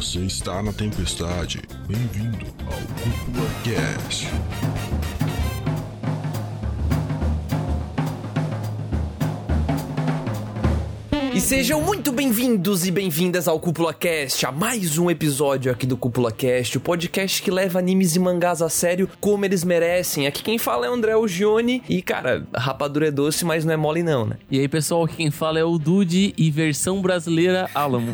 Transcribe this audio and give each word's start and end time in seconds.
Você 0.00 0.20
está 0.20 0.62
na 0.62 0.72
tempestade. 0.72 1.60
Bem-vindo 1.86 2.46
ao 2.64 2.72
Cúpula 2.72 3.46
Cast. 3.62 4.28
E 11.40 11.42
sejam 11.42 11.80
muito 11.80 12.12
bem-vindos 12.12 12.86
e 12.86 12.90
bem-vindas 12.90 13.48
ao 13.48 13.58
Cúpula 13.58 13.94
Cast, 13.94 14.44
a 14.44 14.52
mais 14.52 14.98
um 14.98 15.10
episódio 15.10 15.72
aqui 15.72 15.86
do 15.86 15.96
Cúpula 15.96 16.30
Cast, 16.30 16.76
o 16.76 16.80
podcast 16.82 17.40
que 17.42 17.50
leva 17.50 17.78
animes 17.78 18.14
e 18.14 18.18
mangás 18.18 18.60
a 18.60 18.68
sério 18.68 19.08
como 19.18 19.46
eles 19.46 19.64
merecem. 19.64 20.26
Aqui 20.26 20.42
quem 20.42 20.58
fala 20.58 20.84
é 20.84 20.90
o 20.90 20.92
André 20.92 21.14
Gione 21.26 21.82
e, 21.88 22.02
cara, 22.02 22.46
rapadura 22.54 23.08
é 23.08 23.10
doce, 23.10 23.46
mas 23.46 23.64
não 23.64 23.72
é 23.72 23.76
mole 23.78 24.02
não, 24.02 24.26
né? 24.26 24.36
E 24.50 24.60
aí, 24.60 24.68
pessoal, 24.68 25.04
aqui 25.04 25.16
quem 25.16 25.30
fala 25.30 25.58
é 25.58 25.64
o 25.64 25.78
Dude 25.78 26.34
e 26.36 26.50
versão 26.50 27.00
brasileira 27.00 27.70
Alamo. 27.74 28.12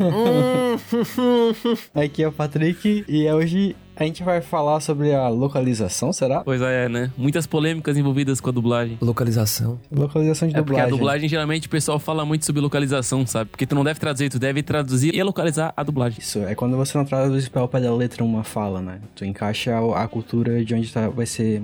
Aqui 1.93 2.23
é 2.23 2.29
o 2.29 2.31
Patrick 2.31 3.03
e 3.09 3.29
hoje 3.29 3.75
a 3.99 4.03
gente 4.03 4.23
vai 4.23 4.41
falar 4.41 4.79
sobre 4.79 5.13
a 5.13 5.27
localização, 5.27 6.13
será? 6.13 6.41
pois 6.41 6.61
é, 6.61 6.87
né? 6.87 7.11
Muitas 7.17 7.47
polêmicas 7.47 7.97
envolvidas 7.97 8.39
com 8.39 8.49
a 8.49 8.51
dublagem. 8.51 8.97
Localização. 9.01 9.79
Localização 9.91 10.47
de 10.47 10.55
É 10.55 10.61
porque 10.61 10.73
a 10.79 10.83
dublagem. 10.83 10.97
dublagem, 10.97 11.29
geralmente, 11.29 11.67
o 11.67 11.69
pessoal 11.69 11.97
fala 11.97 12.23
muito 12.23 12.45
sobre 12.45 12.61
localização, 12.61 13.25
sabe? 13.25 13.49
Porque 13.49 13.65
tu 13.65 13.73
não 13.73 13.83
deve 13.83 13.99
traduzir, 13.99 14.29
tu 14.29 14.37
deve 14.37 14.61
traduzir 14.61 15.15
e 15.15 15.23
localizar 15.23 15.73
a 15.75 15.81
dublagem. 15.81 16.19
Isso, 16.19 16.39
é 16.39 16.53
quando 16.53 16.77
você 16.77 16.95
não 16.95 17.05
traduz 17.05 17.49
para 17.49 17.63
o 17.63 17.67
pé 17.67 17.79
da 17.81 17.93
letra 17.93 18.23
uma 18.23 18.43
fala, 18.43 18.81
né? 18.81 18.99
Tu 19.15 19.25
encaixa 19.25 19.73
a, 19.95 20.07
cultura 20.07 20.63
de 20.63 20.75
onde 20.75 20.93
tá, 20.93 21.09
vai 21.09 21.25
ser 21.25 21.63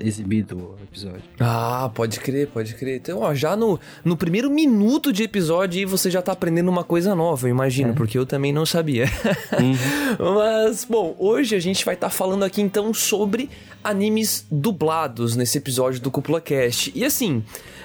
exibido 0.00 0.56
o 0.56 0.76
episódio. 0.82 1.22
Ah, 1.38 1.90
pode 1.94 2.20
crer, 2.20 2.48
pode 2.48 2.74
crer. 2.74 2.96
Então, 2.96 3.20
ó, 3.20 3.34
já 3.34 3.56
no, 3.56 3.78
no 4.04 4.16
primeiro 4.16 4.50
minuto 4.50 5.12
de 5.12 5.22
episódio 5.22 5.88
você 5.88 6.10
já 6.10 6.22
tá 6.22 6.32
aprendendo 6.32 6.68
uma 6.68 6.84
coisa 6.84 7.14
nova, 7.14 7.46
eu 7.46 7.50
imagino, 7.50 7.94
porque 7.94 8.18
eu 8.18 8.26
também 8.26 8.52
não 8.52 8.66
sabia. 8.66 9.06
Mas, 10.18 10.84
bom, 10.84 11.14
hoje 11.18 11.54
a 11.54 11.60
gente 11.60 11.84
vai 11.84 11.94
estar 11.94 12.10
falando 12.10 12.44
aqui 12.44 12.60
então 12.60 12.92
sobre 12.92 13.50
animes 13.82 14.46
dublados 14.50 15.36
nesse 15.36 15.58
episódio 15.58 16.00
do 16.00 16.10
Cúpula 16.10 16.40
Cast. 16.40 16.92
E 16.94 17.04
assim, 17.04 17.42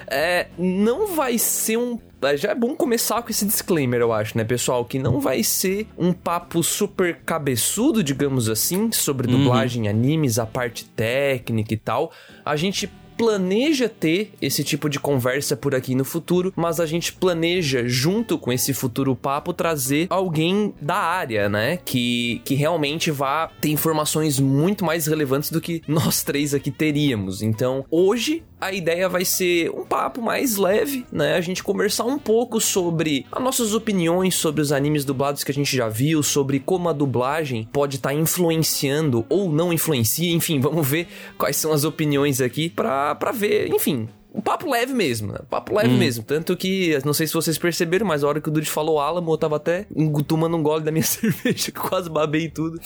é, 0.08 0.48
não 0.58 1.16
vai 1.16 1.38
ser 1.38 1.78
um. 1.78 2.00
Já 2.38 2.52
é 2.52 2.56
bom 2.56 2.76
começar 2.76 3.22
com 3.22 3.30
esse 3.30 3.46
disclaimer, 3.46 4.00
eu 4.00 4.14
acho, 4.14 4.38
né, 4.38 4.44
pessoal? 4.44 4.86
Que 4.86 4.98
não 4.98 5.20
vai 5.20 5.44
ser 5.44 5.88
um 5.98 6.14
papo 6.14 6.64
super 6.64 7.18
cabeçudo, 7.26 8.04
digamos 8.04 8.50
assim, 8.50 8.92
sobre 8.92 9.28
dublagem 9.28 9.86
em 9.86 9.88
animes, 9.90 10.40
a 10.40 10.46
parte 10.46 10.86
técnica 10.86 11.74
e 11.74 11.78
tal. 11.78 12.12
A 12.46 12.56
gente 12.56 12.90
planeja 13.18 13.88
ter 13.88 14.34
esse 14.42 14.64
tipo 14.64 14.90
de 14.90 15.00
conversa 15.00 15.56
por 15.56 15.74
aqui 15.74 15.96
no 15.96 16.06
futuro, 16.06 16.54
mas 16.56 16.80
a 16.80 16.86
gente 16.86 17.14
planeja, 17.14 17.88
junto 17.88 18.38
com 18.38 18.52
esse 18.52 18.74
futuro 18.74 19.16
papo, 19.16 19.54
trazer 19.54 20.08
alguém 20.10 20.74
da 20.82 20.96
área, 20.96 21.50
né? 21.50 21.78
Que, 21.78 22.42
que 22.46 22.56
realmente 22.56 23.12
vá 23.12 23.50
ter 23.62 23.70
informações 23.70 24.40
muito 24.40 24.84
mais 24.84 25.08
relevantes 25.08 25.50
do 25.50 25.62
que 25.62 25.82
nós 25.88 26.24
três 26.24 26.54
aqui 26.54 26.72
teríamos. 26.72 27.42
Então, 27.42 27.86
hoje 27.90 28.44
a 28.60 28.72
ideia 28.72 29.10
vai 29.10 29.26
ser 29.26 29.70
um 29.72 29.84
papo 29.84 30.22
mais 30.22 30.56
leve, 30.56 31.06
né? 31.12 31.36
A 31.36 31.42
gente 31.42 31.62
conversar 31.62 32.06
um 32.06 32.18
pouco 32.18 32.62
sobre 32.62 33.26
as 33.30 33.44
nossas 33.44 33.74
opiniões 33.74 34.36
sobre 34.36 34.62
os 34.62 34.72
animes 34.72 35.04
dublados 35.04 35.44
que 35.44 35.52
a 35.52 35.54
gente 35.54 35.76
já 35.76 35.90
viu, 35.90 36.24
sobre 36.24 36.60
como 36.60 36.90
a 36.90 36.94
dublagem 36.94 37.68
pode 37.72 37.98
estar 37.98 38.14
influenciando 38.14 39.26
ou 39.30 39.52
não 39.52 39.74
influencia, 39.74 40.34
enfim, 40.34 40.60
vamos 40.60 40.88
ver 40.88 41.08
quais 41.38 41.58
são 41.58 41.72
as 41.72 41.84
opiniões 41.84 42.40
aqui 42.40 42.70
pra, 43.04 43.16
pra 43.16 43.32
ver, 43.32 43.68
enfim. 43.74 44.08
Um 44.36 44.42
papo 44.42 44.68
leve 44.68 44.96
mesmo, 44.96 45.32
né? 45.32 45.38
Papo 45.48 45.76
leve 45.76 45.94
mesmo. 45.94 46.24
Tanto 46.24 46.58
que, 46.58 46.98
não 47.06 47.14
sei 47.14 47.28
se 47.28 47.34
vocês 47.36 47.56
perceberam, 47.56 48.04
mas 48.04 48.24
a 48.24 48.28
hora 48.28 48.42
que 48.42 48.50
o 48.50 48.52
Dude 48.52 48.68
falou 48.68 49.00
Alamo, 49.00 49.32
eu 49.32 49.38
tava 49.38 49.58
até 49.58 49.86
tomando 50.28 50.58
um 50.58 50.64
gole 50.64 50.84
da 50.84 50.92
minha 50.92 51.04
cerveja, 51.06 51.72
que 51.72 51.80
quase 51.80 52.10
babei 52.10 52.50
tudo, 52.50 52.80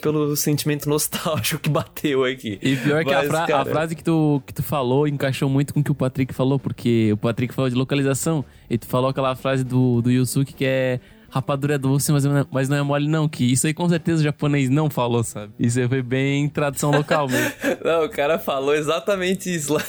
pelo 0.00 0.34
sentimento 0.34 0.88
nostálgico 0.88 1.60
que 1.60 1.68
bateu 1.68 2.24
aqui. 2.24 2.58
E 2.62 2.76
pior 2.76 3.04
que 3.04 3.12
a, 3.12 3.18
Mas, 3.18 3.26
fra- 3.28 3.44
a 3.44 3.46
cara, 3.46 3.64
frase 3.66 3.94
que 3.94 4.02
tu, 4.02 4.42
que 4.46 4.54
tu 4.54 4.62
falou 4.62 5.06
encaixou 5.06 5.50
muito 5.50 5.74
com 5.74 5.80
o 5.80 5.84
que 5.84 5.92
o 5.92 5.94
Patrick 5.94 6.32
falou, 6.32 6.58
porque 6.58 7.12
o 7.12 7.16
Patrick 7.18 7.52
falou 7.52 7.68
de 7.68 7.76
localização 7.76 8.42
e 8.70 8.78
tu 8.78 8.86
falou 8.86 9.10
aquela 9.10 9.36
frase 9.36 9.64
do, 9.64 10.00
do 10.00 10.10
Yusuke 10.10 10.54
que 10.54 10.64
é 10.64 10.98
rapadura 11.36 11.74
é 11.74 11.78
doce, 11.78 12.10
mas, 12.12 12.24
não 12.24 12.36
é- 12.38 12.46
mas 12.50 12.68
não 12.68 12.76
é 12.76 12.82
mole 12.82 13.08
não, 13.08 13.28
que 13.28 13.44
isso 13.44 13.66
aí 13.66 13.72
com 13.74 13.88
certeza 13.88 14.20
o 14.20 14.24
japonês 14.24 14.68
não 14.68 14.90
falou, 14.90 15.22
sabe? 15.24 15.52
Isso 15.58 15.78
aí 15.80 15.88
foi 15.88 16.02
bem 16.02 16.48
tradução 16.48 16.90
local 16.90 17.28
mesmo. 17.28 17.50
Não, 17.84 18.04
o 18.04 18.08
cara 18.08 18.38
falou 18.38 18.74
exatamente 18.74 19.54
isso 19.54 19.72
lá. 19.72 19.82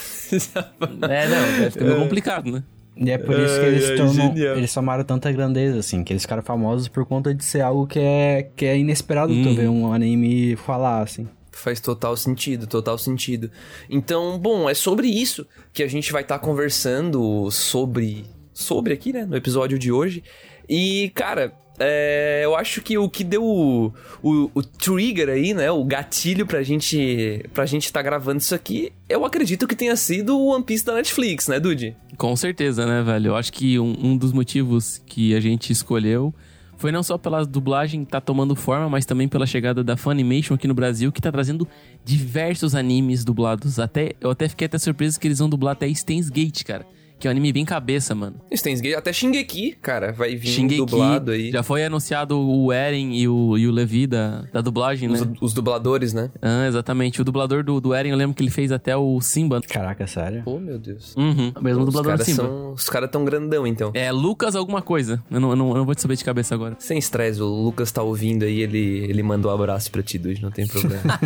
é, 1.10 1.28
não, 1.28 1.58
deve 1.58 1.70
ficar 1.70 1.84
meio 1.84 1.98
complicado, 1.98 2.50
né? 2.50 2.62
E 2.96 3.10
é 3.10 3.18
por 3.18 3.38
isso 3.38 3.60
que 3.60 3.66
eles 3.66 3.90
ai, 3.90 3.96
tomam, 3.96 4.36
eles 4.36 4.74
tomaram 4.74 5.04
tanta 5.04 5.30
grandeza, 5.30 5.78
assim, 5.78 6.02
que 6.02 6.12
eles 6.12 6.22
ficaram 6.22 6.42
famosos 6.42 6.88
por 6.88 7.04
conta 7.06 7.32
de 7.32 7.44
ser 7.44 7.60
algo 7.60 7.86
que 7.86 7.98
é, 8.00 8.48
que 8.56 8.64
é 8.66 8.76
inesperado 8.76 9.32
tu 9.32 9.48
Uhum. 9.50 9.54
ver 9.54 9.68
um 9.68 9.92
anime 9.92 10.56
falar, 10.56 11.02
assim. 11.02 11.28
Faz 11.52 11.80
total 11.80 12.16
sentido, 12.16 12.66
total 12.66 12.98
sentido. 12.98 13.50
Então, 13.88 14.38
bom, 14.38 14.68
é 14.68 14.74
sobre 14.74 15.06
isso 15.08 15.46
que 15.72 15.82
a 15.82 15.88
gente 15.88 16.10
vai 16.12 16.22
estar 16.22 16.38
conversando 16.40 17.50
sobre 17.50 18.24
sobre 18.52 18.92
aqui, 18.92 19.12
né, 19.12 19.24
no 19.24 19.36
episódio 19.36 19.78
de 19.78 19.92
hoje. 19.92 20.22
E, 20.68 21.10
cara, 21.14 21.52
é, 21.78 22.42
eu 22.44 22.56
acho 22.56 22.80
que 22.82 22.98
o 22.98 23.08
que 23.08 23.22
deu 23.22 23.44
o, 23.44 23.92
o, 24.22 24.50
o 24.54 24.62
trigger 24.62 25.28
aí, 25.28 25.54
né, 25.54 25.70
o 25.70 25.84
gatilho 25.84 26.44
pra 26.44 26.62
gente 26.62 27.44
pra 27.54 27.64
gente 27.66 27.92
tá 27.92 28.02
gravando 28.02 28.38
isso 28.38 28.54
aqui, 28.54 28.92
eu 29.08 29.24
acredito 29.24 29.66
que 29.66 29.76
tenha 29.76 29.94
sido 29.94 30.36
o 30.36 30.48
One 30.48 30.64
Piece 30.64 30.84
da 30.84 30.94
Netflix, 30.94 31.46
né, 31.48 31.60
Dude? 31.60 31.96
Com 32.16 32.34
certeza, 32.34 32.84
né, 32.84 33.02
velho? 33.02 33.28
Eu 33.28 33.36
acho 33.36 33.52
que 33.52 33.78
um, 33.78 33.96
um 34.02 34.16
dos 34.16 34.32
motivos 34.32 35.00
que 35.06 35.34
a 35.34 35.40
gente 35.40 35.72
escolheu 35.72 36.34
foi 36.76 36.92
não 36.92 37.02
só 37.02 37.18
pela 37.18 37.44
dublagem 37.44 38.04
que 38.04 38.10
tá 38.10 38.20
tomando 38.20 38.54
forma, 38.54 38.88
mas 38.88 39.04
também 39.04 39.28
pela 39.28 39.46
chegada 39.46 39.82
da 39.82 39.96
Funimation 39.96 40.54
aqui 40.54 40.68
no 40.68 40.74
Brasil, 40.74 41.10
que 41.10 41.20
tá 41.20 41.30
trazendo 41.30 41.66
diversos 42.04 42.74
animes 42.74 43.24
dublados. 43.24 43.80
Até, 43.80 44.12
eu 44.20 44.30
até 44.30 44.48
fiquei 44.48 44.66
até 44.66 44.78
surpreso 44.78 45.18
que 45.18 45.26
eles 45.26 45.40
vão 45.40 45.48
dublar 45.48 45.72
até 45.72 45.92
Steins 45.92 46.30
Gate, 46.30 46.62
cara. 46.62 46.86
Que 47.18 47.26
é 47.26 47.30
um 47.30 47.32
anime 47.32 47.52
bem 47.52 47.64
cabeça, 47.64 48.14
mano. 48.14 48.36
Steins 48.54 48.80
Gate, 48.80 48.96
até 48.96 49.12
Shingeki, 49.12 49.72
cara, 49.82 50.12
vai 50.12 50.36
vir 50.36 50.48
Shingeki, 50.48 50.76
dublado 50.76 51.32
aí. 51.32 51.50
já 51.50 51.62
foi 51.62 51.84
anunciado 51.84 52.38
o 52.38 52.72
Eren 52.72 53.12
e 53.12 53.26
o, 53.28 53.58
e 53.58 53.66
o 53.66 53.72
Levi 53.72 54.06
da, 54.06 54.44
da 54.52 54.60
dublagem, 54.60 55.10
Os, 55.10 55.20
né? 55.22 55.32
os 55.40 55.52
dubladores, 55.52 56.12
né? 56.12 56.30
Ah, 56.40 56.66
exatamente. 56.68 57.20
O 57.20 57.24
dublador 57.24 57.64
do, 57.64 57.80
do 57.80 57.92
Eren, 57.92 58.10
eu 58.10 58.16
lembro 58.16 58.36
que 58.36 58.42
ele 58.42 58.50
fez 58.50 58.70
até 58.70 58.96
o 58.96 59.20
Simba. 59.20 59.60
Caraca, 59.68 60.06
sério? 60.06 60.42
Oh, 60.46 60.58
meu 60.60 60.78
Deus. 60.78 61.14
Uhum, 61.16 61.52
o 61.56 61.60
mesmo 61.62 61.80
Os 61.82 61.86
dublador 61.86 62.16
do 62.18 62.24
Simba. 62.24 62.42
são, 62.44 62.72
os 62.72 62.88
caras 62.88 63.10
tão 63.10 63.24
grandão, 63.24 63.66
então. 63.66 63.90
É 63.94 64.12
Lucas 64.12 64.54
alguma 64.54 64.80
coisa. 64.80 65.20
Eu 65.30 65.40
não, 65.40 65.50
eu 65.50 65.56
não, 65.56 65.68
eu 65.70 65.74
não 65.78 65.84
vou 65.84 65.94
te 65.96 66.02
saber 66.02 66.14
de 66.16 66.24
cabeça 66.24 66.54
agora. 66.54 66.76
Sem 66.78 66.98
estresse, 66.98 67.42
o 67.42 67.46
Lucas 67.46 67.90
tá 67.90 68.02
ouvindo 68.02 68.44
aí, 68.44 68.60
ele, 68.60 68.78
ele 69.08 69.22
mandou 69.24 69.50
um 69.50 69.54
abraço 69.54 69.90
pra 69.90 70.02
ti, 70.02 70.18
Dude, 70.18 70.40
não 70.40 70.50
tem 70.52 70.66
problema. 70.66 71.02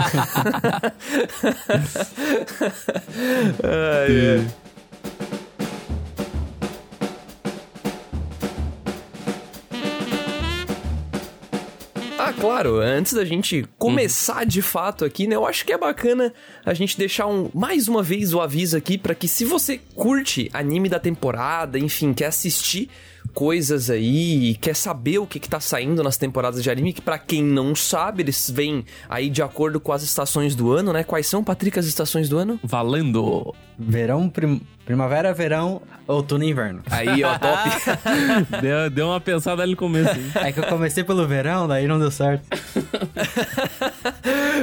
ai, 3.63 4.39
ai. 4.39 4.47
Claro, 12.43 12.81
antes 12.81 13.13
da 13.13 13.25
gente 13.25 13.65
começar 13.79 14.45
de 14.45 14.61
fato 14.61 15.05
aqui, 15.05 15.29
né? 15.29 15.37
Eu 15.37 15.47
acho 15.47 15.65
que 15.65 15.73
é 15.73 15.79
bacana 15.79 16.35
a 16.67 16.75
gente 16.75 16.99
deixar 16.99 17.29
um, 17.29 17.49
mais 17.55 17.87
uma 17.87 18.03
vez 18.03 18.35
o 18.35 18.41
aviso 18.41 18.77
aqui 18.77 18.99
pra 18.99 19.15
que 19.15 19.29
se 19.29 19.45
você 19.45 19.79
curte 19.95 20.51
anime 20.53 20.89
da 20.89 20.99
temporada, 20.99 21.79
enfim, 21.79 22.13
quer 22.13 22.27
assistir 22.27 22.91
coisas 23.35 23.91
aí 23.91 24.51
e 24.51 24.55
quer 24.55 24.75
saber 24.77 25.19
o 25.19 25.27
que, 25.27 25.39
que 25.41 25.49
tá 25.49 25.61
saindo 25.61 26.03
nas 26.03 26.17
temporadas 26.17 26.63
de 26.63 26.71
anime, 26.71 26.93
que 26.93 27.01
pra 27.01 27.19
quem 27.19 27.43
não 27.43 27.75
sabe, 27.75 28.23
eles 28.23 28.51
vêm 28.51 28.85
aí 29.09 29.29
de 29.31 29.43
acordo 29.43 29.81
com 29.81 29.93
as 29.93 30.03
estações 30.03 30.55
do 30.55 30.71
ano, 30.73 30.93
né? 30.93 31.03
Quais 31.05 31.27
são, 31.27 31.43
Patrick, 31.43 31.79
as 31.79 31.87
estações 31.87 32.29
do 32.29 32.39
ano? 32.39 32.59
Valendo! 32.63 33.55
Verão, 33.79 34.29
prim- 34.29 34.61
primavera, 34.85 35.33
verão, 35.33 35.81
outono 36.07 36.45
e 36.45 36.51
inverno. 36.51 36.83
Aí, 36.91 37.25
ó, 37.25 37.37
top. 37.39 37.71
deu, 38.61 38.91
deu 38.91 39.07
uma 39.09 39.21
pensada 39.21 39.63
ali 39.63 39.73
no 39.73 39.77
começo. 39.79 40.11
hein? 40.15 40.31
É 40.35 40.53
que 40.53 40.61
eu 40.61 40.65
comecei 40.67 41.03
pelo 41.03 41.27
verão, 41.27 41.67
daí 41.67 41.87
não 41.89 41.99
deu 41.99 42.11
certo. 42.11 42.45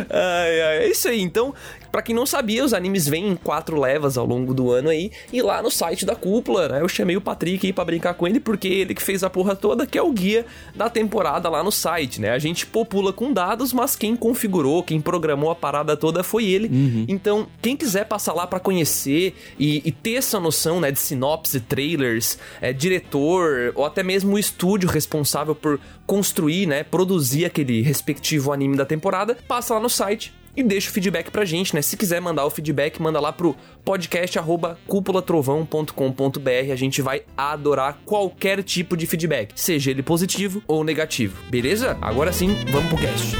ai, 0.10 0.62
ai, 0.62 0.78
é 0.84 0.90
isso 0.90 1.08
aí. 1.08 1.20
Então, 1.22 1.54
pra 1.92 2.02
quem 2.02 2.16
não 2.16 2.26
sabia, 2.26 2.64
os 2.64 2.74
animes 2.74 3.08
vêm 3.08 3.30
em 3.30 3.36
quatro 3.36 3.80
levas 3.80 4.18
ao 4.18 4.26
longo 4.26 4.54
do 4.54 4.72
ano 4.72 4.90
aí. 4.90 5.12
E 5.32 5.42
lá 5.42 5.62
no 5.62 5.72
site 5.72 6.06
da 6.06 6.16
cúpula, 6.16 6.68
né? 6.68 6.82
Eu 6.82 6.88
chamei 6.88 7.18
o 7.18 7.22
Patrick 7.22 7.66
aí 7.68 7.74
pra 7.74 7.86
brincar 7.86 8.14
com 8.14 8.28
ele, 8.28 8.40
porque 8.40 8.68
ele 8.68 8.94
que 8.94 9.02
fez 9.02 9.24
a 9.24 9.30
porra 9.30 9.56
toda, 9.56 9.86
que 9.86 9.98
é 9.98 10.02
o 10.02 10.12
guia 10.12 10.46
da 10.76 10.90
temporada 10.90 11.50
lá 11.50 11.64
no 11.64 11.72
site, 11.72 12.22
né? 12.22 12.32
A 12.32 12.40
gente 12.40 12.66
popula 12.66 13.12
com 13.14 13.32
dados, 13.32 13.74
mas 13.74 13.96
quem 13.96 14.16
configurou, 14.16 14.84
quem 14.84 15.02
programou 15.02 15.52
a 15.52 15.56
parada 15.56 15.96
toda 15.98 16.24
foi 16.24 16.46
ele. 16.46 16.70
Então, 17.08 17.48
quem 17.62 17.76
quiser 17.76 18.06
passar 18.06 18.34
lá 18.34 18.46
pra 18.48 18.60
conhecer 18.60 19.36
e, 19.60 19.82
e 19.86 19.92
ter 19.92 20.14
essa 20.14 20.40
noção, 20.40 20.80
né, 20.80 20.92
de 20.92 21.00
sinopse, 21.00 21.60
trailers, 21.60 22.38
é, 22.62 22.72
diretor, 22.74 23.72
ou 23.76 23.86
até 23.86 24.04
mesmo 24.04 24.36
o 24.36 24.40
estúdio 24.40 24.90
responsável 24.90 25.56
por 25.56 25.80
construir, 26.06 26.66
né, 26.66 26.84
produzir 26.84 27.46
aquele 27.46 27.82
respectivo 27.82 28.52
anime 28.52 28.76
da 28.76 28.86
temporada, 28.86 29.38
passa 29.48 29.74
lá 29.74 29.80
no 29.80 29.90
site 29.90 30.39
e 30.60 30.64
deixa 30.64 30.90
o 30.90 30.94
feedback 30.94 31.32
pra 31.32 31.46
gente, 31.46 31.74
né? 31.74 31.82
Se 31.82 31.96
quiser 31.96 32.20
mandar 32.22 32.46
o 32.46 32.50
feedback, 32.50 33.02
manda 33.02 33.18
lá 33.20 33.32
pro 33.32 33.56
podcast@cupulatrovão.com.br. 33.84 36.72
A 36.72 36.76
gente 36.76 37.02
vai 37.02 37.24
adorar 37.38 38.00
qualquer 38.06 38.64
tipo 38.64 38.98
de 38.98 39.08
feedback, 39.08 39.54
seja 39.56 39.92
ele 39.92 40.04
positivo 40.04 40.62
ou 40.68 40.84
negativo. 40.84 41.42
Beleza? 41.50 41.98
Agora 42.02 42.32
sim, 42.32 42.56
vamos 42.72 42.90
pro 42.90 42.98
cast. 42.98 43.36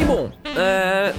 E 0.00 0.04
bom, 0.04 0.30
é... 0.56 1.12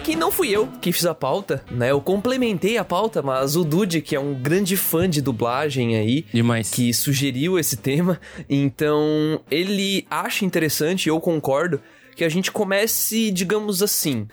Aqui 0.00 0.16
não 0.16 0.32
fui 0.32 0.48
eu 0.48 0.66
que 0.80 0.92
fiz 0.92 1.04
a 1.04 1.14
pauta, 1.14 1.62
né? 1.70 1.90
Eu 1.90 2.00
complementei 2.00 2.78
a 2.78 2.84
pauta, 2.84 3.20
mas 3.20 3.54
o 3.54 3.62
Dude, 3.62 4.00
que 4.00 4.16
é 4.16 4.18
um 4.18 4.32
grande 4.32 4.74
fã 4.74 5.06
de 5.06 5.20
dublagem 5.20 5.94
aí, 5.94 6.24
Demais. 6.32 6.70
que 6.70 6.90
sugeriu 6.94 7.58
esse 7.58 7.76
tema, 7.76 8.18
então 8.48 9.42
ele 9.50 10.06
acha 10.10 10.46
interessante, 10.46 11.10
eu 11.10 11.20
concordo, 11.20 11.82
que 12.16 12.24
a 12.24 12.30
gente 12.30 12.50
comece, 12.50 13.30
digamos 13.30 13.82
assim, 13.82 14.26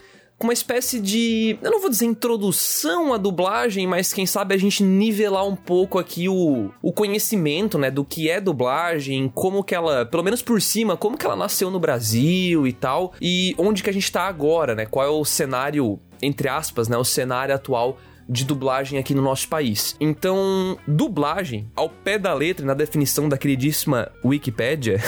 uma 0.46 0.54
espécie 0.54 1.00
de. 1.00 1.58
Eu 1.62 1.72
não 1.72 1.80
vou 1.80 1.90
dizer 1.90 2.06
introdução 2.06 3.14
à 3.14 3.18
dublagem, 3.18 3.88
mas 3.88 4.14
quem 4.14 4.26
sabe 4.26 4.54
a 4.54 4.58
gente 4.58 4.84
nivelar 4.84 5.46
um 5.48 5.56
pouco 5.56 5.98
aqui 5.98 6.30
o, 6.30 6.70
o 6.82 6.94
conhecimento, 6.94 7.78
né? 7.78 7.90
Do 7.90 8.06
que 8.06 8.30
é 8.30 8.40
dublagem, 8.40 9.32
como 9.34 9.64
que 9.64 9.74
ela, 9.74 10.06
pelo 10.06 10.24
menos 10.24 10.42
por 10.42 10.62
cima, 10.62 10.96
como 10.96 11.18
que 11.18 11.26
ela 11.26 11.36
nasceu 11.36 11.72
no 11.72 11.80
Brasil 11.80 12.68
e 12.68 12.74
tal, 12.74 13.14
e 13.22 13.56
onde 13.58 13.82
que 13.82 13.90
a 13.90 13.94
gente 13.94 14.12
tá 14.12 14.24
agora, 14.24 14.76
né? 14.76 14.86
Qual 14.86 15.06
é 15.06 15.10
o 15.10 15.26
cenário, 15.26 16.00
entre 16.22 16.48
aspas, 16.48 16.88
né? 16.88 16.98
O 16.98 17.04
cenário 17.04 17.56
atual 17.56 17.98
de 18.30 18.44
dublagem 18.46 19.00
aqui 19.00 19.14
no 19.14 19.22
nosso 19.22 19.48
país. 19.48 19.96
Então, 20.00 20.78
dublagem, 20.88 21.70
ao 21.76 21.90
pé 21.90 22.18
da 22.18 22.34
letra, 22.34 22.66
na 22.66 22.74
definição 22.74 23.28
da 23.30 23.38
queridíssima 23.38 24.12
Wikipédia, 24.24 25.00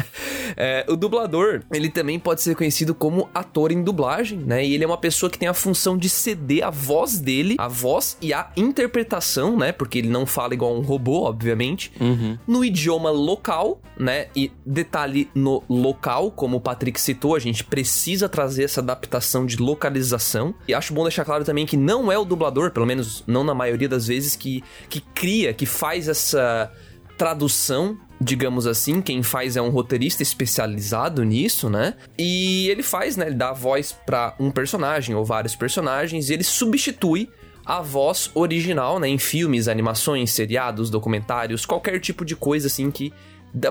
é, 0.56 0.84
o 0.88 0.96
dublador, 0.96 1.62
ele 1.72 1.88
também 1.88 2.18
pode 2.18 2.42
ser 2.42 2.54
conhecido 2.54 2.94
como 2.94 3.28
ator 3.34 3.72
em 3.72 3.82
dublagem, 3.82 4.38
né? 4.38 4.64
E 4.64 4.74
ele 4.74 4.84
é 4.84 4.86
uma 4.86 4.98
pessoa 4.98 5.30
que 5.30 5.38
tem 5.38 5.48
a 5.48 5.54
função 5.54 5.96
de 5.96 6.08
ceder 6.08 6.64
a 6.64 6.70
voz 6.70 7.18
dele, 7.18 7.56
a 7.58 7.68
voz 7.68 8.16
e 8.20 8.32
a 8.32 8.50
interpretação, 8.56 9.56
né? 9.56 9.72
Porque 9.72 9.98
ele 9.98 10.08
não 10.08 10.26
fala 10.26 10.54
igual 10.54 10.74
um 10.76 10.80
robô, 10.80 11.22
obviamente, 11.24 11.92
Uhum. 12.00 12.38
no 12.46 12.64
idioma 12.64 13.10
local, 13.10 13.80
né? 13.98 14.26
E 14.34 14.50
detalhe 14.64 15.28
no 15.34 15.62
local, 15.68 16.30
como 16.30 16.56
o 16.58 16.60
Patrick 16.60 17.00
citou, 17.00 17.34
a 17.34 17.38
gente 17.38 17.64
precisa 17.64 18.28
trazer 18.28 18.64
essa 18.64 18.80
adaptação 18.80 19.44
de 19.46 19.56
localização. 19.56 20.54
E 20.68 20.74
acho 20.74 20.92
bom 20.92 21.02
deixar 21.02 21.24
claro 21.24 21.44
também 21.44 21.66
que 21.66 21.76
não 21.76 22.10
é 22.10 22.18
o 22.18 22.24
dublador, 22.24 22.65
pelo 22.70 22.86
menos 22.86 23.22
não 23.26 23.44
na 23.44 23.54
maioria 23.54 23.88
das 23.88 24.06
vezes, 24.06 24.36
que, 24.36 24.62
que 24.88 25.00
cria, 25.00 25.52
que 25.52 25.66
faz 25.66 26.08
essa 26.08 26.72
tradução. 27.16 27.98
Digamos 28.18 28.66
assim, 28.66 29.02
quem 29.02 29.22
faz 29.22 29.56
é 29.56 29.62
um 29.62 29.68
roteirista 29.68 30.22
especializado 30.22 31.22
nisso, 31.22 31.68
né? 31.68 31.94
E 32.18 32.68
ele 32.70 32.82
faz, 32.82 33.16
né? 33.16 33.26
Ele 33.26 33.34
dá 33.34 33.50
a 33.50 33.52
voz 33.52 33.94
pra 34.06 34.34
um 34.40 34.50
personagem 34.50 35.14
ou 35.14 35.22
vários 35.22 35.54
personagens 35.54 36.30
e 36.30 36.32
ele 36.32 36.44
substitui 36.44 37.28
a 37.66 37.82
voz 37.82 38.30
original, 38.32 39.00
né, 39.00 39.08
em 39.08 39.18
filmes, 39.18 39.66
animações, 39.66 40.30
seriados, 40.30 40.88
documentários, 40.88 41.66
qualquer 41.66 41.98
tipo 41.98 42.24
de 42.24 42.36
coisa 42.36 42.68
assim 42.68 42.92
que 42.92 43.12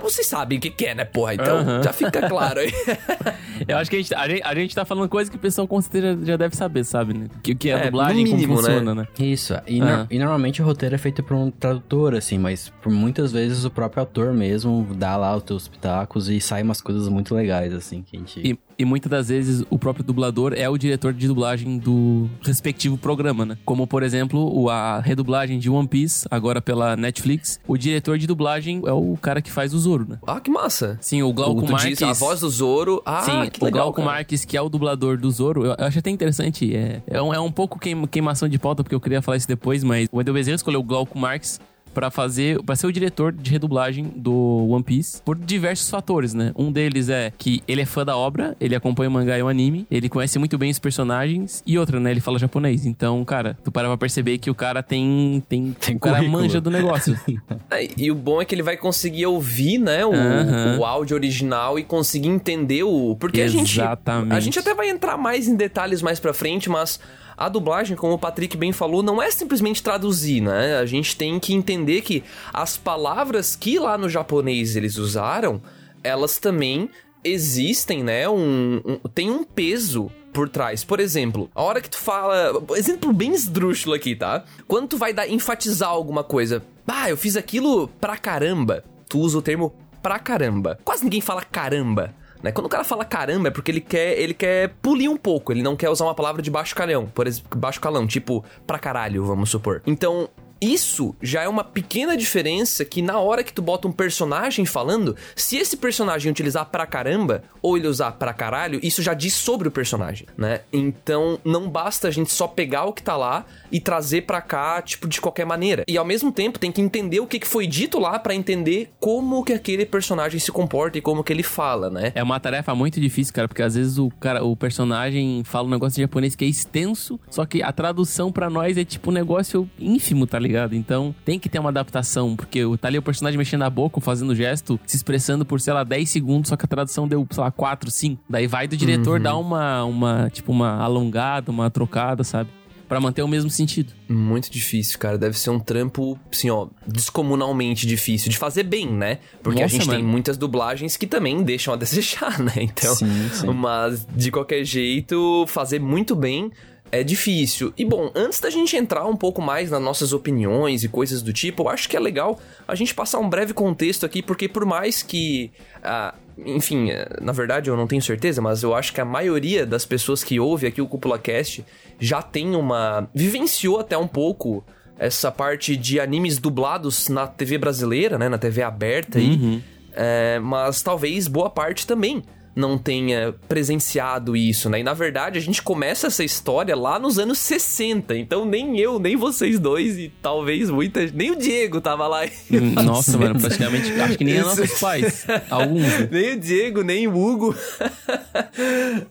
vocês 0.01 0.25
sabem 0.27 0.57
o 0.57 0.61
que, 0.61 0.69
que 0.69 0.85
é, 0.85 0.95
né, 0.95 1.05
porra? 1.05 1.33
Então 1.35 1.57
Aham. 1.59 1.83
já 1.83 1.93
fica 1.93 2.27
claro 2.27 2.59
aí. 2.59 2.71
Eu 3.67 3.77
acho 3.77 3.89
que 3.89 3.95
a 3.95 3.99
gente, 3.99 4.13
a, 4.13 4.27
gente, 4.27 4.41
a 4.43 4.55
gente 4.55 4.75
tá 4.75 4.83
falando 4.83 5.07
coisa 5.07 5.29
que 5.31 5.37
o 5.37 5.39
pessoal 5.39 5.65
com 5.67 5.79
certeza 5.81 6.25
já 6.25 6.35
deve 6.35 6.55
saber, 6.55 6.83
sabe? 6.83 7.13
Né? 7.13 7.27
Que, 7.41 7.55
que 7.55 7.69
é, 7.69 7.73
É, 7.73 7.81
a 7.81 7.85
dublagem, 7.85 8.25
no 8.25 8.31
mínimo, 8.31 8.55
como 8.55 8.57
funciona, 8.67 8.93
né? 8.95 9.07
Isso, 9.17 9.53
e, 9.67 9.79
Ah. 9.81 9.85
nor- 9.97 10.07
e 10.11 10.19
normalmente 10.19 10.61
o 10.61 10.65
roteiro 10.65 10.95
é 10.95 10.97
feito 10.97 11.23
por 11.23 11.35
um 11.37 11.49
tradutor, 11.49 12.15
assim, 12.15 12.37
mas 12.37 12.69
por 12.81 12.91
muitas 12.91 13.31
vezes 13.31 13.63
o 13.63 13.69
próprio 13.69 14.03
ator 14.03 14.33
mesmo 14.33 14.85
dá 14.97 15.15
lá 15.15 15.35
os 15.37 15.43
teus 15.43 15.67
pitacos 15.67 16.27
e 16.29 16.41
sai 16.41 16.63
umas 16.63 16.81
coisas 16.81 17.07
muito 17.07 17.33
legais, 17.33 17.73
assim, 17.73 18.01
que 18.01 18.17
a 18.17 18.19
gente... 18.19 18.39
E, 18.43 18.59
e 18.77 18.83
muitas 18.83 19.09
das 19.09 19.29
vezes 19.29 19.63
o 19.69 19.79
próprio 19.79 20.03
dublador 20.03 20.53
é 20.53 20.67
o 20.67 20.77
diretor 20.77 21.13
de 21.13 21.25
dublagem 21.27 21.77
do 21.77 22.29
respectivo 22.43 22.97
programa, 22.97 23.45
né? 23.45 23.57
Como, 23.63 23.87
por 23.87 24.03
exemplo, 24.03 24.53
o- 24.53 24.69
a 24.69 24.99
redublagem 24.99 25.59
de 25.59 25.69
One 25.69 25.87
Piece, 25.87 26.27
agora 26.29 26.61
pela 26.61 26.97
Netflix. 26.97 27.57
O 27.65 27.77
diretor 27.77 28.17
de 28.17 28.27
dublagem 28.27 28.81
é 28.85 28.91
o 28.91 29.17
cara 29.21 29.41
que 29.41 29.49
faz 29.51 29.73
o 29.73 29.74
Zoro, 29.79 30.05
né? 30.07 30.17
ah, 30.25 30.39
que 30.39 30.49
massa. 30.49 30.97
Sim, 31.01 31.21
o 31.23 31.31
Glauco 31.33 31.63
tu 31.63 31.71
Marques... 31.71 31.97
diz 31.97 32.01
a 32.03 32.13
voz 32.13 32.39
do 32.39 32.49
Zoro. 32.49 33.01
Ah, 33.05 33.21
Sim, 33.23 33.49
que 33.49 33.61
o 33.61 33.65
legal, 33.65 33.83
Glauco 33.83 34.01
cara. 34.01 34.13
Marques, 34.15 34.45
que 34.45 34.55
é 34.57 34.61
o 34.61 34.69
dublador 34.69 35.17
do 35.17 35.29
Zoro, 35.31 35.65
eu, 35.65 35.75
eu 35.77 35.85
acho 35.85 35.99
até 35.99 36.09
interessante. 36.09 36.75
É, 36.75 37.01
é, 37.07 37.21
um, 37.21 37.33
é 37.33 37.39
um 37.39 37.51
pouco 37.51 37.77
queim- 37.79 38.05
queimação 38.07 38.47
de 38.49 38.57
pauta, 38.59 38.83
porque 38.83 38.95
eu 38.95 38.99
queria 39.01 39.21
falar 39.21 39.37
isso 39.37 39.47
depois, 39.47 39.83
mas 39.83 40.07
o 40.11 40.17
Wendel 40.17 40.33
Bezerra 40.33 40.55
escolheu 40.55 40.79
o 40.79 40.83
Glauco 40.83 41.17
Marques 41.17 41.59
pra 41.95 42.11
fazer, 42.11 42.61
para 42.63 42.75
ser 42.75 42.85
o 42.87 42.91
diretor 42.91 43.31
de 43.31 43.49
redublagem 43.49 44.11
do 44.15 44.67
One 44.69 44.83
Piece 44.83 45.21
por 45.23 45.35
diversos 45.37 45.89
fatores, 45.89 46.33
né? 46.33 46.51
Um 46.55 46.71
deles 46.71 47.07
é 47.09 47.31
que 47.37 47.63
ele 47.67 47.81
é 47.81 47.85
fã 47.85 48.05
da 48.05 48.17
obra, 48.17 48.55
ele 48.59 48.75
acompanha 48.75 49.09
o 49.09 49.13
mangá 49.13 49.39
e 49.39 49.41
o 49.41 49.47
anime, 49.47 49.87
ele 49.89 50.09
conhece 50.09 50.37
muito 50.37 50.57
bem 50.57 50.69
os 50.69 50.77
personagens 50.77 51.63
e 51.65 51.79
outra, 51.79 51.99
né? 51.99 52.11
Ele 52.11 52.19
fala 52.19 52.37
japonês. 52.37 52.85
Então, 52.85 53.23
cara, 53.23 53.57
tu 53.63 53.71
para 53.71 53.87
pra 53.87 53.97
perceber 53.97 54.37
que 54.37 54.49
o 54.51 54.55
cara 54.55 54.83
tem 54.83 55.41
tem, 55.47 55.71
Tem 55.79 55.95
o 55.95 55.99
cara 55.99 56.17
currículo. 56.17 56.41
manja 56.43 56.59
do 56.61 56.69
negócio. 56.69 57.17
É, 57.71 57.87
E 57.97 58.11
o 58.11 58.15
bom 58.15 58.41
é 58.41 58.45
que 58.45 58.53
ele 58.53 58.61
vai 58.61 58.75
conseguir 58.77 59.25
ouvir, 59.25 59.77
né, 59.77 60.05
o, 60.05 60.13
Aham. 60.13 60.77
o 60.79 60.85
áudio 60.85 61.15
original 61.15 61.79
e 61.79 61.83
conseguir 61.83 62.27
entender 62.27 62.83
o. 62.83 63.15
Porque 63.19 63.41
a 63.41 63.47
gente. 63.47 63.79
Exatamente. 63.79 64.33
A 64.33 64.39
gente 64.39 64.59
até 64.59 64.73
vai 64.73 64.89
entrar 64.89 65.17
mais 65.17 65.47
em 65.47 65.55
detalhes 65.55 66.01
mais 66.01 66.19
pra 66.19 66.33
frente, 66.33 66.69
mas 66.69 66.99
a 67.37 67.49
dublagem, 67.49 67.95
como 67.97 68.13
o 68.13 68.19
Patrick 68.19 68.55
bem 68.57 68.71
falou, 68.71 69.01
não 69.03 69.21
é 69.21 69.29
simplesmente 69.31 69.81
traduzir, 69.83 70.41
né? 70.41 70.77
A 70.77 70.85
gente 70.85 71.15
tem 71.15 71.39
que 71.39 71.53
entender 71.53 72.01
que 72.01 72.23
as 72.53 72.77
palavras 72.77 73.55
que 73.55 73.77
lá 73.79 73.97
no 73.97 74.09
japonês 74.09 74.75
eles 74.75 74.97
usaram, 74.97 75.61
elas 76.03 76.37
também 76.37 76.89
existem, 77.23 78.03
né? 78.03 78.29
Um, 78.29 78.81
um- 78.85 78.97
tem 79.13 79.29
um 79.29 79.43
peso 79.43 80.11
por 80.31 80.47
trás. 80.49 80.83
Por 80.83 80.99
exemplo, 80.99 81.49
a 81.55 81.61
hora 81.63 81.81
que 81.81 81.89
tu 81.89 81.97
fala. 81.97 82.53
Exemplo 82.75 83.11
bem 83.11 83.33
esdrúxulo 83.33 83.95
aqui, 83.95 84.15
tá? 84.15 84.43
Quando 84.67 84.89
tu 84.89 84.97
vai 84.97 85.13
dar, 85.13 85.27
enfatizar 85.27 85.89
alguma 85.89 86.23
coisa. 86.23 86.61
Ah, 86.87 87.09
eu 87.09 87.17
fiz 87.17 87.35
aquilo 87.35 87.87
pra 87.99 88.15
caramba. 88.17 88.83
Tu 89.09 89.17
usa 89.19 89.37
o 89.37 89.41
termo 89.41 89.73
pra 90.03 90.19
caramba. 90.19 90.77
Quase 90.85 91.03
ninguém 91.03 91.21
fala 91.21 91.41
caramba. 91.43 92.13
Né? 92.45 92.51
Quando 92.51 92.67
o 92.67 92.69
cara 92.69 92.83
fala 92.83 93.03
caramba 93.03 93.47
é 93.47 93.51
porque 93.51 93.71
ele 93.71 93.81
quer, 93.81 94.19
ele 94.19 94.35
quer 94.35 94.69
polir 94.79 95.09
um 95.09 95.17
pouco, 95.17 95.51
ele 95.51 95.63
não 95.63 95.75
quer 95.75 95.89
usar 95.89 96.05
uma 96.05 96.13
palavra 96.13 96.43
de 96.43 96.51
baixo 96.51 96.75
calhão, 96.75 97.07
por 97.07 97.25
exemplo, 97.25 97.57
baixo 97.59 97.81
calão, 97.81 98.05
tipo 98.05 98.45
pra 98.67 98.77
caralho, 98.77 99.25
vamos 99.25 99.49
supor. 99.49 99.81
Então, 99.83 100.29
isso 100.65 101.15
já 101.21 101.43
é 101.43 101.47
uma 101.47 101.63
pequena 101.63 102.17
diferença 102.17 102.83
que 102.83 103.01
na 103.01 103.19
hora 103.19 103.43
que 103.43 103.53
tu 103.53 103.61
bota 103.61 103.87
um 103.87 103.91
personagem 103.91 104.65
falando, 104.65 105.15
se 105.35 105.57
esse 105.57 105.77
personagem 105.77 106.31
utilizar 106.31 106.65
pra 106.65 106.85
caramba 106.85 107.43
ou 107.61 107.77
ele 107.77 107.87
usar 107.87 108.13
pra 108.13 108.33
caralho, 108.33 108.79
isso 108.81 109.01
já 109.01 109.13
diz 109.13 109.33
sobre 109.33 109.67
o 109.67 109.71
personagem, 109.71 110.27
né? 110.37 110.61
Então 110.73 111.39
não 111.45 111.69
basta 111.69 112.07
a 112.07 112.11
gente 112.11 112.31
só 112.31 112.47
pegar 112.47 112.85
o 112.85 112.93
que 112.93 113.03
tá 113.03 113.15
lá 113.15 113.45
e 113.71 113.79
trazer 113.79 114.21
pra 114.21 114.41
cá, 114.41 114.81
tipo, 114.81 115.07
de 115.07 115.21
qualquer 115.21 115.45
maneira. 115.45 115.83
E 115.87 115.97
ao 115.97 116.05
mesmo 116.05 116.31
tempo 116.31 116.57
tem 116.57 116.71
que 116.71 116.81
entender 116.81 117.19
o 117.19 117.27
que 117.27 117.45
foi 117.45 117.67
dito 117.67 117.99
lá 117.99 118.17
pra 118.17 118.33
entender 118.33 118.91
como 118.99 119.43
que 119.43 119.53
aquele 119.53 119.85
personagem 119.85 120.39
se 120.39 120.51
comporta 120.51 120.97
e 120.97 121.01
como 121.01 121.23
que 121.23 121.31
ele 121.31 121.43
fala, 121.43 121.89
né? 121.89 122.11
É 122.15 122.23
uma 122.23 122.39
tarefa 122.39 122.73
muito 122.73 122.99
difícil, 122.99 123.33
cara, 123.33 123.47
porque 123.47 123.61
às 123.61 123.75
vezes 123.75 123.97
o 123.97 124.09
cara, 124.19 124.43
o 124.43 124.55
personagem 124.55 125.43
fala 125.43 125.67
um 125.67 125.71
negócio 125.71 125.99
em 125.99 126.03
japonês 126.03 126.35
que 126.35 126.43
é 126.43 126.47
extenso, 126.47 127.19
só 127.29 127.45
que 127.45 127.61
a 127.61 127.71
tradução 127.71 128.31
pra 128.31 128.49
nós 128.49 128.77
é 128.77 128.83
tipo 128.85 129.11
um 129.11 129.13
negócio 129.13 129.69
ínfimo, 129.79 130.25
tá 130.25 130.39
ligado? 130.39 130.54
Então 130.73 131.13
tem 131.25 131.37
que 131.39 131.49
ter 131.49 131.59
uma 131.59 131.69
adaptação, 131.69 132.35
porque 132.35 132.63
o- 132.65 132.77
tá 132.77 132.87
ali 132.87 132.97
o 132.97 133.01
personagem 133.01 133.37
mexendo 133.37 133.63
a 133.63 133.69
boca, 133.69 133.99
fazendo 134.01 134.33
gesto, 134.35 134.79
se 134.85 134.95
expressando 134.95 135.45
por, 135.45 135.59
sei 135.61 135.73
lá, 135.73 135.83
10 135.83 136.09
segundos, 136.09 136.49
só 136.49 136.55
que 136.55 136.65
a 136.65 136.67
tradução 136.67 137.07
deu, 137.07 137.25
sei 137.31 137.43
lá, 137.43 137.51
4, 137.51 137.89
5. 137.91 138.21
Daí 138.29 138.47
vai 138.47 138.67
do 138.67 138.77
diretor 138.77 139.19
dar 139.19 139.35
uma, 139.37 139.83
uma, 139.83 140.29
tipo, 140.31 140.51
uma 140.51 140.77
alongada, 140.81 141.51
uma 141.51 141.69
trocada, 141.69 142.23
sabe? 142.23 142.49
Pra 142.87 142.99
manter 142.99 143.23
o 143.23 143.27
mesmo 143.27 143.49
sentido. 143.49 143.93
Muito 144.07 144.51
difícil, 144.51 144.99
cara. 144.99 145.17
Deve 145.17 145.39
ser 145.39 145.49
um 145.49 145.59
trampo, 145.59 146.19
assim, 146.31 146.51
ó, 146.51 146.67
descomunalmente 146.85 147.87
difícil 147.87 148.29
de 148.29 148.37
fazer 148.37 148.63
bem, 148.63 148.87
né? 148.91 149.19
Porque 149.41 149.59
a 149.59 149.63
Nossa, 149.65 149.75
gente 149.75 149.89
tem 149.89 149.99
mano. 149.99 150.09
muitas 150.11 150.37
dublagens 150.37 150.97
que 150.97 151.07
também 151.07 151.41
deixam 151.43 151.73
a 151.73 151.77
desejar, 151.77 152.39
né? 152.39 152.51
Então, 152.57 152.93
Sim, 152.95 153.29
sim. 153.31 153.47
mas 153.47 154.05
de 154.15 154.31
qualquer 154.31 154.63
jeito, 154.63 155.45
fazer 155.47 155.79
muito 155.79 156.15
bem 156.15 156.51
é 156.91 157.03
difícil. 157.03 157.73
E 157.77 157.83
bom, 157.83 158.11
antes 158.15 158.39
da 158.39 158.49
gente 158.49 158.75
entrar 158.75 159.05
um 159.05 159.15
pouco 159.15 159.41
mais 159.41 159.71
nas 159.71 159.81
nossas 159.81 160.13
opiniões 160.13 160.83
e 160.83 160.87
coisas 160.87 161.21
do 161.21 161.33
tipo, 161.33 161.63
eu 161.63 161.69
acho 161.69 161.89
que 161.89 161.97
é 161.97 161.99
legal 161.99 162.39
a 162.67 162.75
gente 162.75 162.93
passar 162.93 163.19
um 163.19 163.29
breve 163.29 163.53
contexto 163.53 164.05
aqui, 164.05 164.21
porque 164.21 164.47
por 164.47 164.65
mais 164.65 165.01
que. 165.01 165.51
ah, 165.83 166.13
enfim, 166.37 166.91
eh, 166.91 167.07
na 167.21 167.31
verdade 167.31 167.69
eu 167.69 167.77
não 167.77 167.87
tenho 167.87 168.01
certeza, 168.01 168.41
mas 168.41 168.61
eu 168.61 168.75
acho 168.75 168.93
que 168.93 168.99
a 168.99 169.05
maioria 169.05 169.65
das 169.65 169.85
pessoas 169.85 170.23
que 170.23 170.39
ouve 170.39 170.67
aqui 170.67 170.81
o 170.81 170.87
Cúpula 170.87 171.17
Cast 171.17 171.65
já 171.99 172.21
tem 172.21 172.55
uma. 172.55 173.09
vivenciou 173.13 173.79
até 173.79 173.97
um 173.97 174.07
pouco 174.07 174.63
essa 174.97 175.31
parte 175.31 175.75
de 175.75 175.99
animes 175.99 176.37
dublados 176.37 177.09
na 177.09 177.27
TV 177.27 177.57
brasileira, 177.57 178.17
né? 178.17 178.29
Na 178.29 178.37
TV 178.37 178.61
aberta 178.61 179.17
aí. 179.17 179.61
É, 179.97 180.39
mas 180.39 180.81
talvez 180.81 181.27
boa 181.27 181.49
parte 181.49 181.87
também 181.87 182.21
não 182.55 182.77
tenha 182.77 183.35
presenciado 183.49 184.35
isso, 184.35 184.69
né? 184.69 184.79
E 184.79 184.83
na 184.83 184.93
verdade 184.93 185.37
a 185.37 185.41
gente 185.41 185.61
começa 185.61 186.07
essa 186.07 186.23
história 186.23 186.75
lá 186.75 186.97
nos 186.97 187.19
anos 187.19 187.37
60, 187.39 188.15
então 188.15 188.45
nem 188.45 188.79
eu, 188.79 188.97
nem 188.97 189.15
vocês 189.15 189.59
dois 189.59 189.97
e 189.97 190.11
talvez 190.21 190.69
muita, 190.69 191.05
nem 191.07 191.31
o 191.31 191.35
Diego 191.35 191.81
tava 191.81 192.07
lá. 192.07 192.21
Nossa, 192.83 193.17
mano, 193.17 193.39
praticamente, 193.39 193.91
acho 193.99 194.17
que 194.17 194.23
nem 194.23 194.39
os 194.39 194.45
nossos 194.45 194.79
pais, 194.79 195.25
alguns. 195.49 195.81
Né? 195.81 196.07
nem 196.11 196.33
o 196.33 196.39
Diego, 196.39 196.81
nem 196.81 197.07
o 197.07 197.17
Hugo. 197.17 197.55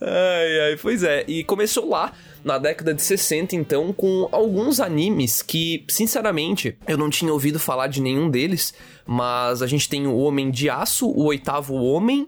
ai, 0.00 0.60
ai, 0.60 0.78
pois 0.80 1.02
é, 1.02 1.24
e 1.28 1.44
começou 1.44 1.88
lá 1.88 2.12
na 2.42 2.58
década 2.58 2.92
de 2.92 3.00
60, 3.00 3.56
então, 3.56 3.92
com 3.92 4.28
alguns 4.30 4.78
animes 4.78 5.40
que, 5.40 5.82
sinceramente, 5.88 6.76
eu 6.86 6.98
não 6.98 7.08
tinha 7.08 7.32
ouvido 7.32 7.58
falar 7.58 7.86
de 7.86 8.02
nenhum 8.02 8.28
deles, 8.28 8.74
mas 9.06 9.62
a 9.62 9.66
gente 9.66 9.88
tem 9.88 10.06
o 10.06 10.16
Homem 10.16 10.50
de 10.50 10.68
Aço, 10.68 11.06
o 11.06 11.24
Oitavo 11.24 11.74
Homem, 11.74 12.26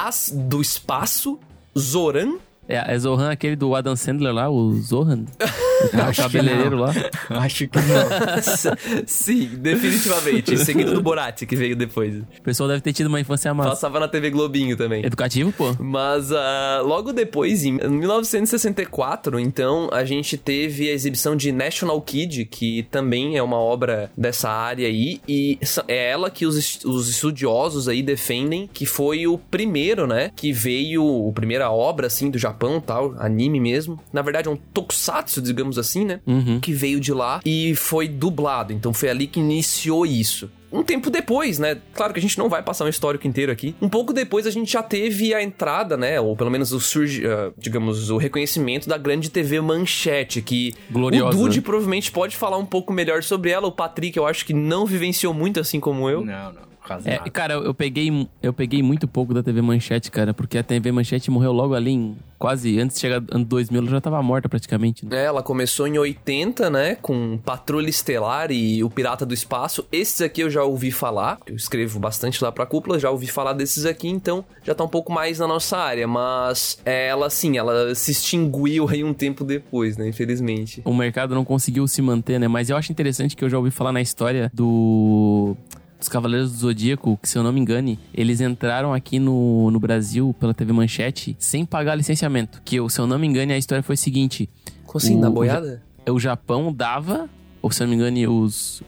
As 0.00 0.30
do 0.32 0.60
Espaço, 0.60 1.40
Zoran, 1.76 2.38
é, 2.68 2.94
é 2.94 2.98
Zohan 2.98 3.30
aquele 3.30 3.56
do 3.56 3.74
Adam 3.74 3.96
Sandler 3.96 4.32
lá, 4.32 4.50
o 4.50 4.74
Zohan? 4.74 5.24
O 5.78 6.16
cabeleireiro 6.16 6.76
lá? 6.76 6.92
Acho 7.30 7.68
que 7.68 7.78
não. 7.78 9.06
Sim, 9.06 9.48
definitivamente. 9.58 10.58
Seguido 10.58 10.92
do 10.92 11.00
Borat, 11.00 11.46
que 11.46 11.54
veio 11.54 11.76
depois. 11.76 12.16
O 12.16 12.42
pessoal 12.42 12.68
deve 12.68 12.80
ter 12.80 12.92
tido 12.92 13.06
uma 13.06 13.20
infância 13.20 13.54
massa. 13.54 13.70
Passava 13.70 14.00
na 14.00 14.08
TV 14.08 14.30
Globinho 14.30 14.76
também. 14.76 15.04
Educativo, 15.04 15.52
pô. 15.52 15.76
Mas 15.78 16.32
uh, 16.32 16.84
logo 16.84 17.12
depois, 17.12 17.64
em 17.64 17.74
1964, 17.74 19.38
então, 19.38 19.88
a 19.92 20.04
gente 20.04 20.36
teve 20.36 20.90
a 20.90 20.92
exibição 20.92 21.36
de 21.36 21.52
National 21.52 22.00
Kid, 22.02 22.46
que 22.46 22.82
também 22.90 23.36
é 23.36 23.42
uma 23.42 23.58
obra 23.58 24.10
dessa 24.16 24.50
área 24.50 24.88
aí. 24.88 25.20
E 25.28 25.60
é 25.86 26.10
ela 26.10 26.28
que 26.28 26.44
os, 26.44 26.84
os 26.84 27.08
estudiosos 27.08 27.86
aí 27.88 28.02
defendem 28.02 28.68
que 28.72 28.84
foi 28.84 29.28
o 29.28 29.38
primeiro, 29.38 30.08
né? 30.08 30.32
Que 30.34 30.52
veio, 30.52 31.28
a 31.28 31.32
primeira 31.32 31.70
obra, 31.70 32.08
assim, 32.08 32.30
do 32.30 32.38
Japão 32.38 32.57
Japão 32.58 32.80
tal, 32.80 33.14
anime 33.18 33.60
mesmo. 33.60 34.00
Na 34.12 34.20
verdade, 34.20 34.48
é 34.48 34.50
um 34.50 34.56
tokusatsu, 34.56 35.40
digamos 35.40 35.78
assim, 35.78 36.04
né? 36.04 36.20
Uhum. 36.26 36.58
Que 36.58 36.72
veio 36.72 36.98
de 36.98 37.12
lá 37.12 37.40
e 37.44 37.74
foi 37.76 38.08
dublado. 38.08 38.72
Então 38.72 38.92
foi 38.92 39.08
ali 39.08 39.28
que 39.28 39.38
iniciou 39.38 40.04
isso 40.04 40.50
um 40.70 40.82
tempo 40.82 41.08
depois, 41.08 41.58
né? 41.58 41.78
Claro 41.94 42.12
que 42.12 42.18
a 42.18 42.22
gente 42.22 42.36
não 42.36 42.46
vai 42.46 42.62
passar 42.62 42.84
um 42.84 42.88
histórico 42.88 43.26
inteiro 43.26 43.50
aqui. 43.50 43.74
Um 43.80 43.88
pouco 43.88 44.12
depois 44.12 44.46
a 44.46 44.50
gente 44.50 44.70
já 44.70 44.82
teve 44.82 45.32
a 45.32 45.42
entrada, 45.42 45.96
né? 45.96 46.20
Ou 46.20 46.36
pelo 46.36 46.50
menos 46.50 46.72
o 46.72 46.78
surge, 46.78 47.26
uh, 47.26 47.54
digamos, 47.56 48.10
o 48.10 48.18
reconhecimento 48.18 48.86
da 48.86 48.98
grande 48.98 49.30
TV 49.30 49.62
Manchete, 49.62 50.42
que 50.42 50.74
Gloriosa. 50.90 51.34
o 51.38 51.40
Dude 51.40 51.62
provavelmente 51.62 52.12
pode 52.12 52.36
falar 52.36 52.58
um 52.58 52.66
pouco 52.66 52.92
melhor 52.92 53.22
sobre 53.22 53.50
ela. 53.50 53.66
O 53.66 53.72
Patrick, 53.72 54.18
eu 54.18 54.26
acho 54.26 54.44
que 54.44 54.52
não 54.52 54.84
vivenciou 54.84 55.32
muito 55.32 55.58
assim 55.58 55.80
como 55.80 56.10
eu. 56.10 56.22
Não, 56.22 56.52
não. 56.52 56.67
Quase 56.88 57.06
é, 57.06 57.18
cara, 57.30 57.52
eu 57.52 57.74
peguei, 57.74 58.26
eu 58.42 58.50
peguei 58.50 58.82
muito 58.82 59.06
pouco 59.06 59.34
da 59.34 59.42
TV 59.42 59.60
Manchete, 59.60 60.10
cara, 60.10 60.32
porque 60.32 60.56
a 60.56 60.62
TV 60.62 60.90
Manchete 60.90 61.30
morreu 61.30 61.52
logo 61.52 61.74
ali 61.74 61.90
em 61.90 62.16
quase 62.38 62.80
antes 62.80 62.96
de 62.96 63.02
chegar 63.02 63.22
ano 63.30 63.44
2000, 63.44 63.82
ela 63.82 63.90
já 63.90 64.00
tava 64.00 64.22
morta 64.22 64.48
praticamente. 64.48 65.04
Né? 65.04 65.18
É, 65.18 65.24
ela 65.24 65.42
começou 65.42 65.86
em 65.86 65.98
80, 65.98 66.70
né, 66.70 66.94
com 66.94 67.38
Patrulha 67.44 67.90
Estelar 67.90 68.50
e 68.50 68.82
O 68.82 68.88
Pirata 68.88 69.26
do 69.26 69.34
Espaço. 69.34 69.86
Esses 69.92 70.22
aqui 70.22 70.40
eu 70.40 70.48
já 70.48 70.64
ouvi 70.64 70.90
falar, 70.90 71.38
eu 71.46 71.54
escrevo 71.54 71.98
bastante 71.98 72.42
lá 72.42 72.50
pra 72.50 72.64
cúpula, 72.64 72.98
já 72.98 73.10
ouvi 73.10 73.26
falar 73.26 73.52
desses 73.52 73.84
aqui, 73.84 74.08
então 74.08 74.42
já 74.62 74.74
tá 74.74 74.82
um 74.82 74.88
pouco 74.88 75.12
mais 75.12 75.40
na 75.40 75.46
nossa 75.46 75.76
área, 75.76 76.08
mas 76.08 76.80
ela, 76.86 77.26
assim, 77.26 77.58
ela 77.58 77.94
se 77.94 78.12
extinguiu 78.12 78.88
aí 78.88 79.04
um 79.04 79.12
tempo 79.12 79.44
depois, 79.44 79.98
né, 79.98 80.08
infelizmente. 80.08 80.80
O 80.86 80.94
mercado 80.94 81.34
não 81.34 81.44
conseguiu 81.44 81.86
se 81.86 82.00
manter, 82.00 82.40
né, 82.40 82.48
mas 82.48 82.70
eu 82.70 82.78
acho 82.78 82.90
interessante 82.90 83.36
que 83.36 83.44
eu 83.44 83.50
já 83.50 83.58
ouvi 83.58 83.70
falar 83.70 83.92
na 83.92 84.00
história 84.00 84.50
do 84.54 85.54
dos 85.98 86.08
Cavaleiros 86.08 86.52
do 86.52 86.58
Zodíaco, 86.58 87.18
que 87.20 87.28
se 87.28 87.36
eu 87.36 87.42
não 87.42 87.52
me 87.52 87.60
engane, 87.60 87.98
eles 88.14 88.40
entraram 88.40 88.94
aqui 88.94 89.18
no, 89.18 89.70
no 89.70 89.80
Brasil 89.80 90.34
pela 90.38 90.54
TV 90.54 90.72
Manchete 90.72 91.36
sem 91.38 91.64
pagar 91.64 91.94
licenciamento. 91.96 92.62
Que, 92.64 92.76
se 92.88 93.00
eu 93.00 93.06
não 93.06 93.18
me 93.18 93.26
engane, 93.26 93.52
a 93.52 93.58
história 93.58 93.82
foi 93.82 93.94
a 93.94 93.96
seguinte... 93.96 94.48
Como 94.84 94.98
assim, 94.98 95.16
o, 95.16 95.20
na 95.20 95.28
boiada? 95.28 95.82
O, 96.06 96.12
o 96.12 96.20
Japão 96.20 96.72
dava, 96.72 97.28
ou 97.60 97.70
se 97.70 97.82
eu 97.82 97.86
não 97.86 97.90
me 97.90 97.96
engane, 97.96 98.26
os, 98.28 98.82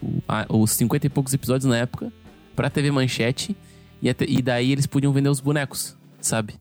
os 0.49 0.71
50 0.71 1.07
e 1.07 1.09
poucos 1.09 1.33
episódios 1.33 1.69
na 1.69 1.77
época, 1.77 2.11
pra 2.55 2.69
TV 2.69 2.91
Manchete, 2.91 3.55
e, 4.01 4.09
até, 4.09 4.25
e 4.27 4.41
daí 4.41 4.71
eles 4.71 4.87
podiam 4.87 5.11
vender 5.11 5.29
os 5.29 5.39
bonecos, 5.39 5.95
sabe? 6.19 6.55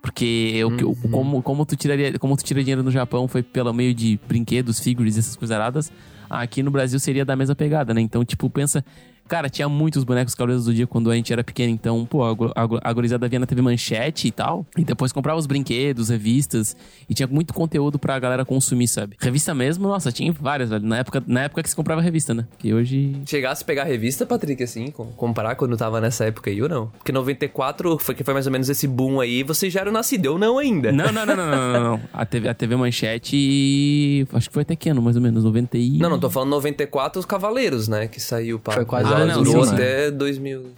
Porque 0.00 0.62
uhum. 0.64 0.94
como, 1.10 1.42
como, 1.42 1.66
tu 1.66 1.76
tiraria, 1.76 2.18
como 2.18 2.36
tu 2.36 2.44
tira 2.44 2.60
dinheiro 2.60 2.82
no 2.82 2.90
Japão 2.90 3.26
foi 3.26 3.42
pelo 3.42 3.72
meio 3.72 3.92
de 3.92 4.18
brinquedos, 4.28 4.78
figures 4.78 5.16
e 5.16 5.18
essas 5.18 5.34
coisas 5.34 5.54
aradas, 5.54 5.92
aqui 6.30 6.62
no 6.62 6.70
Brasil 6.70 6.98
seria 7.00 7.24
da 7.24 7.34
mesma 7.34 7.54
pegada, 7.54 7.92
né? 7.92 8.00
Então, 8.00 8.24
tipo, 8.24 8.48
pensa 8.48 8.84
Cara, 9.28 9.50
tinha 9.50 9.68
muitos 9.68 10.04
bonecos 10.04 10.34
Cavaleiros 10.34 10.64
do 10.64 10.74
Dia 10.74 10.86
quando 10.86 11.10
a 11.10 11.14
gente 11.14 11.32
era 11.32 11.44
pequeno, 11.44 11.70
então, 11.70 12.06
pô, 12.06 12.24
a, 12.24 12.30
a, 12.30 12.90
a 12.90 12.92
gurizada 12.92 13.28
via 13.28 13.38
na 13.38 13.46
TV 13.46 13.60
Manchete 13.60 14.28
e 14.28 14.30
tal. 14.30 14.66
E 14.76 14.84
depois 14.84 15.12
comprava 15.12 15.38
os 15.38 15.46
brinquedos, 15.46 16.08
revistas. 16.08 16.76
E 17.08 17.14
tinha 17.14 17.26
muito 17.26 17.52
conteúdo 17.52 17.98
pra 17.98 18.18
galera 18.18 18.44
consumir, 18.44 18.88
sabe? 18.88 19.16
Revista 19.20 19.54
mesmo, 19.54 19.86
nossa, 19.86 20.10
tinha 20.10 20.32
várias, 20.32 20.70
velho. 20.70 20.86
Na 20.86 20.98
época, 20.98 21.22
na 21.26 21.42
época 21.42 21.62
que 21.62 21.70
se 21.70 21.76
comprava 21.76 22.00
revista, 22.00 22.32
né? 22.32 22.46
Que 22.58 22.72
hoje. 22.72 23.20
Chegasse 23.26 23.62
a 23.62 23.66
pegar 23.66 23.84
revista, 23.84 24.24
Patrick, 24.24 24.62
assim, 24.62 24.90
comparar 24.90 25.56
quando 25.56 25.76
tava 25.76 26.00
nessa 26.00 26.24
época 26.24 26.50
aí 26.50 26.62
ou 26.62 26.68
não? 26.68 26.86
Porque 26.86 27.12
94 27.12 27.98
foi 27.98 28.14
que 28.14 28.24
foi 28.24 28.34
mais 28.34 28.46
ou 28.46 28.52
menos 28.52 28.68
esse 28.68 28.88
boom 28.88 29.20
aí, 29.20 29.42
você 29.42 29.68
já 29.68 29.80
era 29.80 29.92
nascido, 29.92 30.26
eu 30.26 30.38
não 30.38 30.58
ainda. 30.58 30.90
Não, 30.90 31.12
não, 31.12 31.26
não, 31.26 31.36
não, 31.36 31.46
não, 31.46 31.72
não, 31.72 31.82
não. 31.82 32.00
A 32.12 32.24
TV, 32.24 32.48
a 32.48 32.54
TV 32.54 32.76
Manchete. 32.76 34.26
Acho 34.32 34.48
que 34.48 34.54
foi 34.54 34.62
até 34.62 34.74
que 34.74 34.88
ano, 34.88 35.02
mais 35.02 35.16
ou 35.16 35.22
menos, 35.22 35.44
90 35.44 35.76
e. 35.76 35.98
Não, 35.98 36.10
não, 36.10 36.18
tô 36.18 36.30
falando 36.30 36.50
94 36.50 37.20
os 37.20 37.26
Cavaleiros, 37.26 37.88
né? 37.88 38.08
Que 38.08 38.20
saiu 38.20 38.58
para. 38.58 38.74
Foi 38.74 38.84
quase 38.84 39.12
ah, 39.12 39.17
não, 39.26 39.42
durou 39.42 39.64
sim, 39.64 39.74
até 39.74 40.10
2000. 40.10 40.72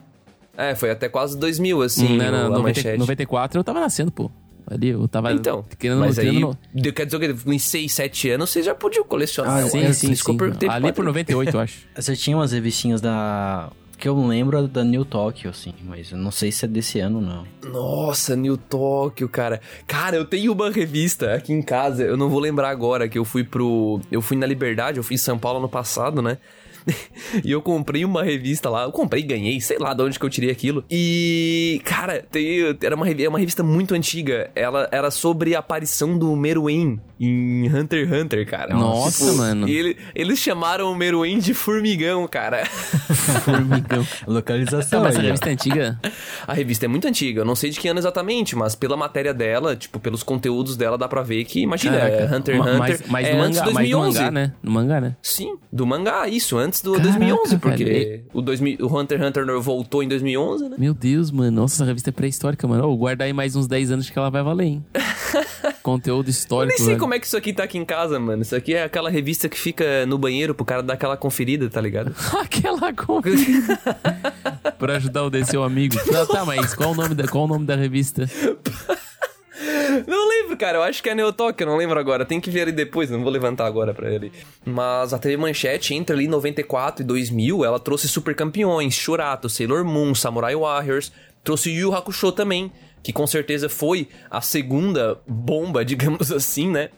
É, 0.56 0.74
foi 0.74 0.90
até 0.90 1.08
quase 1.08 1.38
2000, 1.38 1.82
assim, 1.82 2.16
não, 2.16 2.30
não, 2.30 2.38
a 2.38 2.48
90, 2.50 2.62
manchete. 2.62 2.98
94 2.98 3.60
eu 3.60 3.64
tava 3.64 3.80
nascendo, 3.80 4.10
pô. 4.10 4.30
Ali, 4.70 4.90
eu 4.90 5.08
tava 5.08 5.32
então, 5.32 5.64
querendo 5.78 5.98
mas 5.98 6.16
aí, 6.16 6.38
no... 6.38 6.56
quer 6.94 7.04
dizer 7.04 7.34
que 7.34 7.50
em 7.50 7.58
6, 7.58 7.92
7 7.92 8.30
anos 8.30 8.50
você 8.50 8.62
já 8.62 8.72
podia 8.72 9.02
colecionar. 9.02 9.64
Ah, 9.64 9.68
sim, 9.68 9.92
sim, 9.92 10.14
sim. 10.14 10.38
Ali 10.68 10.92
por 10.92 11.04
98, 11.04 11.56
eu 11.56 11.60
acho. 11.60 11.78
Você 11.96 12.14
tinha 12.14 12.36
umas 12.36 12.52
revistinhas 12.52 13.00
da... 13.00 13.70
Que 13.98 14.08
eu 14.08 14.16
lembro 14.26 14.66
da 14.68 14.82
New 14.82 15.04
Tokyo, 15.04 15.50
assim, 15.50 15.74
mas 15.84 16.12
eu 16.12 16.16
não 16.16 16.30
sei 16.30 16.50
se 16.52 16.64
é 16.64 16.68
desse 16.68 17.00
ano, 17.00 17.20
não. 17.20 17.44
Nossa, 17.70 18.34
New 18.34 18.56
Tokyo, 18.56 19.28
cara. 19.28 19.60
Cara, 19.86 20.16
eu 20.16 20.24
tenho 20.24 20.52
uma 20.52 20.70
revista 20.70 21.34
aqui 21.34 21.52
em 21.52 21.60
casa, 21.60 22.04
eu 22.04 22.16
não 22.16 22.30
vou 22.30 22.38
lembrar 22.38 22.70
agora, 22.70 23.08
que 23.08 23.18
eu 23.18 23.24
fui 23.24 23.44
pro... 23.44 24.00
Eu 24.10 24.22
fui 24.22 24.36
na 24.36 24.46
Liberdade, 24.46 24.98
eu 24.98 25.02
fui 25.02 25.14
em 25.14 25.18
São 25.18 25.38
Paulo 25.38 25.58
ano 25.58 25.68
passado, 25.68 26.22
né? 26.22 26.38
e 27.44 27.50
eu 27.50 27.62
comprei 27.62 28.04
uma 28.04 28.22
revista 28.22 28.68
lá. 28.70 28.84
Eu 28.84 28.92
comprei, 28.92 29.22
ganhei, 29.22 29.60
sei 29.60 29.78
lá 29.78 29.94
de 29.94 30.02
onde 30.02 30.18
que 30.18 30.24
eu 30.24 30.30
tirei 30.30 30.50
aquilo. 30.50 30.84
E, 30.90 31.80
cara, 31.84 32.22
tem, 32.30 32.76
era 32.82 32.94
uma, 32.94 33.06
uma 33.28 33.38
revista 33.38 33.62
muito 33.62 33.94
antiga. 33.94 34.50
Ela 34.54 34.88
era 34.92 35.10
sobre 35.10 35.54
a 35.54 35.58
aparição 35.60 36.18
do 36.18 36.34
Meruem 36.36 37.00
em 37.20 37.68
Hunter 37.68 38.08
x 38.08 38.22
Hunter, 38.22 38.46
cara. 38.46 38.74
Nossa, 38.74 39.26
tipo, 39.26 39.36
mano. 39.36 39.68
E 39.68 39.76
ele, 39.76 39.96
eles 40.14 40.38
chamaram 40.38 40.90
o 40.90 40.96
Meruem 40.96 41.38
de 41.38 41.52
formigão, 41.52 42.26
cara. 42.26 42.64
formigão. 43.44 44.06
Localização. 44.26 45.02
mas 45.02 45.16
a 45.16 45.20
revista 45.20 45.50
é 45.50 45.52
antiga? 45.52 46.00
A 46.46 46.54
revista 46.54 46.86
é 46.86 46.88
muito 46.88 47.06
antiga. 47.06 47.42
Eu 47.42 47.44
não 47.44 47.54
sei 47.54 47.68
de 47.68 47.78
que 47.78 47.88
ano 47.88 48.00
exatamente, 48.00 48.56
mas 48.56 48.74
pela 48.74 48.96
matéria 48.96 49.34
dela, 49.34 49.76
tipo, 49.76 50.00
pelos 50.00 50.22
conteúdos 50.22 50.78
dela, 50.78 50.96
dá 50.96 51.06
pra 51.06 51.22
ver 51.22 51.44
que, 51.44 51.60
imagina, 51.60 51.96
é 51.96 52.24
Hunter 52.24 52.56
x 52.56 52.66
Hunter. 52.66 52.78
Mas, 52.78 53.02
mas 53.06 53.26
é 53.26 53.32
do 53.32 53.38
mangá, 53.38 53.64
2011. 53.64 53.74
Mas 53.74 53.90
do 53.90 53.98
mangá, 53.98 54.30
né? 54.30 54.52
No 54.62 54.70
mangá, 54.70 55.00
né? 55.00 55.16
Sim, 55.22 55.58
do 55.70 55.86
mangá, 55.86 56.26
isso, 56.26 56.56
antes 56.56 56.80
do 56.80 56.92
Caraca, 56.92 57.18
2011, 57.18 57.58
porque 57.58 58.24
o, 58.32 58.40
2000, 58.40 58.78
o 58.80 58.98
Hunter 58.98 59.18
x 59.18 59.28
Hunter 59.28 59.60
voltou 59.60 60.02
em 60.02 60.08
2011, 60.08 60.70
né? 60.70 60.76
Meu 60.78 60.94
Deus, 60.94 61.30
mano. 61.30 61.60
Nossa, 61.60 61.74
essa 61.76 61.84
revista 61.84 62.08
é 62.08 62.12
pré-histórica, 62.12 62.66
mano. 62.66 62.88
Oh, 62.88 62.96
guarda 62.96 63.24
aí 63.24 63.32
mais 63.34 63.54
uns 63.54 63.66
10 63.66 63.90
anos 63.90 64.08
que 64.08 64.18
ela 64.18 64.30
vai 64.30 64.42
valer, 64.42 64.64
hein? 64.64 64.84
Conteúdo 65.82 66.28
histórico. 66.28 66.72
Eu 66.72 66.76
nem 66.76 66.78
sei 66.78 66.86
velho. 66.88 66.98
como 66.98 67.14
é 67.14 67.18
que 67.18 67.26
isso 67.26 67.36
aqui 67.36 67.52
tá 67.52 67.64
aqui 67.64 67.78
em 67.78 67.84
casa, 67.84 68.18
mano. 68.18 68.42
Isso 68.42 68.54
aqui 68.54 68.74
é 68.74 68.84
aquela 68.84 69.10
revista 69.10 69.48
que 69.48 69.58
fica 69.58 70.04
no 70.06 70.18
banheiro 70.18 70.54
pro 70.54 70.64
cara 70.64 70.82
dar 70.82 70.94
aquela 70.94 71.16
conferida, 71.16 71.68
tá 71.70 71.80
ligado? 71.80 72.14
aquela 72.38 72.92
conferida. 72.92 73.78
pra 74.78 74.96
ajudar 74.96 75.24
o 75.24 75.44
seu 75.44 75.62
amigo. 75.62 75.96
Não, 76.10 76.26
tá, 76.26 76.44
mas 76.44 76.74
qual 76.74 76.92
o 76.92 76.94
nome 76.94 77.14
da, 77.14 77.26
qual 77.26 77.44
o 77.44 77.48
nome 77.48 77.64
da 77.64 77.76
revista? 77.76 78.28
Não 80.06 80.28
lembro, 80.28 80.56
cara. 80.56 80.78
Eu 80.78 80.82
acho 80.82 81.02
que 81.02 81.08
é 81.08 81.14
Neotok, 81.14 81.60
eu 81.60 81.66
não 81.66 81.76
lembro 81.76 81.98
agora. 81.98 82.24
Tem 82.24 82.40
que 82.40 82.50
ver 82.50 82.60
ele 82.60 82.72
depois, 82.72 83.10
não 83.10 83.22
vou 83.22 83.30
levantar 83.30 83.66
agora 83.66 83.92
pra 83.92 84.10
ele. 84.10 84.32
Mas 84.64 85.12
a 85.12 85.18
TV 85.18 85.36
Manchete, 85.36 85.94
entre 85.94 86.14
ali 86.14 86.28
94 86.28 87.02
e 87.02 87.06
2000, 87.06 87.64
ela 87.64 87.78
trouxe 87.78 88.08
super 88.08 88.34
campeões, 88.34 88.94
Shurato, 88.94 89.48
Sailor 89.48 89.84
Moon, 89.84 90.14
Samurai 90.14 90.54
Warriors, 90.54 91.12
trouxe 91.42 91.70
Yu 91.70 91.94
Hakusho 91.94 92.32
também, 92.32 92.72
que 93.02 93.12
com 93.12 93.26
certeza 93.26 93.68
foi 93.68 94.08
a 94.30 94.40
segunda 94.40 95.20
bomba, 95.26 95.84
digamos 95.86 96.30
assim, 96.32 96.70
né? 96.70 96.90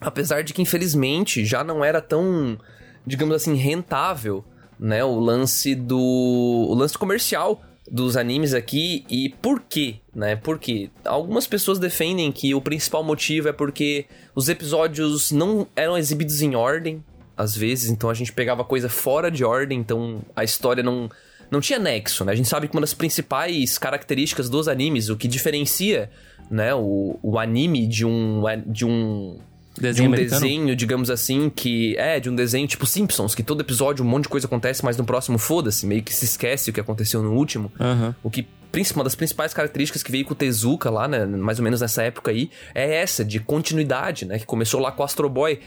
Apesar 0.00 0.42
de 0.42 0.52
que, 0.52 0.62
infelizmente, 0.62 1.44
já 1.44 1.62
não 1.64 1.84
era 1.84 2.00
tão, 2.00 2.58
digamos 3.06 3.36
assim, 3.36 3.54
rentável, 3.54 4.44
né? 4.78 5.04
O 5.04 5.18
lance 5.18 5.74
do. 5.74 5.98
O 5.98 6.74
lance 6.74 6.96
comercial 6.98 7.62
dos 7.90 8.16
animes 8.16 8.54
aqui 8.54 9.04
e 9.10 9.28
por 9.28 9.60
quê, 9.60 9.96
né? 10.14 10.36
Porque 10.36 10.90
algumas 11.04 11.46
pessoas 11.46 11.78
defendem 11.78 12.32
que 12.32 12.54
o 12.54 12.60
principal 12.60 13.04
motivo 13.04 13.48
é 13.48 13.52
porque 13.52 14.06
os 14.34 14.48
episódios 14.48 15.30
não 15.30 15.66
eram 15.76 15.96
exibidos 15.96 16.40
em 16.40 16.54
ordem, 16.54 17.04
às 17.36 17.56
vezes, 17.56 17.90
então 17.90 18.08
a 18.08 18.14
gente 18.14 18.32
pegava 18.32 18.64
coisa 18.64 18.88
fora 18.88 19.30
de 19.30 19.44
ordem, 19.44 19.78
então 19.78 20.22
a 20.34 20.44
história 20.44 20.82
não 20.82 21.10
não 21.50 21.60
tinha 21.60 21.78
nexo, 21.78 22.24
né? 22.24 22.32
A 22.32 22.34
gente 22.34 22.48
sabe 22.48 22.68
que 22.68 22.74
uma 22.74 22.80
das 22.80 22.94
principais 22.94 23.78
características 23.78 24.48
dos 24.48 24.68
animes, 24.68 25.08
o 25.08 25.16
que 25.16 25.28
diferencia, 25.28 26.10
né, 26.50 26.74
o, 26.74 27.18
o 27.22 27.38
anime 27.38 27.86
de 27.86 28.04
um 28.04 28.42
de 28.66 28.84
um 28.84 29.38
Desenho 29.76 29.94
de 29.94 30.02
um 30.02 30.06
americano? 30.06 30.40
desenho, 30.40 30.76
digamos 30.76 31.10
assim, 31.10 31.50
que 31.50 31.96
é 31.96 32.20
de 32.20 32.30
um 32.30 32.36
desenho 32.36 32.66
tipo 32.66 32.86
Simpsons, 32.86 33.34
que 33.34 33.42
todo 33.42 33.60
episódio 33.60 34.04
um 34.04 34.08
monte 34.08 34.24
de 34.24 34.28
coisa 34.28 34.46
acontece, 34.46 34.84
mas 34.84 34.96
no 34.96 35.04
próximo 35.04 35.36
foda-se, 35.36 35.84
meio 35.84 36.02
que 36.02 36.14
se 36.14 36.24
esquece 36.24 36.70
o 36.70 36.72
que 36.72 36.80
aconteceu 36.80 37.22
no 37.22 37.32
último. 37.32 37.72
Aham. 37.80 38.14
O 38.22 38.30
que 38.30 38.46
uma 38.94 39.04
das 39.04 39.14
principais 39.14 39.54
características 39.54 40.02
que 40.02 40.10
veio 40.10 40.24
com 40.24 40.32
o 40.32 40.34
Tezuka 40.34 40.90
lá, 40.90 41.06
né, 41.06 41.24
mais 41.24 41.58
ou 41.58 41.64
menos 41.64 41.80
nessa 41.80 42.02
época 42.02 42.32
aí, 42.32 42.50
é 42.74 42.96
essa 42.96 43.24
de 43.24 43.38
continuidade, 43.38 44.24
né, 44.24 44.38
que 44.38 44.46
começou 44.46 44.80
lá 44.80 44.90
com 44.90 45.02
o 45.02 45.04
Astro 45.04 45.28
Boy. 45.28 45.60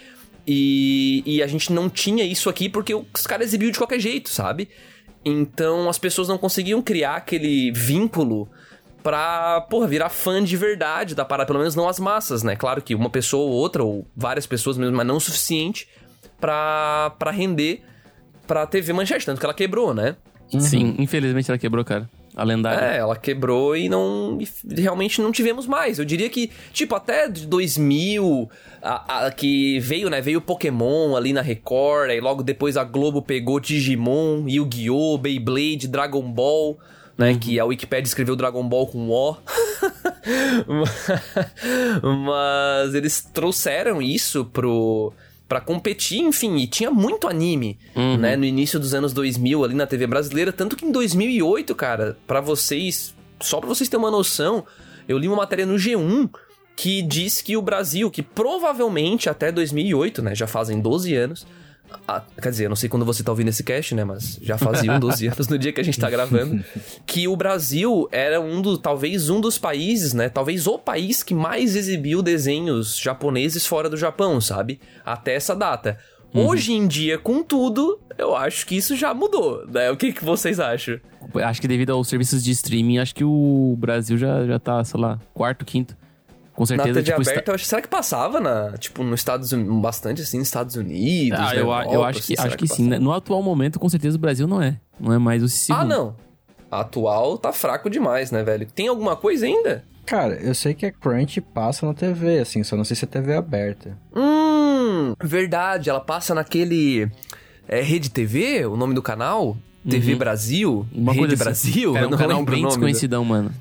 E, 0.46 1.24
e 1.26 1.44
a 1.44 1.48
gente 1.48 1.74
não 1.74 1.90
tinha 1.90 2.24
isso 2.24 2.50
aqui 2.50 2.70
porque 2.70 2.94
os 2.94 3.28
caras 3.28 3.48
exibiam 3.48 3.72
de 3.72 3.78
qualquer 3.78 4.00
jeito, 4.00 4.30
sabe? 4.30 4.70
Então 5.24 5.90
as 5.90 5.98
pessoas 5.98 6.28
não 6.28 6.38
conseguiam 6.38 6.82
criar 6.82 7.16
aquele 7.16 7.72
vínculo 7.72 8.50
pra, 9.04 9.62
porra, 9.70 9.88
virar 9.88 10.10
fã 10.10 10.44
de 10.44 10.58
verdade 10.58 11.16
da 11.16 11.24
parada, 11.24 11.48
pelo 11.48 11.60
menos 11.60 11.76
não 11.76 11.88
as 11.88 12.00
massas, 12.00 12.44
né? 12.44 12.56
Claro 12.56 12.82
que 12.82 12.96
uma 12.96 13.10
pessoa 13.10 13.46
ou 13.46 13.52
outra, 13.52 13.84
ou 13.84 14.06
várias 14.16 14.46
pessoas 14.46 14.78
mesmo, 14.78 14.96
mas 14.96 15.08
não 15.08 15.18
o 15.18 15.22
suficiente 15.22 15.88
pra, 16.40 17.14
pra 17.18 17.32
render 17.32 17.84
pra 18.46 18.66
TV 18.66 18.94
Manchete, 18.94 19.26
tanto 19.26 19.40
que 19.40 19.46
ela 19.46 19.54
quebrou, 19.54 19.94
né? 19.94 20.16
Sim, 20.60 20.96
infelizmente 20.98 21.50
ela 21.52 21.58
quebrou, 21.58 21.84
cara. 21.84 22.10
A 22.38 22.44
lendária. 22.44 22.86
É, 22.86 22.98
ela 23.00 23.16
quebrou 23.16 23.76
e 23.76 23.90
não. 23.90 24.38
e 24.40 24.48
realmente 24.80 25.20
não 25.22 25.32
tivemos 25.32 25.66
mais. 25.66 25.98
Eu 25.98 26.06
diria 26.06 26.30
que, 26.30 26.52
tipo, 26.72 26.94
até 26.94 27.28
de 27.28 27.48
2000, 27.48 28.48
a, 28.80 29.26
a- 29.26 29.32
que 29.32 29.80
veio, 29.80 30.08
né? 30.08 30.22
Veio 30.22 30.40
Pokémon 30.40 31.16
ali 31.16 31.34
na 31.34 31.42
Record, 31.42 32.12
aí 32.12 32.22
logo 32.22 32.44
depois 32.44 32.78
a 32.78 32.84
Globo 32.84 33.24
pegou 33.24 33.60
Digimon, 33.60 34.48
Yu-Gi-Oh!, 34.48 35.18
Beyblade, 35.18 35.88
Dragon 35.88 36.22
Ball, 36.32 36.78
né? 37.18 37.36
Que 37.42 37.60
a 37.60 37.66
Wikipedia 37.66 38.08
escreveu 38.08 38.36
Dragon 38.36 38.64
Ball 38.70 38.86
com 38.86 39.10
O. 39.10 39.36
Mas 42.26 42.94
eles 42.94 43.22
trouxeram 43.34 44.02
isso 44.02 44.46
pro. 44.46 45.12
Pra 45.48 45.62
competir, 45.62 46.20
enfim, 46.20 46.58
e 46.58 46.68
tinha 46.68 46.92
muito 46.92 47.28
anime, 47.28 47.80
né? 48.20 48.36
No 48.36 48.44
início 48.44 48.78
dos 48.80 48.94
anos 48.94 49.14
2000 49.14 49.64
ali 49.64 49.74
na 49.74 49.88
TV 49.88 50.06
brasileira. 50.06 50.52
Tanto 50.52 50.76
que 50.76 50.86
em 50.86 50.92
2008, 50.92 51.74
cara, 51.74 52.18
pra 52.28 52.42
vocês, 52.42 53.16
só 53.40 53.60
pra 53.60 53.70
vocês 53.70 53.88
terem 53.88 54.04
uma 54.04 54.12
noção, 54.12 54.66
eu 55.08 55.18
li 55.18 55.28
uma 55.28 55.38
matéria 55.38 55.66
no 55.66 55.76
G1 55.76 56.30
que 56.76 57.02
diz 57.02 57.42
que 57.42 57.58
o 57.58 57.62
Brasil, 57.62 58.12
que 58.12 58.22
provavelmente 58.22 59.30
até 59.30 59.52
2008, 59.52 60.22
né? 60.22 60.36
Já 60.36 60.46
fazem 60.46 60.80
12 60.80 61.16
anos. 61.16 61.48
Ah, 62.08 62.22
quer 62.42 62.50
dizer, 62.50 62.66
eu 62.66 62.70
não 62.70 62.76
sei 62.76 62.90
quando 62.90 63.06
você 63.06 63.24
tá 63.24 63.32
ouvindo 63.32 63.50
esse 63.50 63.64
cast, 63.64 63.94
né? 63.96 64.04
Mas 64.04 64.40
já 64.42 64.58
faziam 64.58 65.00
12 65.00 65.28
anos 65.28 65.48
no 65.48 65.58
dia 65.58 65.74
que 65.74 65.82
a 65.82 65.84
gente 65.84 66.00
tá 66.00 66.10
gravando. 66.10 66.64
Que 67.06 67.28
o 67.28 67.36
Brasil 67.36 68.08
era 68.12 68.40
um 68.40 68.62
dos, 68.62 68.80
talvez 68.80 69.30
um 69.30 69.40
dos 69.40 69.58
países, 69.58 70.14
né? 70.14 70.30
Talvez 70.30 70.68
o 70.68 70.78
país 70.78 71.24
que 71.24 71.34
mais 71.34 71.76
exibiu 71.76 72.22
desenhos 72.22 72.98
japoneses 72.98 73.66
fora 73.66 73.90
do 73.90 73.98
Japão, 73.98 74.40
sabe? 74.40 74.80
Até 75.06 75.36
essa 75.36 75.56
data. 75.56 75.98
Hoje 76.34 76.74
em 76.74 76.88
dia, 76.88 77.18
contudo, 77.18 78.00
eu 78.18 78.36
acho 78.36 78.66
que 78.68 78.76
isso 78.76 78.96
já 78.96 79.14
mudou, 79.14 79.66
né? 79.68 79.90
O 79.90 79.98
que, 79.98 80.14
que 80.14 80.24
vocês 80.24 80.60
acham? 80.60 81.00
Acho 81.36 81.62
que 81.62 81.68
devido 81.68 81.92
aos 81.92 82.08
serviços 82.08 82.44
de 82.44 82.52
streaming, 82.52 83.00
acho 83.00 83.16
que 83.16 83.24
o 83.24 83.76
Brasil 83.78 84.18
já, 84.18 84.46
já 84.46 84.60
tá, 84.60 84.84
sei 84.84 85.00
lá, 85.00 85.20
quarto, 85.34 85.66
quinto. 85.66 85.96
Com 86.58 86.64
Na 86.64 86.68
certeza, 86.70 86.94
TV 86.96 87.04
tipo, 87.04 87.22
está- 87.22 87.32
aberta, 87.34 87.52
eu 87.52 87.56
acho, 87.56 87.66
será 87.66 87.82
que 87.84 87.88
passava 87.88 88.40
na, 88.40 88.76
tipo, 88.80 89.04
nos 89.04 89.20
Estados 89.20 89.52
Unidos, 89.52 89.80
bastante 89.80 90.24
assim, 90.24 90.40
nos 90.40 90.48
Estados 90.48 90.76
Unidos? 90.76 91.38
Ah, 91.40 91.44
na 91.44 91.56
eu, 91.56 91.72
a- 91.72 91.84
eu 91.84 91.92
Europa, 91.92 92.08
acho 92.10 92.24
que, 92.24 92.34
assim, 92.34 92.48
acho 92.48 92.58
que, 92.58 92.68
sim. 92.68 92.74
passava? 92.86 92.90
né? 92.90 93.00
No 93.00 93.14
atual 93.14 93.44
momento, 93.44 93.80
com 93.80 93.88
certeza, 93.88 94.18
o 94.18 94.20
Brasil 94.20 94.48
não 94.48 94.60
é. 94.60 94.80
Não 95.00 95.14
é 95.14 95.20
mais 95.20 95.44
o 95.44 95.48
segundo. 95.48 95.82
Ah, 95.82 95.86
não. 95.86 96.16
Atual 96.72 97.38
tá 97.38 97.54
fraco 97.54 97.92
demais, 97.92 98.32
né, 98.32 98.42
velho? 98.44 98.66
Tem 98.74 98.88
alguma 98.88 99.16
coisa 99.16 99.46
ainda? 99.46 99.84
Cara, 100.04 100.34
eu 100.36 100.56
sei 100.56 100.74
que 100.74 100.88
a 100.88 100.92
Crunch 100.92 101.40
passa 101.42 101.86
na 101.86 101.94
TV, 101.94 102.40
assim, 102.40 102.64
só 102.64 102.76
não 102.76 102.84
sei 102.84 102.96
se 102.96 103.06
é 103.06 103.08
TV 103.08 103.36
aberta. 103.36 103.96
Hum, 104.16 105.14
verdade. 105.24 105.92
Ela 105.92 106.00
passa 106.00 106.34
naquele. 106.34 107.08
É 107.68 107.82
Rede 107.82 108.10
TV, 108.10 108.66
o 108.66 108.76
nome 108.76 108.96
do 108.96 109.02
canal? 109.04 109.56
TV 109.88 110.16
Brasil? 110.16 110.88
Uhum. 110.92 111.02
Uma 111.04 111.14
Rede 111.14 111.28
coisa 111.28 111.52
assim. 111.52 111.70
Brasil? 111.70 111.94
Cara, 111.94 112.06
é 112.06 112.08
um 112.08 112.12
canal 112.18 112.44
bem 112.44 112.66
desconhecidão, 112.66 113.24
mano. 113.24 113.52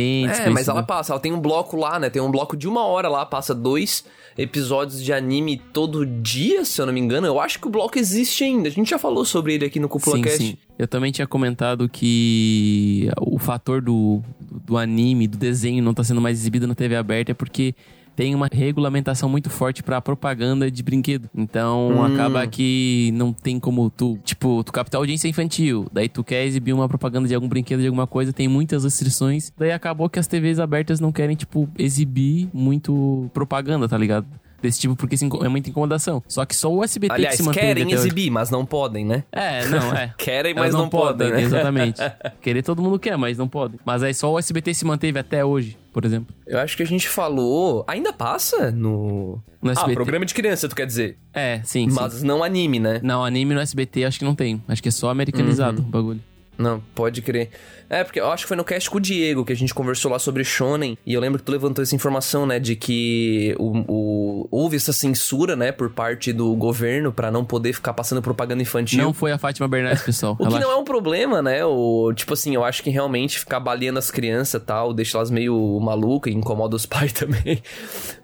É, 0.00 0.50
mas 0.50 0.68
ela 0.68 0.82
passa, 0.82 1.12
ela 1.12 1.20
tem 1.20 1.32
um 1.32 1.40
bloco 1.40 1.76
lá, 1.76 1.98
né? 1.98 2.10
Tem 2.10 2.20
um 2.20 2.30
bloco 2.30 2.56
de 2.56 2.68
uma 2.68 2.84
hora 2.84 3.08
lá, 3.08 3.24
passa 3.26 3.54
dois 3.54 4.04
episódios 4.36 5.02
de 5.02 5.12
anime 5.12 5.60
todo 5.72 6.06
dia, 6.06 6.64
se 6.64 6.80
eu 6.80 6.86
não 6.86 6.92
me 6.92 7.00
engano. 7.00 7.26
Eu 7.26 7.40
acho 7.40 7.58
que 7.58 7.66
o 7.66 7.70
bloco 7.70 7.98
existe 7.98 8.44
ainda. 8.44 8.68
A 8.68 8.70
gente 8.70 8.90
já 8.90 8.98
falou 8.98 9.24
sobre 9.24 9.54
ele 9.54 9.64
aqui 9.64 9.80
no 9.80 9.88
Cúpula 9.88 10.16
Sim, 10.16 10.36
sim. 10.36 10.56
Eu 10.78 10.86
também 10.86 11.10
tinha 11.10 11.26
comentado 11.26 11.88
que 11.88 13.10
o 13.20 13.36
fator 13.38 13.82
do, 13.82 14.22
do 14.40 14.76
anime, 14.76 15.26
do 15.26 15.36
desenho 15.36 15.82
não 15.82 15.92
tá 15.92 16.04
sendo 16.04 16.20
mais 16.20 16.38
exibido 16.38 16.68
na 16.68 16.74
TV 16.74 16.94
aberta 16.94 17.32
é 17.32 17.34
porque 17.34 17.74
tem 18.18 18.34
uma 18.34 18.48
regulamentação 18.52 19.28
muito 19.28 19.48
forte 19.48 19.80
pra 19.80 20.00
propaganda 20.00 20.68
de 20.68 20.82
brinquedo. 20.82 21.30
Então 21.32 21.90
Hum. 21.92 22.02
acaba 22.02 22.44
que 22.48 23.12
não 23.14 23.32
tem 23.32 23.60
como 23.60 23.88
tu, 23.90 24.18
tipo, 24.24 24.64
tu 24.64 24.72
captar 24.72 24.98
audiência 25.00 25.28
infantil, 25.28 25.86
daí 25.92 26.08
tu 26.08 26.24
quer 26.24 26.44
exibir 26.44 26.72
uma 26.72 26.88
propaganda 26.88 27.28
de 27.28 27.34
algum 27.36 27.46
brinquedo, 27.48 27.78
de 27.78 27.86
alguma 27.86 28.08
coisa, 28.08 28.32
tem 28.32 28.48
muitas 28.48 28.82
restrições. 28.82 29.52
Daí 29.56 29.70
acabou 29.70 30.10
que 30.10 30.18
as 30.18 30.26
TVs 30.26 30.58
abertas 30.58 30.98
não 30.98 31.12
querem, 31.12 31.36
tipo, 31.36 31.68
exibir 31.78 32.48
muito 32.52 33.30
propaganda, 33.32 33.88
tá 33.88 33.96
ligado? 33.96 34.26
Desse 34.60 34.80
tipo, 34.80 34.96
porque 34.96 35.14
é 35.14 35.48
muita 35.48 35.70
incomodação. 35.70 36.22
Só 36.26 36.44
que 36.44 36.54
só 36.56 36.72
o 36.72 36.82
SBT 36.82 37.14
Aliás, 37.14 37.36
que 37.36 37.42
se 37.42 37.46
mantém 37.46 37.62
querem 37.62 37.92
exibir, 37.92 38.28
mas 38.30 38.50
não 38.50 38.66
podem, 38.66 39.04
né? 39.04 39.22
É, 39.30 39.64
não, 39.66 39.92
é. 39.94 40.12
Querem, 40.18 40.52
Elas 40.52 40.72
mas 40.72 40.74
não, 40.74 40.88
podem, 40.88 41.30
né? 41.30 41.42
Exatamente. 41.42 42.00
Querer 42.42 42.62
todo 42.62 42.82
mundo 42.82 42.98
quer, 42.98 43.16
mas 43.16 43.38
não 43.38 43.46
podem. 43.48 43.78
Mas 43.84 44.02
aí 44.02 44.12
só 44.12 44.32
o 44.32 44.38
SBT 44.38 44.74
se 44.74 44.84
manteve 44.84 45.18
até 45.18 45.44
hoje, 45.44 45.78
por 45.92 46.04
exemplo. 46.04 46.34
Eu 46.46 46.58
acho 46.58 46.76
que 46.76 46.82
a 46.82 46.86
gente 46.86 47.08
falou. 47.08 47.84
Ainda 47.86 48.12
passa 48.12 48.70
no. 48.72 49.40
No 49.62 49.70
Ah, 49.70 49.72
SBT. 49.72 49.94
programa 49.94 50.24
de 50.26 50.34
criança, 50.34 50.68
tu 50.68 50.74
quer 50.76 50.86
dizer? 50.86 51.16
É, 51.32 51.60
sim, 51.64 51.88
sim. 51.88 51.94
Mas 51.94 52.22
não 52.22 52.42
anime, 52.42 52.78
né? 52.80 53.00
Não, 53.02 53.24
anime 53.24 53.54
no 53.54 53.60
SBT 53.60 54.04
acho 54.04 54.18
que 54.18 54.24
não 54.24 54.34
tem. 54.34 54.62
Acho 54.68 54.82
que 54.82 54.88
é 54.88 54.92
só 54.92 55.08
americanizado 55.10 55.82
Uhum. 55.82 55.86
o 55.88 55.90
bagulho. 55.90 56.20
Não, 56.58 56.80
pode 56.94 57.22
crer. 57.22 57.50
É, 57.88 58.02
porque 58.04 58.20
eu 58.20 58.30
acho 58.30 58.42
que 58.44 58.48
foi 58.48 58.56
no 58.56 58.64
cast 58.64 58.90
com 58.90 58.98
o 58.98 59.00
Diego 59.00 59.44
que 59.44 59.52
a 59.52 59.56
gente 59.56 59.72
conversou 59.72 60.10
lá 60.10 60.18
sobre 60.18 60.42
Shonen. 60.44 60.98
E 61.06 61.14
eu 61.14 61.20
lembro 61.20 61.38
que 61.38 61.44
tu 61.44 61.52
levantou 61.52 61.82
essa 61.82 61.94
informação, 61.94 62.44
né? 62.44 62.58
De 62.58 62.74
que 62.74 63.54
o, 63.58 63.78
o- 63.88 64.48
houve 64.50 64.76
essa 64.76 64.92
censura, 64.92 65.54
né? 65.54 65.70
Por 65.72 65.88
parte 65.90 66.32
do 66.32 66.54
governo 66.56 67.12
pra 67.12 67.30
não 67.30 67.44
poder 67.44 67.72
ficar 67.72 67.92
passando 67.94 68.20
propaganda 68.20 68.60
infantil. 68.60 69.02
Não 69.04 69.14
foi 69.14 69.30
a 69.32 69.38
Fátima 69.38 69.68
Bernardes, 69.68 70.02
pessoal. 70.02 70.32
O 70.38 70.38
que 70.38 70.44
Relaxa. 70.44 70.66
não 70.66 70.72
é 70.72 70.76
um 70.76 70.84
problema, 70.84 71.40
né? 71.40 71.64
O, 71.64 72.12
tipo 72.12 72.34
assim, 72.34 72.54
eu 72.54 72.64
acho 72.64 72.82
que 72.82 72.90
realmente 72.90 73.38
ficar 73.38 73.60
baleando 73.60 73.98
as 74.00 74.10
crianças 74.10 74.60
e 74.60 74.64
tal, 74.64 74.92
deixa 74.92 75.16
elas 75.16 75.30
meio 75.30 75.78
malucas 75.80 76.32
e 76.32 76.36
incomoda 76.36 76.74
os 76.74 76.84
pais 76.86 77.12
também. 77.12 77.62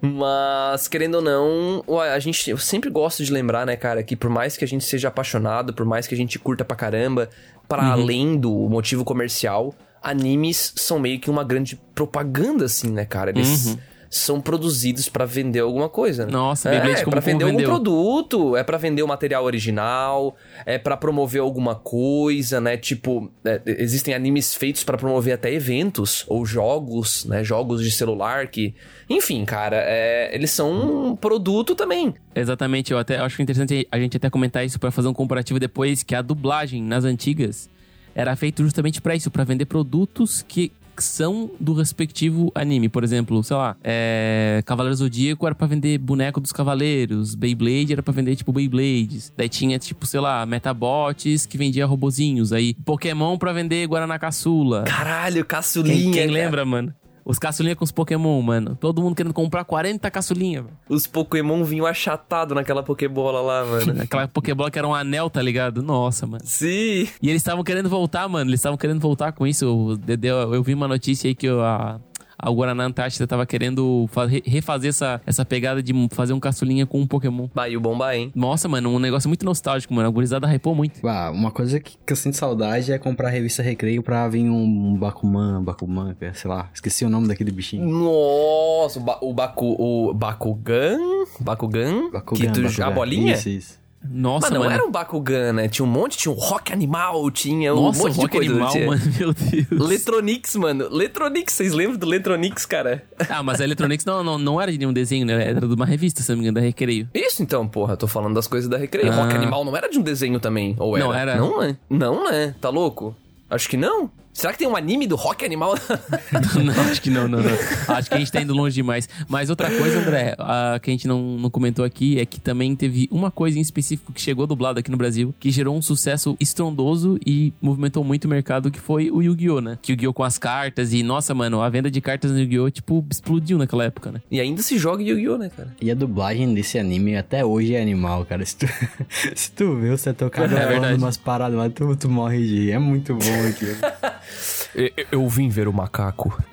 Mas, 0.01 0.87
querendo 0.87 1.15
ou 1.15 1.21
não, 1.21 1.83
a 2.01 2.19
gente, 2.19 2.49
eu 2.49 2.57
sempre 2.57 2.89
gosto 2.89 3.23
de 3.23 3.31
lembrar, 3.31 3.65
né, 3.65 3.75
cara, 3.75 4.03
que 4.03 4.15
por 4.15 4.29
mais 4.29 4.55
que 4.57 4.63
a 4.63 4.67
gente 4.67 4.83
seja 4.83 5.07
apaixonado, 5.07 5.73
por 5.73 5.85
mais 5.85 6.05
que 6.07 6.13
a 6.13 6.17
gente 6.17 6.37
curta 6.37 6.63
pra 6.63 6.75
caramba, 6.75 7.29
para 7.67 7.83
além 7.91 8.37
do 8.37 8.51
motivo 8.69 9.03
comercial, 9.03 9.73
animes 10.01 10.73
são 10.75 10.99
meio 10.99 11.19
que 11.19 11.29
uma 11.29 11.43
grande 11.43 11.75
propaganda, 11.93 12.65
assim, 12.65 12.91
né, 12.91 13.05
cara? 13.05 13.31
Eles. 13.31 13.77
São 14.15 14.39
produzidos 14.39 15.09
pra 15.09 15.25
vender 15.25 15.59
alguma 15.59 15.89
coisa. 15.89 16.25
né? 16.25 16.31
Nossa, 16.31 16.69
é, 16.69 16.79
Beyblade 16.79 17.03
como 17.03 17.11
pra 17.11 17.19
vender 17.19 17.43
algum 17.43 17.61
produto, 17.61 18.55
é 18.55 18.63
pra 18.63 18.77
vender 18.77 19.03
o 19.03 19.07
material 19.07 19.43
original, 19.43 20.37
é 20.65 20.77
pra 20.77 20.95
promover 20.95 21.41
alguma 21.41 21.75
coisa, 21.75 22.61
né? 22.61 22.77
Tipo, 22.77 23.29
é, 23.43 23.61
existem 23.65 24.13
animes 24.13 24.55
feitos 24.55 24.85
pra 24.85 24.97
promover 24.97 25.33
até 25.33 25.51
eventos 25.53 26.23
ou 26.27 26.45
jogos, 26.45 27.25
né? 27.25 27.43
Jogos 27.43 27.83
de 27.83 27.91
celular 27.91 28.47
que, 28.47 28.73
enfim, 29.09 29.43
cara, 29.43 29.77
é, 29.85 30.33
eles 30.33 30.51
são 30.51 31.09
um 31.09 31.15
produto 31.15 31.75
também. 31.75 32.15
Exatamente, 32.33 32.93
eu 32.93 32.97
até 32.97 33.17
acho 33.17 33.41
interessante 33.41 33.85
a 33.91 33.99
gente 33.99 34.15
até 34.15 34.29
comentar 34.29 34.65
isso 34.65 34.79
pra 34.79 34.91
fazer 34.91 35.09
um 35.09 35.13
comparativo 35.13 35.59
depois 35.59 36.03
que 36.03 36.15
a 36.15 36.21
dublagem 36.21 36.81
nas 36.81 37.03
antigas 37.03 37.69
era 38.15 38.33
feito 38.37 38.63
justamente 38.63 39.01
pra 39.01 39.13
isso, 39.13 39.29
pra 39.29 39.43
vender 39.43 39.65
produtos 39.65 40.41
que 40.41 40.71
são 41.03 41.49
do 41.59 41.73
respectivo 41.73 42.51
anime. 42.55 42.89
Por 42.89 43.03
exemplo, 43.03 43.43
sei 43.43 43.55
lá, 43.55 43.75
é... 43.83 44.61
Cavaleiro 44.65 44.95
Zodíaco 44.95 45.45
era 45.45 45.55
pra 45.55 45.67
vender 45.67 45.97
boneco 45.97 46.39
dos 46.39 46.51
cavaleiros, 46.51 47.35
Beyblade 47.35 47.93
era 47.93 48.03
pra 48.03 48.13
vender 48.13 48.35
tipo 48.35 48.51
Beyblades. 48.51 49.31
Daí 49.35 49.49
tinha 49.49 49.77
tipo, 49.79 50.05
sei 50.05 50.19
lá, 50.19 50.45
Metabots 50.45 51.45
que 51.45 51.57
vendia 51.57 51.85
robozinhos, 51.85 52.51
aí 52.53 52.73
Pokémon 52.85 53.37
pra 53.37 53.53
vender 53.53 53.87
Guaraná 53.87 54.17
Caçula. 54.19 54.83
Caralho, 54.83 55.35
Quem, 55.35 55.43
caçulinha. 55.45 56.11
quem 56.13 56.27
cara. 56.27 56.31
lembra, 56.31 56.65
mano? 56.65 56.93
Os 57.25 57.39
caçulinha 57.39 57.75
com 57.75 57.83
os 57.83 57.91
Pokémon, 57.91 58.39
mano. 58.39 58.77
Todo 58.79 59.01
mundo 59.01 59.15
querendo 59.15 59.33
comprar 59.33 59.65
40 59.65 60.11
caçulinha, 60.11 60.61
velho. 60.61 60.77
Os 60.87 61.07
Pokémon 61.07 61.63
vinham 61.63 61.87
achatados 61.87 62.53
naquela 62.53 62.83
Pokébola 62.83 63.41
lá, 63.41 63.65
mano. 63.65 64.01
Aquela 64.03 64.27
Pokébola 64.27 64.69
que 64.69 64.77
era 64.77 64.87
um 64.87 64.93
anel, 64.93 65.27
tá 65.27 65.41
ligado? 65.41 65.81
Nossa, 65.81 66.27
mano. 66.27 66.43
Sim. 66.45 67.07
E 67.19 67.29
eles 67.29 67.41
estavam 67.41 67.63
querendo 67.63 67.89
voltar, 67.89 68.27
mano. 68.29 68.51
Eles 68.51 68.59
estavam 68.59 68.77
querendo 68.77 68.99
voltar 68.99 69.31
com 69.31 69.47
isso. 69.47 69.67
O 69.67 69.97
Dedé, 69.97 70.29
eu, 70.29 70.53
eu 70.53 70.61
vi 70.61 70.75
uma 70.75 70.87
notícia 70.87 71.27
aí 71.27 71.33
que 71.33 71.47
a, 71.47 71.99
a 72.37 72.49
Guaraná 72.51 72.85
Antártida 72.85 73.25
tava 73.27 73.45
querendo 73.45 74.07
fa- 74.11 74.25
re- 74.25 74.43
refazer 74.45 74.89
essa, 74.89 75.21
essa 75.25 75.45
pegada 75.45 75.81
de 75.81 75.93
fazer 76.11 76.33
um 76.33 76.39
caçulinha 76.39 76.85
com 76.85 76.99
um 77.01 77.07
Pokémon. 77.07 77.47
Bah, 77.53 77.69
e 77.69 77.77
o 77.77 77.81
Bomba, 77.81 78.15
hein? 78.15 78.31
Nossa, 78.35 78.67
mano, 78.67 78.89
um 78.89 78.99
negócio 78.99 79.27
muito 79.29 79.45
nostálgico, 79.45 79.93
mano. 79.93 80.07
A 80.07 80.11
gurizada 80.11 80.47
hypou 80.47 80.75
muito. 80.75 81.05
Ah, 81.07 81.31
uma 81.31 81.51
coisa 81.51 81.79
que, 81.79 81.97
que 82.05 82.13
eu 82.13 82.17
sinto 82.17 82.35
saudade 82.37 82.91
é 82.91 82.97
comprar 82.97 83.27
a 83.27 83.31
revista 83.31 83.61
Recreio 83.63 84.03
pra 84.03 84.27
vir 84.27 84.49
um 84.49 84.95
Bakuman, 84.97 85.63
Bakuman, 85.63 86.13
que 86.15 86.25
é, 86.25 86.33
sei 86.33 86.49
lá, 86.49 86.69
esqueci 86.73 87.05
o 87.05 87.09
nome 87.09 87.27
daquele 87.27 87.51
bichinho. 87.51 87.85
Nossa, 87.87 88.99
o, 88.99 89.03
ba 89.03 89.17
o, 89.21 89.33
Baku, 89.33 89.75
o 89.79 90.13
Bakugan? 90.13 90.97
Bakugan? 91.39 92.09
Bakugan, 92.11 92.41
que 92.41 92.47
tu, 92.51 92.61
Bakugan. 92.61 92.85
A 92.87 92.91
bolinha? 92.91 93.33
Isso, 93.33 93.49
isso. 93.49 93.84
Nossa, 94.09 94.47
Mas 94.47 94.53
não 94.53 94.59
mano. 94.61 94.71
era 94.71 94.85
um 94.85 94.91
Bakugan, 94.91 95.53
né? 95.53 95.67
Tinha 95.67 95.85
um 95.85 95.89
monte, 95.89 96.17
tinha 96.17 96.31
um 96.31 96.35
Rock 96.37 96.71
Animal, 96.71 97.29
tinha 97.31 97.73
um 97.73 97.83
Nossa, 97.83 98.03
monte 98.03 98.13
de 98.13 98.19
rock 98.21 98.37
coisa. 98.37 98.51
animal, 98.51 98.73
mano. 98.85 99.01
Meu 99.19 99.33
Deus. 99.33 99.89
Letronix, 99.89 100.55
mano. 100.55 100.87
Letronix, 100.89 101.53
vocês 101.53 101.73
lembram 101.73 101.97
do 101.97 102.05
Letronix, 102.05 102.65
cara? 102.65 103.03
Ah, 103.29 103.41
mas 103.43 103.59
a 103.59 103.63
Electronics 103.63 104.05
não, 104.05 104.23
não, 104.23 104.37
não 104.37 104.61
era 104.61 104.71
de 104.71 104.77
nenhum 104.77 104.93
desenho, 104.93 105.25
né? 105.25 105.49
Era 105.49 105.59
de 105.59 105.73
uma 105.73 105.85
revista, 105.85 106.21
se 106.21 106.29
não 106.29 106.37
me 106.37 106.43
engano, 106.43 106.55
da 106.55 106.61
Recreio. 106.61 107.09
Isso 107.13 107.41
então, 107.41 107.67
porra, 107.67 107.97
tô 107.97 108.07
falando 108.07 108.33
das 108.35 108.47
coisas 108.47 108.69
da 108.69 108.77
Recreio. 108.77 109.11
Ah. 109.11 109.15
Rock 109.15 109.35
Animal 109.35 109.65
não 109.65 109.75
era 109.75 109.89
de 109.89 109.97
um 109.97 110.01
desenho 110.01 110.39
também, 110.39 110.75
ou 110.79 110.95
era? 110.95 111.05
Não, 111.05 111.13
era. 111.13 111.35
Não, 111.35 111.59
né? 111.59 111.77
Não, 111.89 112.31
né? 112.31 112.55
Tá 112.61 112.69
louco? 112.69 113.15
Acho 113.49 113.67
que 113.69 113.75
não. 113.77 114.09
Será 114.35 114.51
que 114.51 114.59
tem 114.59 114.67
um 114.67 114.75
anime 114.75 115.07
do 115.07 115.15
Rock 115.15 115.45
Animal? 115.45 115.75
não, 116.61 116.73
acho 116.91 117.01
que 117.01 117.09
não, 117.09 117.25
não, 117.25 117.39
não. 117.41 117.95
Acho 117.95 118.09
que 118.09 118.15
a 118.15 118.19
gente 118.19 118.29
tá 118.29 118.41
indo 118.41 118.53
longe 118.53 118.75
demais. 118.75 119.07
Mas 119.29 119.49
outra 119.49 119.69
coisa, 119.71 119.99
André, 119.99 120.35
a, 120.37 120.77
que 120.77 120.89
a 120.89 120.93
gente 120.93 121.07
não, 121.07 121.37
não 121.37 121.49
comentou 121.49 121.85
aqui 121.85 122.19
é 122.19 122.25
que 122.25 122.41
também 122.41 122.75
teve 122.75 123.07
uma 123.09 123.31
coisa 123.31 123.57
em 123.57 123.61
específico 123.61 124.11
que 124.11 124.21
chegou 124.21 124.45
dublado 124.45 124.77
aqui 124.77 124.91
no 124.91 124.97
Brasil, 124.97 125.33
que 125.39 125.49
gerou 125.49 125.73
um 125.73 125.81
sucesso 125.81 126.35
estrondoso 126.37 127.17
e 127.25 127.53
movimentou 127.61 128.03
muito 128.03 128.25
o 128.25 128.27
mercado, 128.27 128.69
que 128.69 128.77
foi 128.79 129.09
o 129.09 129.21
Yu-Gi-Oh, 129.21 129.61
né? 129.61 129.79
Que 129.81 129.93
Yu-Gi-Oh 129.93 130.13
com 130.13 130.23
as 130.23 130.37
cartas 130.37 130.91
e, 130.91 131.01
nossa, 131.01 131.33
mano, 131.33 131.61
a 131.61 131.69
venda 131.69 131.89
de 131.89 132.01
cartas 132.01 132.29
no 132.29 132.37
Yu-Gi-Oh, 132.39 132.69
tipo, 132.69 133.05
explodiu 133.09 133.57
naquela 133.57 133.85
época, 133.85 134.11
né? 134.11 134.21
e 134.29 134.41
ainda 134.41 134.61
se 134.61 134.77
joga 134.77 135.01
Yu-Gi-Oh, 135.01 135.37
né, 135.37 135.49
cara? 135.55 135.73
E 135.81 135.89
a 135.89 135.95
dublagem 135.95 136.53
desse 136.53 136.77
anime 136.77 137.15
até 137.15 137.45
hoje 137.45 137.73
é 137.73 137.81
animal, 137.81 138.25
cara. 138.25 138.45
Se 138.45 138.57
tu, 138.57 138.67
se 139.33 139.49
tu 139.53 139.77
vê 139.77 139.91
o 139.91 139.97
setor 139.97 140.29
cara 140.29 140.47
É 140.47 140.49
falando 140.49 140.69
verdade. 140.71 140.97
umas 141.01 141.15
paradas 141.15 141.57
lá, 141.57 141.69
tu, 141.69 141.95
tu 141.95 142.09
morre 142.09 142.45
de. 142.45 142.71
É 142.71 142.77
muito 142.77 143.15
bom 143.15 143.47
aquilo. 143.47 143.75
Eu, 144.73 144.91
eu 145.11 145.29
vim 145.29 145.49
ver 145.49 145.67
o 145.67 145.73
macaco. 145.73 146.35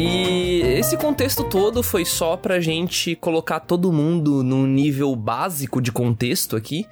E 0.00 0.60
esse 0.78 0.96
contexto 0.96 1.42
todo 1.44 1.82
foi 1.82 2.04
só 2.04 2.36
pra 2.36 2.60
gente 2.60 3.16
colocar 3.16 3.58
todo 3.58 3.92
mundo 3.92 4.44
num 4.44 4.66
nível 4.66 5.16
básico 5.16 5.80
de 5.80 5.90
contexto 5.90 6.54
aqui, 6.54 6.86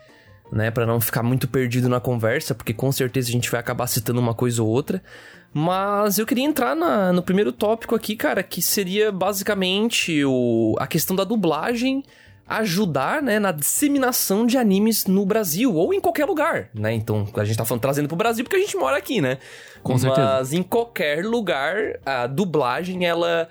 né, 0.52 0.70
Pra 0.70 0.86
não 0.86 1.00
ficar 1.00 1.22
muito 1.22 1.48
perdido 1.48 1.88
na 1.88 2.00
conversa, 2.00 2.54
porque 2.54 2.72
com 2.72 2.90
certeza 2.92 3.28
a 3.28 3.32
gente 3.32 3.50
vai 3.50 3.60
acabar 3.60 3.86
citando 3.86 4.20
uma 4.20 4.34
coisa 4.34 4.62
ou 4.62 4.68
outra. 4.68 5.02
Mas 5.52 6.18
eu 6.18 6.26
queria 6.26 6.44
entrar 6.44 6.74
na- 6.76 7.12
no 7.12 7.22
primeiro 7.22 7.50
tópico 7.52 7.94
aqui, 7.94 8.14
cara, 8.16 8.42
que 8.42 8.60
seria 8.60 9.10
basicamente 9.10 10.22
o, 10.24 10.74
a 10.78 10.86
questão 10.86 11.16
da 11.16 11.24
dublagem 11.24 12.04
ajudar, 12.48 13.20
né, 13.22 13.38
na 13.40 13.50
disseminação 13.50 14.46
de 14.46 14.56
animes 14.56 15.06
no 15.06 15.26
Brasil 15.26 15.74
ou 15.74 15.92
em 15.92 16.00
qualquer 16.00 16.26
lugar, 16.26 16.68
né? 16.72 16.92
Então, 16.94 17.26
a 17.34 17.44
gente 17.44 17.56
tá 17.56 17.64
falando, 17.64 17.80
trazendo 17.82 18.06
pro 18.06 18.16
Brasil 18.16 18.44
porque 18.44 18.56
a 18.56 18.60
gente 18.60 18.76
mora 18.76 18.96
aqui, 18.96 19.20
né? 19.20 19.38
Com 19.82 19.98
certeza. 19.98 20.26
Mas 20.38 20.52
em 20.52 20.62
qualquer 20.62 21.24
lugar, 21.24 21.98
a 22.04 22.26
dublagem, 22.28 23.04
ela 23.04 23.48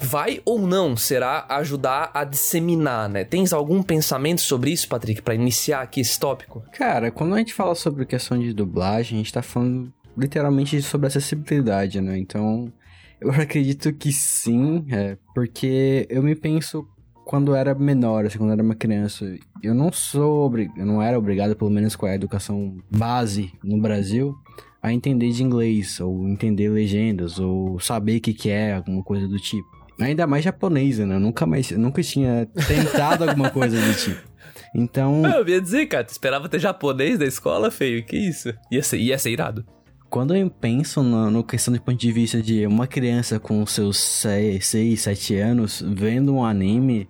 vai 0.00 0.40
ou 0.44 0.58
não 0.58 0.96
será 0.96 1.46
ajudar 1.48 2.10
a 2.14 2.24
disseminar, 2.24 3.08
né? 3.08 3.24
Tens 3.24 3.52
algum 3.52 3.82
pensamento 3.82 4.40
sobre 4.40 4.70
isso, 4.70 4.88
Patrick, 4.88 5.22
pra 5.22 5.34
iniciar 5.34 5.82
aqui 5.82 6.00
esse 6.00 6.18
tópico? 6.18 6.62
Cara, 6.72 7.10
quando 7.10 7.34
a 7.34 7.38
gente 7.38 7.54
fala 7.54 7.74
sobre 7.74 8.06
questão 8.06 8.38
de 8.38 8.52
dublagem, 8.52 9.18
a 9.18 9.22
gente 9.22 9.32
tá 9.32 9.42
falando 9.42 9.92
literalmente 10.16 10.80
sobre 10.82 11.06
acessibilidade, 11.06 12.00
né? 12.00 12.18
Então, 12.18 12.72
eu 13.20 13.30
acredito 13.40 13.92
que 13.92 14.12
sim, 14.12 14.84
é, 14.90 15.16
porque 15.34 16.06
eu 16.10 16.22
me 16.22 16.34
penso 16.34 16.86
quando 17.24 17.54
era 17.54 17.74
menor, 17.74 18.24
assim, 18.24 18.38
quando 18.38 18.52
era 18.52 18.62
uma 18.62 18.74
criança. 18.74 19.36
Eu 19.62 19.74
não 19.74 19.92
sou, 19.92 20.50
eu 20.58 20.86
não 20.86 21.02
era 21.02 21.18
obrigado, 21.18 21.54
pelo 21.54 21.70
menos 21.70 21.94
com 21.94 22.06
a 22.06 22.14
educação 22.14 22.78
base 22.90 23.52
no 23.62 23.78
Brasil, 23.78 24.34
a 24.82 24.92
entender 24.92 25.30
de 25.30 25.42
inglês, 25.42 26.00
ou 26.00 26.26
entender 26.26 26.70
legendas, 26.70 27.38
ou 27.38 27.78
saber 27.80 28.16
o 28.16 28.20
que, 28.22 28.32
que 28.32 28.48
é, 28.48 28.74
alguma 28.74 29.02
coisa 29.02 29.28
do 29.28 29.36
tipo. 29.38 29.77
Ainda 30.00 30.26
mais 30.26 30.44
japonês, 30.44 30.98
né? 30.98 31.16
Eu 31.16 31.20
nunca 31.20 31.44
mais, 31.44 31.70
nunca 31.72 32.02
tinha 32.02 32.46
tentado 32.66 33.28
alguma 33.28 33.50
coisa 33.50 33.80
do 33.80 33.94
tipo. 33.94 34.28
Então, 34.74 35.26
Eu 35.26 35.48
ia 35.48 35.60
dizer, 35.60 35.86
cara, 35.86 36.04
tu 36.04 36.10
esperava 36.10 36.48
ter 36.48 36.58
japonês 36.58 37.18
da 37.18 37.24
escola, 37.24 37.70
feio? 37.70 38.04
Que 38.04 38.16
isso? 38.16 38.52
Ia 38.70 38.82
ser, 38.82 38.98
ia 38.98 39.18
ser 39.18 39.30
irado. 39.30 39.64
Quando 40.10 40.34
eu 40.34 40.48
penso 40.50 41.02
na 41.02 41.30
no 41.30 41.44
questão 41.44 41.72
do 41.74 41.80
ponto 41.80 41.98
de 41.98 42.12
vista 42.12 42.40
de 42.40 42.66
uma 42.66 42.86
criança 42.86 43.38
com 43.38 43.64
seus 43.66 43.98
6, 43.98 45.00
7 45.00 45.36
anos 45.36 45.84
vendo 45.86 46.34
um 46.34 46.44
anime, 46.44 47.08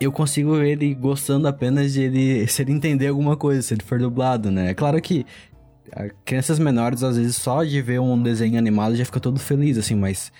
eu 0.00 0.10
consigo 0.10 0.56
ver 0.56 0.70
ele 0.70 0.94
gostando 0.94 1.46
apenas 1.46 1.92
de 1.92 2.02
ele 2.02 2.46
se 2.48 2.62
ele 2.62 2.72
entender 2.72 3.08
alguma 3.08 3.36
coisa, 3.36 3.60
se 3.60 3.74
ele 3.74 3.82
for 3.82 3.98
dublado, 3.98 4.50
né? 4.50 4.70
É 4.70 4.74
claro 4.74 5.00
que 5.02 5.26
ah, 5.92 6.08
crianças 6.24 6.58
menores, 6.58 7.02
às 7.02 7.16
vezes, 7.16 7.36
só 7.36 7.62
de 7.62 7.80
ver 7.82 8.00
um 8.00 8.20
desenho 8.20 8.58
animado 8.58 8.96
já 8.96 9.04
fica 9.04 9.20
todo 9.20 9.38
feliz, 9.38 9.76
assim, 9.76 9.94
mas 9.94 10.32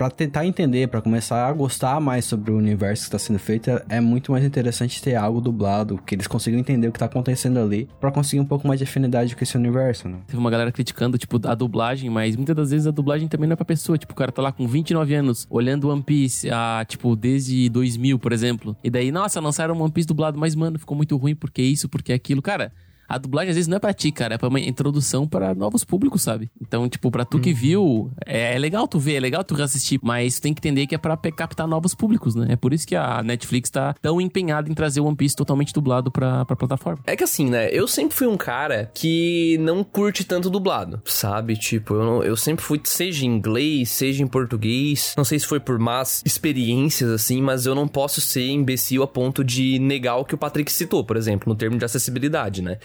pra 0.00 0.08
tentar 0.10 0.46
entender, 0.46 0.88
pra 0.88 1.02
começar 1.02 1.46
a 1.46 1.52
gostar 1.52 2.00
mais 2.00 2.24
sobre 2.24 2.50
o 2.50 2.56
universo 2.56 3.02
que 3.02 3.08
está 3.08 3.18
sendo 3.18 3.38
feito, 3.38 3.68
é- 3.68 3.84
é 3.90 4.00
muito 4.00 4.32
mais 4.32 4.42
interessante 4.42 5.02
ter 5.02 5.14
algo 5.14 5.42
dublado, 5.42 5.98
que 6.06 6.14
eles 6.14 6.26
consigam 6.26 6.58
entender 6.58 6.88
o 6.88 6.92
que 6.92 6.98
tá 6.98 7.04
acontecendo 7.04 7.58
ali, 7.60 7.86
pra 8.00 8.10
conseguir 8.10 8.40
um 8.40 8.46
pouco 8.46 8.66
mais 8.66 8.80
de 8.80 8.84
afinidade 8.84 9.36
com 9.36 9.44
esse 9.44 9.54
universo, 9.58 10.08
né? 10.08 10.20
Teve 10.26 10.38
uma 10.38 10.50
galera 10.50 10.72
criticando, 10.72 11.18
tipo, 11.18 11.38
a 11.46 11.54
dublagem, 11.54 12.08
mas 12.08 12.34
muitas 12.34 12.56
das 12.56 12.70
vezes 12.70 12.86
a 12.86 12.90
dublagem 12.90 13.28
também 13.28 13.46
não 13.46 13.52
é 13.52 13.56
pra 13.56 13.64
pessoa. 13.66 13.98
Tipo, 13.98 14.14
o 14.14 14.16
cara 14.16 14.32
tá 14.32 14.40
lá 14.40 14.50
com 14.52 14.66
29 14.66 15.14
anos, 15.14 15.46
olhando 15.50 15.90
One 15.90 16.02
Piece, 16.02 16.48
ah, 16.50 16.82
tipo, 16.88 17.14
desde 17.14 17.68
2000, 17.68 18.18
por 18.18 18.32
exemplo. 18.32 18.74
E 18.82 18.88
daí, 18.88 19.12
nossa, 19.12 19.38
lançaram 19.38 19.78
One 19.78 19.92
Piece 19.92 20.08
dublado, 20.08 20.38
mas, 20.38 20.54
mano, 20.54 20.78
ficou 20.78 20.96
muito 20.96 21.14
ruim 21.18 21.34
porque 21.34 21.60
isso, 21.60 21.90
porque 21.90 22.10
aquilo. 22.14 22.40
Cara, 22.40 22.72
a 23.10 23.18
dublagem 23.18 23.50
às 23.50 23.56
vezes 23.56 23.68
não 23.68 23.76
é 23.76 23.80
pra 23.80 23.92
ti, 23.92 24.10
cara, 24.12 24.34
é 24.34 24.38
pra 24.38 24.48
uma 24.48 24.60
introdução 24.60 25.26
para 25.26 25.54
novos 25.54 25.84
públicos, 25.84 26.22
sabe? 26.22 26.50
Então, 26.60 26.88
tipo, 26.88 27.10
pra 27.10 27.24
tu 27.24 27.38
que 27.40 27.52
viu, 27.52 28.10
é, 28.24 28.54
é 28.54 28.58
legal 28.58 28.86
tu 28.86 28.98
ver, 28.98 29.14
é 29.16 29.20
legal 29.20 29.42
tu 29.44 29.54
reassistir, 29.54 29.98
mas 30.02 30.36
tu 30.36 30.42
tem 30.42 30.54
que 30.54 30.60
entender 30.60 30.86
que 30.86 30.94
é 30.94 30.98
pra 30.98 31.16
captar 31.16 31.66
novos 31.66 31.94
públicos, 31.94 32.34
né? 32.34 32.46
É 32.50 32.56
por 32.56 32.72
isso 32.72 32.86
que 32.86 32.94
a 32.96 33.22
Netflix 33.22 33.68
tá 33.70 33.94
tão 34.00 34.20
empenhada 34.20 34.70
em 34.70 34.74
trazer 34.74 35.00
o 35.00 35.04
One 35.06 35.16
Piece 35.16 35.34
totalmente 35.36 35.72
dublado 35.72 36.10
pra, 36.10 36.44
pra 36.44 36.56
plataforma. 36.56 37.02
É 37.06 37.16
que 37.16 37.24
assim, 37.24 37.48
né? 37.50 37.68
Eu 37.72 37.86
sempre 37.88 38.16
fui 38.16 38.26
um 38.26 38.36
cara 38.36 38.90
que 38.94 39.58
não 39.60 39.82
curte 39.82 40.24
tanto 40.24 40.48
dublado, 40.48 41.02
sabe? 41.04 41.56
Tipo, 41.56 41.94
eu, 41.94 42.04
não- 42.04 42.22
eu 42.22 42.36
sempre 42.36 42.64
fui, 42.64 42.80
seja 42.84 43.26
em 43.26 43.28
inglês, 43.28 43.90
seja 43.90 44.22
em 44.22 44.26
português. 44.26 45.14
Não 45.16 45.24
sei 45.24 45.38
se 45.38 45.46
foi 45.46 45.58
por 45.60 45.78
más 45.78 46.22
experiências, 46.24 47.10
assim, 47.10 47.40
mas 47.42 47.66
eu 47.66 47.74
não 47.74 47.88
posso 47.88 48.20
ser 48.20 48.48
imbecil 48.48 49.02
a 49.02 49.06
ponto 49.08 49.42
de 49.44 49.78
negar 49.78 50.16
o 50.16 50.24
que 50.24 50.34
o 50.34 50.38
Patrick 50.38 50.70
citou, 50.70 51.04
por 51.04 51.16
exemplo, 51.16 51.48
no 51.52 51.56
termo 51.56 51.76
de 51.78 51.84
acessibilidade, 51.84 52.62
né? 52.62 52.78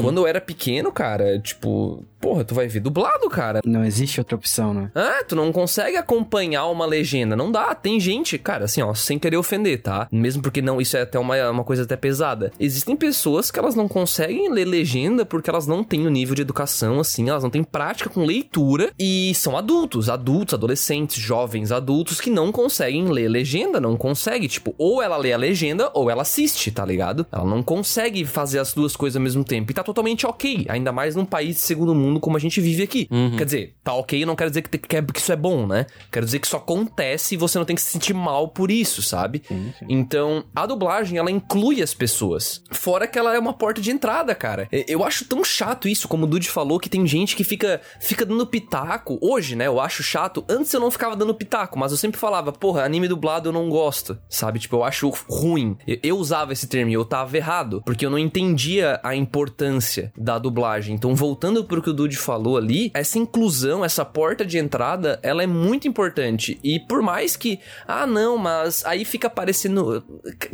Quando 0.00 0.18
eu 0.18 0.26
era 0.26 0.40
pequeno, 0.40 0.90
cara, 0.90 1.38
tipo, 1.38 2.04
porra, 2.20 2.44
tu 2.44 2.54
vai 2.54 2.68
ver 2.68 2.80
dublado, 2.80 3.28
cara. 3.28 3.60
Não 3.64 3.84
existe 3.84 4.20
outra 4.20 4.36
opção, 4.36 4.74
né? 4.74 4.90
Ah, 4.94 5.24
tu 5.26 5.34
não 5.36 5.52
consegue 5.52 5.96
acompanhar 5.96 6.66
uma 6.66 6.86
legenda. 6.86 7.36
Não 7.36 7.50
dá. 7.50 7.74
Tem 7.74 7.98
gente, 7.98 8.38
cara, 8.38 8.64
assim, 8.64 8.82
ó, 8.82 8.94
sem 8.94 9.18
querer 9.18 9.36
ofender, 9.36 9.82
tá? 9.82 10.08
Mesmo 10.10 10.42
porque 10.42 10.60
não, 10.60 10.80
isso 10.80 10.96
é 10.96 11.02
até 11.02 11.18
uma, 11.18 11.50
uma 11.50 11.64
coisa 11.64 11.82
até 11.82 11.96
pesada. 11.96 12.52
Existem 12.58 12.96
pessoas 12.96 13.50
que 13.50 13.58
elas 13.58 13.74
não 13.74 13.88
conseguem 13.88 14.50
ler 14.50 14.64
legenda 14.64 15.24
porque 15.24 15.50
elas 15.50 15.66
não 15.66 15.84
têm 15.84 16.06
o 16.06 16.10
nível 16.10 16.34
de 16.34 16.42
educação, 16.42 17.00
assim, 17.00 17.28
elas 17.28 17.42
não 17.42 17.50
têm 17.50 17.62
prática 17.62 18.10
com 18.10 18.24
leitura 18.24 18.92
e 18.98 19.32
são 19.34 19.56
adultos, 19.56 20.08
adultos, 20.08 20.54
adolescentes, 20.54 21.22
jovens, 21.22 21.72
adultos 21.72 22.20
que 22.20 22.30
não 22.30 22.50
conseguem 22.50 23.08
ler 23.08 23.28
legenda, 23.28 23.80
não 23.80 23.96
consegue. 23.96 24.48
Tipo, 24.48 24.74
ou 24.78 25.02
ela 25.02 25.16
lê 25.16 25.32
a 25.32 25.36
legenda 25.36 25.90
ou 25.94 26.10
ela 26.10 26.22
assiste, 26.22 26.70
tá 26.70 26.84
ligado? 26.84 27.26
Ela 27.30 27.44
não 27.44 27.62
consegue 27.62 28.24
fazer 28.24 28.58
as 28.58 28.72
duas 28.72 28.96
coisas 28.96 29.16
ao 29.16 29.22
mesmo 29.22 29.44
tempo. 29.44 29.70
E 29.70 29.74
tá 29.74 29.82
totalmente 29.82 30.26
ok. 30.26 30.66
Ainda 30.68 30.92
mais 30.92 31.14
num 31.14 31.24
país 31.24 31.56
de 31.56 31.62
segundo 31.62 31.94
mundo 31.94 32.07
como 32.20 32.36
a 32.36 32.40
gente 32.40 32.60
vive 32.60 32.82
aqui. 32.82 33.08
Quer 33.36 33.44
dizer, 33.44 33.74
tá 33.84 33.92
ok 33.94 34.24
não 34.24 34.36
quero 34.36 34.50
dizer 34.50 34.62
que, 34.62 34.78
que, 34.78 34.96
é- 34.96 35.02
que 35.02 35.20
isso 35.20 35.32
é 35.32 35.36
bom, 35.36 35.66
né? 35.66 35.86
Quero 36.10 36.24
dizer 36.26 36.38
que 36.38 36.46
isso 36.46 36.56
acontece 36.56 37.34
e 37.34 37.38
você 37.38 37.58
não 37.58 37.64
tem 37.64 37.76
que 37.76 37.82
se 37.82 37.90
sentir 37.92 38.14
mal 38.14 38.48
por 38.48 38.70
isso, 38.70 39.02
sabe? 39.02 39.42
Então, 39.88 40.44
a 40.54 40.66
dublagem, 40.66 41.18
ela 41.18 41.30
inclui 41.30 41.82
as 41.82 41.94
pessoas. 41.94 42.62
Fora 42.70 43.06
que 43.06 43.18
ela 43.18 43.34
é 43.34 43.38
uma 43.38 43.52
porta 43.52 43.80
de 43.80 43.90
entrada, 43.90 44.34
cara. 44.34 44.68
Eu 44.86 45.04
acho 45.04 45.24
tão 45.24 45.42
chato 45.44 45.88
isso, 45.88 46.08
como 46.08 46.24
o 46.24 46.26
Dude 46.26 46.48
falou, 46.48 46.78
que 46.78 46.88
tem 46.88 47.06
gente 47.06 47.34
que 47.36 47.44
fica, 47.44 47.80
fica 48.00 48.24
dando 48.24 48.46
pitaco. 48.46 49.18
Hoje, 49.22 49.54
né, 49.56 49.66
eu 49.66 49.80
acho 49.80 50.02
chato. 50.02 50.44
Antes 50.48 50.72
eu 50.72 50.80
não 50.80 50.90
ficava 50.90 51.16
dando 51.16 51.34
pitaco, 51.34 51.78
mas 51.78 51.92
eu 51.92 51.98
sempre 51.98 52.18
falava, 52.20 52.52
porra, 52.52 52.82
anime 52.84 53.08
dublado 53.08 53.48
eu 53.48 53.52
não 53.52 53.68
gosto, 53.68 54.18
sabe? 54.28 54.58
Tipo, 54.58 54.76
eu 54.76 54.84
acho 54.84 55.08
ruim. 55.28 55.76
Eu, 55.86 55.98
eu 56.02 56.18
usava 56.18 56.52
esse 56.52 56.66
termo 56.66 56.90
e 56.90 56.94
eu 56.94 57.04
tava 57.04 57.36
errado, 57.36 57.82
porque 57.84 58.04
eu 58.04 58.10
não 58.10 58.18
entendia 58.18 59.00
a 59.02 59.14
importância 59.14 60.12
da 60.16 60.38
dublagem. 60.38 60.94
Então, 60.94 61.14
voltando 61.14 61.64
pro 61.64 61.82
que 61.82 61.90
o 61.90 61.92
Dude 61.98 62.16
falou 62.16 62.56
ali, 62.56 62.92
essa 62.94 63.18
inclusão, 63.18 63.84
essa 63.84 64.04
porta 64.04 64.46
de 64.46 64.56
entrada, 64.56 65.18
ela 65.20 65.42
é 65.42 65.48
muito 65.48 65.88
importante. 65.88 66.60
E 66.62 66.78
por 66.78 67.02
mais 67.02 67.36
que, 67.36 67.58
ah, 67.88 68.06
não, 68.06 68.38
mas 68.38 68.84
aí 68.84 69.04
fica 69.04 69.28
parecendo. 69.28 70.04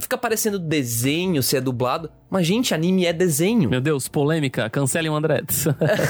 Fica 0.01 0.17
parecendo 0.17 0.59
desenho 0.59 1.43
se 1.43 1.55
é 1.55 1.61
dublado. 1.61 2.11
Mas, 2.35 2.49
gente, 2.49 2.75
anime 2.75 3.07
é 3.07 3.12
desenho. 3.12 3.70
Meu 3.70 3.81
Deus, 3.81 4.09
polêmica, 4.09 4.68
cancelem 4.68 5.09
o 5.09 5.14
André. 5.14 5.44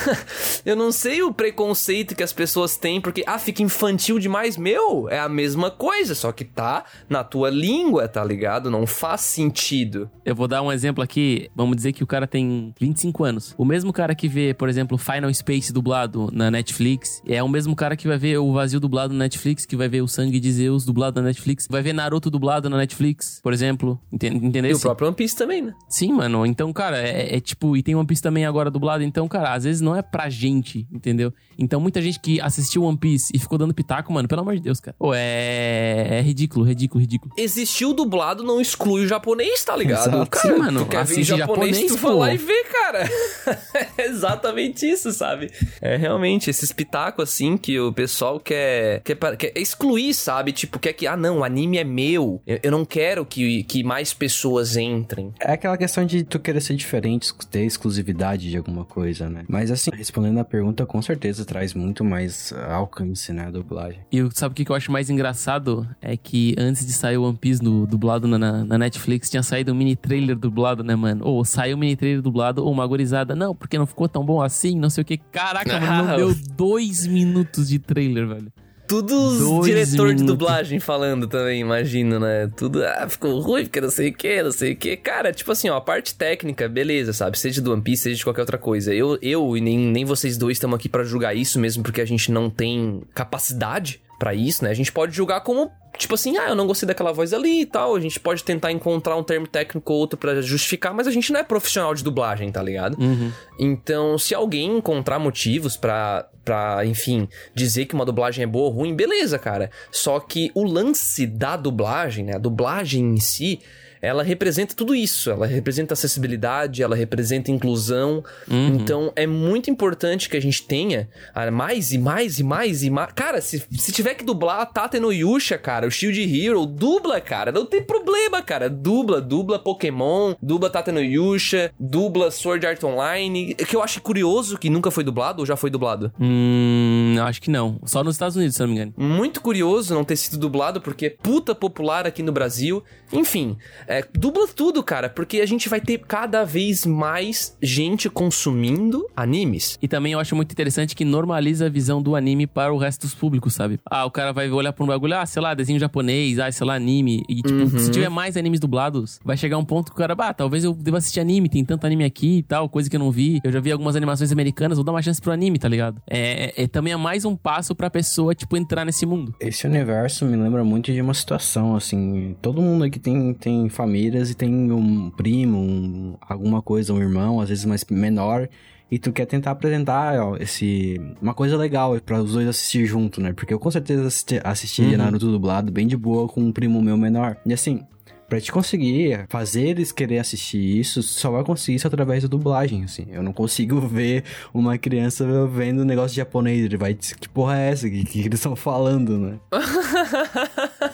eu 0.64 0.74
não 0.74 0.90
sei 0.90 1.22
o 1.22 1.34
preconceito 1.34 2.16
que 2.16 2.22
as 2.22 2.32
pessoas 2.32 2.78
têm, 2.78 2.98
porque, 2.98 3.22
ah, 3.26 3.38
fica 3.38 3.62
infantil 3.62 4.18
demais. 4.18 4.56
Meu, 4.56 5.06
é 5.10 5.18
a 5.18 5.28
mesma 5.28 5.70
coisa, 5.70 6.14
só 6.14 6.32
que 6.32 6.42
tá 6.42 6.84
na 7.10 7.22
tua 7.22 7.50
língua, 7.50 8.08
tá 8.08 8.24
ligado? 8.24 8.70
Não 8.70 8.86
faz 8.86 9.20
sentido. 9.20 10.10
Eu 10.24 10.34
vou 10.34 10.48
dar 10.48 10.62
um 10.62 10.72
exemplo 10.72 11.04
aqui. 11.04 11.50
Vamos 11.54 11.76
dizer 11.76 11.92
que 11.92 12.02
o 12.02 12.06
cara 12.06 12.26
tem 12.26 12.72
25 12.80 13.22
anos. 13.22 13.54
O 13.58 13.64
mesmo 13.66 13.92
cara 13.92 14.14
que 14.14 14.26
vê, 14.26 14.54
por 14.54 14.70
exemplo, 14.70 14.96
Final 14.96 15.30
Space 15.34 15.70
dublado 15.74 16.30
na 16.32 16.50
Netflix, 16.50 17.22
é 17.28 17.42
o 17.42 17.48
mesmo 17.50 17.76
cara 17.76 17.98
que 17.98 18.08
vai 18.08 18.16
ver 18.16 18.38
o 18.38 18.50
Vazio 18.50 18.80
dublado 18.80 19.12
na 19.12 19.24
Netflix, 19.24 19.66
que 19.66 19.76
vai 19.76 19.90
ver 19.90 20.00
o 20.00 20.08
Sangue 20.08 20.40
de 20.40 20.50
Zeus 20.50 20.86
dublado 20.86 21.20
na 21.20 21.26
Netflix, 21.26 21.66
vai 21.68 21.82
ver 21.82 21.92
Naruto 21.92 22.30
dublado 22.30 22.70
na 22.70 22.78
Netflix, 22.78 23.40
por 23.42 23.52
exemplo. 23.52 24.00
Entendeu? 24.10 24.70
E 24.70 24.74
o 24.74 24.80
próprio 24.80 25.08
One 25.08 25.16
Piece 25.16 25.36
também, 25.36 25.60
né? 25.60 25.74
Sim, 25.86 26.13
mano. 26.14 26.46
Então, 26.46 26.72
cara, 26.72 26.98
é, 26.98 27.36
é, 27.36 27.40
tipo. 27.40 27.76
E 27.76 27.82
tem 27.82 27.94
One 27.94 28.06
Piece 28.06 28.22
também 28.22 28.46
agora 28.46 28.70
dublado. 28.70 29.02
Então, 29.02 29.28
cara, 29.28 29.54
às 29.54 29.64
vezes 29.64 29.80
não 29.80 29.94
é 29.96 30.02
pra 30.02 30.28
gente, 30.28 30.86
entendeu? 30.92 31.32
Então, 31.58 31.80
muita 31.80 32.00
gente 32.00 32.18
que 32.20 32.40
assistiu 32.40 32.84
One 32.84 32.96
Piece 32.96 33.32
e 33.34 33.38
ficou 33.38 33.58
dando 33.58 33.74
pitaco, 33.74 34.12
mano, 34.12 34.28
pelo 34.28 34.40
amor 34.40 34.54
de 34.54 34.62
Deus, 34.62 34.80
cara. 34.80 34.96
Pô, 34.98 35.12
é. 35.14 36.08
É 36.10 36.20
ridículo, 36.20 36.64
ridículo, 36.64 37.00
ridículo. 37.00 37.34
Existiu 37.36 37.92
dublado, 37.92 38.42
não 38.42 38.60
exclui 38.60 39.04
o 39.04 39.08
japonês, 39.08 39.64
tá 39.64 39.76
ligado? 39.76 40.08
Exato. 40.08 40.30
Cara, 40.30 40.54
Sim, 40.54 40.60
mano. 40.60 40.80
Tu 40.80 40.86
quer 40.86 41.04
ver 41.04 41.22
japonês, 41.22 41.76
japonês, 41.76 41.92
tu 41.92 41.98
vai 41.98 42.14
lá 42.14 42.34
e 42.34 42.36
vê, 42.36 42.64
cara. 42.64 43.08
é 43.98 44.06
exatamente 44.06 44.88
isso, 44.88 45.12
sabe? 45.12 45.50
É 45.80 45.96
realmente 45.96 46.50
esses 46.50 46.72
pitacos, 46.72 47.30
assim, 47.30 47.56
que 47.56 47.78
o 47.78 47.92
pessoal 47.92 48.38
quer, 48.38 49.00
quer, 49.00 49.16
quer 49.36 49.52
excluir, 49.56 50.14
sabe? 50.14 50.52
Tipo, 50.52 50.78
quer 50.78 50.92
que, 50.92 51.06
ah, 51.06 51.16
não, 51.16 51.38
o 51.38 51.44
anime 51.44 51.78
é 51.78 51.84
meu. 51.84 52.42
Eu, 52.46 52.60
eu 52.62 52.70
não 52.70 52.84
quero 52.84 53.24
que, 53.24 53.64
que 53.64 53.82
mais 53.82 54.12
pessoas 54.12 54.76
entrem. 54.76 55.32
É 55.40 55.52
aquela 55.52 55.76
questão 55.76 56.03
de 56.04 56.24
tu 56.24 56.38
querer 56.38 56.60
ser 56.60 56.74
diferente, 56.76 57.32
ter 57.50 57.64
exclusividade 57.64 58.50
de 58.50 58.56
alguma 58.56 58.84
coisa, 58.84 59.28
né? 59.28 59.44
Mas 59.48 59.70
assim, 59.70 59.90
respondendo 59.94 60.38
a 60.38 60.44
pergunta, 60.44 60.86
com 60.86 61.00
certeza 61.00 61.44
traz 61.44 61.74
muito 61.74 62.04
mais 62.04 62.52
alcance, 62.68 63.32
né, 63.32 63.46
a 63.46 63.50
dublagem. 63.50 64.00
E 64.10 64.18
sabe 64.32 64.52
o 64.52 64.54
que 64.54 64.70
eu 64.70 64.76
acho 64.76 64.90
mais 64.90 65.10
engraçado? 65.10 65.86
É 66.00 66.16
que 66.16 66.54
antes 66.58 66.86
de 66.86 66.92
sair 66.92 67.16
o 67.16 67.24
One 67.24 67.36
Piece 67.36 67.62
no, 67.62 67.86
dublado 67.86 68.26
na, 68.26 68.64
na, 68.64 68.78
Netflix, 68.78 69.30
tinha 69.30 69.42
saído 69.42 69.72
um 69.72 69.74
mini 69.74 69.96
trailer 69.96 70.36
dublado, 70.36 70.82
né, 70.82 70.94
mano? 70.94 71.24
Ou 71.26 71.44
saiu 71.44 71.76
um 71.76 71.80
mini 71.80 71.96
trailer 71.96 72.22
dublado, 72.22 72.64
ou 72.64 72.72
uma 72.72 72.86
gorizada. 72.86 73.34
Não, 73.34 73.54
porque 73.54 73.78
não 73.78 73.86
ficou 73.86 74.08
tão 74.08 74.24
bom 74.24 74.40
assim, 74.40 74.78
não 74.78 74.90
sei 74.90 75.02
o 75.02 75.04
que. 75.04 75.18
Caraca, 75.18 75.80
mano, 75.80 76.08
não 76.08 76.16
deu 76.16 76.34
dois 76.56 77.06
minutos 77.06 77.68
de 77.68 77.78
trailer, 77.78 78.26
velho. 78.26 78.52
Tudo 78.94 79.60
os 79.60 79.66
diretor 79.66 80.14
de 80.14 80.24
dublagem 80.24 80.78
falando 80.78 81.26
também, 81.26 81.60
imagino, 81.60 82.20
né? 82.20 82.50
Tudo, 82.56 82.84
ah, 82.84 83.08
ficou 83.08 83.40
ruim, 83.40 83.64
porque 83.64 83.80
não 83.80 83.90
sei 83.90 84.10
o 84.10 84.12
que, 84.14 84.42
não 84.42 84.52
sei 84.52 84.72
o 84.72 84.76
que. 84.76 84.96
Cara, 84.96 85.32
tipo 85.32 85.50
assim, 85.50 85.68
ó, 85.68 85.76
a 85.76 85.80
parte 85.80 86.14
técnica, 86.14 86.68
beleza, 86.68 87.12
sabe? 87.12 87.38
Seja 87.38 87.60
do 87.60 87.72
One 87.72 87.82
Piece, 87.82 88.04
seja 88.04 88.16
de 88.16 88.24
qualquer 88.24 88.42
outra 88.42 88.58
coisa. 88.58 88.94
Eu, 88.94 89.18
eu 89.20 89.56
e 89.56 89.60
nem, 89.60 89.78
nem 89.78 90.04
vocês 90.04 90.36
dois 90.36 90.56
estamos 90.56 90.76
aqui 90.76 90.88
para 90.88 91.02
julgar 91.02 91.34
isso 91.34 91.58
mesmo, 91.58 91.82
porque 91.82 92.00
a 92.00 92.04
gente 92.04 92.30
não 92.30 92.48
tem 92.48 93.02
capacidade 93.14 94.00
para 94.18 94.34
isso, 94.34 94.64
né? 94.64 94.70
A 94.70 94.74
gente 94.74 94.92
pode 94.92 95.14
julgar 95.14 95.40
como 95.42 95.70
tipo 95.98 96.14
assim, 96.14 96.36
ah, 96.36 96.48
eu 96.48 96.54
não 96.54 96.66
gostei 96.66 96.86
daquela 96.86 97.12
voz 97.12 97.32
ali 97.32 97.62
e 97.62 97.66
tal. 97.66 97.94
A 97.94 98.00
gente 98.00 98.18
pode 98.18 98.42
tentar 98.42 98.72
encontrar 98.72 99.16
um 99.16 99.22
termo 99.22 99.46
técnico 99.46 99.92
ou 99.92 100.00
outro 100.00 100.18
para 100.18 100.40
justificar, 100.42 100.92
mas 100.92 101.06
a 101.06 101.10
gente 101.10 101.32
não 101.32 101.40
é 101.40 101.44
profissional 101.44 101.94
de 101.94 102.02
dublagem, 102.02 102.50
tá 102.50 102.62
ligado? 102.62 103.00
Uhum. 103.00 103.30
Então, 103.58 104.18
se 104.18 104.34
alguém 104.34 104.78
encontrar 104.78 105.18
motivos 105.18 105.76
para 105.76 106.28
pra, 106.44 106.84
enfim, 106.84 107.26
dizer 107.54 107.86
que 107.86 107.94
uma 107.94 108.04
dublagem 108.04 108.44
é 108.44 108.46
boa 108.46 108.66
ou 108.66 108.70
ruim, 108.70 108.94
beleza, 108.94 109.38
cara. 109.38 109.70
Só 109.90 110.20
que 110.20 110.50
o 110.54 110.62
lance 110.62 111.26
da 111.26 111.56
dublagem, 111.56 112.26
né? 112.26 112.34
A 112.34 112.38
dublagem 112.38 113.02
em 113.14 113.20
si 113.20 113.60
ela 114.04 114.22
representa 114.22 114.74
tudo 114.74 114.94
isso. 114.94 115.30
Ela 115.30 115.46
representa 115.46 115.94
acessibilidade, 115.94 116.82
ela 116.82 116.96
representa 116.96 117.50
inclusão. 117.50 118.22
Uhum. 118.48 118.66
Então 118.74 119.12
é 119.16 119.26
muito 119.26 119.70
importante 119.70 120.28
que 120.28 120.36
a 120.36 120.40
gente 120.40 120.62
tenha 120.62 121.08
ah, 121.34 121.50
mais 121.50 121.92
e 121.92 121.98
mais 121.98 122.38
e 122.38 122.44
mais 122.44 122.82
e 122.82 122.90
mais. 122.90 123.12
Cara, 123.14 123.40
se, 123.40 123.64
se 123.70 123.92
tiver 123.92 124.14
que 124.14 124.24
dublar 124.24 124.60
a 124.60 124.66
Tate 124.66 125.00
no 125.00 125.12
Yusha, 125.12 125.58
cara, 125.58 125.86
o 125.86 125.90
Shield 125.90 126.22
Hero, 126.22 126.66
dubla, 126.66 127.20
cara. 127.20 127.50
Não 127.50 127.66
tem 127.66 127.82
problema, 127.82 128.42
cara. 128.42 128.68
Dubla, 128.68 129.20
dubla 129.20 129.58
Pokémon, 129.58 130.34
dubla 130.42 130.70
Tate 130.70 130.92
no 130.92 131.00
Yusha, 131.00 131.72
dubla 131.78 132.30
Sword 132.30 132.66
Art 132.66 132.82
Online. 132.84 133.54
Que 133.54 133.76
eu 133.76 133.82
acho 133.82 134.00
curioso 134.00 134.58
que 134.58 134.68
nunca 134.70 134.90
foi 134.90 135.04
dublado 135.04 135.40
ou 135.40 135.46
já 135.46 135.56
foi 135.56 135.70
dublado? 135.70 136.12
Hum, 136.20 137.16
acho 137.22 137.40
que 137.40 137.50
não. 137.50 137.80
Só 137.84 138.04
nos 138.04 138.14
Estados 138.14 138.36
Unidos, 138.36 138.56
se 138.56 138.60
não 138.60 138.68
me 138.68 138.74
engano. 138.74 138.92
Muito 138.96 139.40
curioso 139.40 139.94
não 139.94 140.04
ter 140.04 140.16
sido 140.16 140.38
dublado, 140.38 140.80
porque 140.80 141.06
é 141.06 141.10
puta 141.10 141.54
popular 141.54 142.06
aqui 142.06 142.22
no 142.22 142.32
Brasil. 142.32 142.82
Enfim, 143.12 143.56
é, 143.86 143.93
dubla 144.16 144.46
tudo, 144.48 144.82
cara, 144.82 145.08
porque 145.08 145.40
a 145.40 145.46
gente 145.46 145.68
vai 145.68 145.80
ter 145.80 145.98
cada 145.98 146.44
vez 146.44 146.86
mais 146.86 147.56
gente 147.62 148.08
consumindo 148.08 149.06
animes. 149.16 149.78
E 149.80 149.88
também 149.88 150.12
eu 150.12 150.18
acho 150.18 150.34
muito 150.34 150.52
interessante 150.52 150.94
que 150.94 151.04
normaliza 151.04 151.66
a 151.66 151.68
visão 151.68 152.02
do 152.02 152.16
anime 152.16 152.46
para 152.46 152.72
o 152.72 152.78
resto 152.78 153.02
dos 153.02 153.14
públicos, 153.14 153.54
sabe? 153.54 153.78
Ah, 153.84 154.04
o 154.04 154.10
cara 154.10 154.32
vai 154.32 154.50
olhar 154.50 154.72
pra 154.72 154.84
um 154.84 154.86
bagulho, 154.86 155.16
ah, 155.16 155.26
sei 155.26 155.42
lá, 155.42 155.54
desenho 155.54 155.78
japonês, 155.78 156.38
ah, 156.38 156.50
sei 156.50 156.66
lá, 156.66 156.74
anime. 156.74 157.22
E, 157.28 157.36
tipo, 157.36 157.54
uhum. 157.54 157.78
se 157.78 157.90
tiver 157.90 158.08
mais 158.08 158.36
animes 158.36 158.60
dublados, 158.60 159.18
vai 159.24 159.36
chegar 159.36 159.58
um 159.58 159.64
ponto 159.64 159.86
que 159.86 159.92
o 159.92 159.98
cara, 159.98 160.14
bah, 160.14 160.32
talvez 160.32 160.64
eu 160.64 160.72
deva 160.74 160.98
assistir 160.98 161.20
anime, 161.20 161.48
tem 161.48 161.64
tanto 161.64 161.86
anime 161.86 162.04
aqui 162.04 162.38
e 162.38 162.42
tal, 162.42 162.68
coisa 162.68 162.88
que 162.88 162.96
eu 162.96 163.00
não 163.00 163.10
vi. 163.10 163.40
Eu 163.44 163.52
já 163.52 163.60
vi 163.60 163.70
algumas 163.72 163.96
animações 163.96 164.32
americanas, 164.32 164.78
vou 164.78 164.84
dar 164.84 164.92
uma 164.92 165.02
chance 165.02 165.20
pro 165.20 165.32
anime, 165.32 165.58
tá 165.58 165.68
ligado? 165.68 166.00
É, 166.08 166.52
é, 166.56 166.64
é 166.64 166.66
também 166.66 166.92
é 166.92 166.96
mais 166.96 167.24
um 167.24 167.36
passo 167.36 167.74
pra 167.74 167.90
pessoa, 167.90 168.34
tipo, 168.34 168.56
entrar 168.56 168.84
nesse 168.84 169.06
mundo. 169.06 169.34
Esse 169.40 169.66
universo 169.66 170.24
me 170.24 170.36
lembra 170.36 170.64
muito 170.64 170.92
de 170.92 171.00
uma 171.00 171.14
situação, 171.14 171.76
assim, 171.76 172.36
todo 172.40 172.60
mundo 172.60 172.84
aqui 172.84 172.98
tem, 172.98 173.34
tem 173.34 173.68
famílias 173.74 174.30
e 174.30 174.34
tem 174.34 174.72
um 174.72 175.10
primo, 175.10 175.58
um, 175.58 176.16
alguma 176.20 176.62
coisa, 176.62 176.92
um 176.92 177.00
irmão, 177.00 177.40
às 177.40 177.48
vezes 177.48 177.64
mais 177.64 177.84
menor, 177.90 178.48
e 178.90 178.98
tu 178.98 179.12
quer 179.12 179.26
tentar 179.26 179.50
apresentar 179.50 180.20
ó, 180.20 180.36
esse 180.36 181.00
uma 181.20 181.34
coisa 181.34 181.56
legal 181.56 181.98
para 182.00 182.22
os 182.22 182.32
dois 182.32 182.46
assistir 182.46 182.86
junto, 182.86 183.20
né? 183.20 183.32
Porque 183.32 183.52
eu 183.52 183.58
com 183.58 183.70
certeza 183.70 184.06
assisti, 184.06 184.40
assistiria 184.44 184.98
uhum. 184.98 185.04
Naruto 185.04 185.30
dublado 185.30 185.72
bem 185.72 185.86
de 185.86 185.96
boa 185.96 186.28
com 186.28 186.40
um 186.40 186.52
primo 186.52 186.80
meu 186.80 186.96
menor. 186.96 187.36
E 187.44 187.52
assim, 187.52 187.84
Pra 188.28 188.40
te 188.40 188.50
conseguir 188.50 189.26
fazer 189.28 189.68
eles 189.68 189.92
querer 189.92 190.18
assistir 190.18 190.58
isso, 190.58 191.02
só 191.02 191.30
vai 191.30 191.44
conseguir 191.44 191.76
isso 191.76 191.86
através 191.86 192.22
da 192.22 192.28
dublagem, 192.28 192.82
assim. 192.82 193.06
Eu 193.10 193.22
não 193.22 193.32
consigo 193.32 193.80
ver 193.86 194.24
uma 194.52 194.78
criança 194.78 195.46
vendo 195.46 195.82
um 195.82 195.84
negócio 195.84 196.10
de 196.10 196.16
japonês. 196.16 196.64
Ele 196.64 196.76
vai 196.76 196.94
dizer, 196.94 197.16
que 197.16 197.28
porra 197.28 197.58
é 197.58 197.70
essa? 197.70 197.86
O 197.86 197.90
que, 197.90 198.04
que 198.04 198.20
eles 198.20 198.38
estão 198.38 198.56
falando, 198.56 199.18
né? 199.18 199.38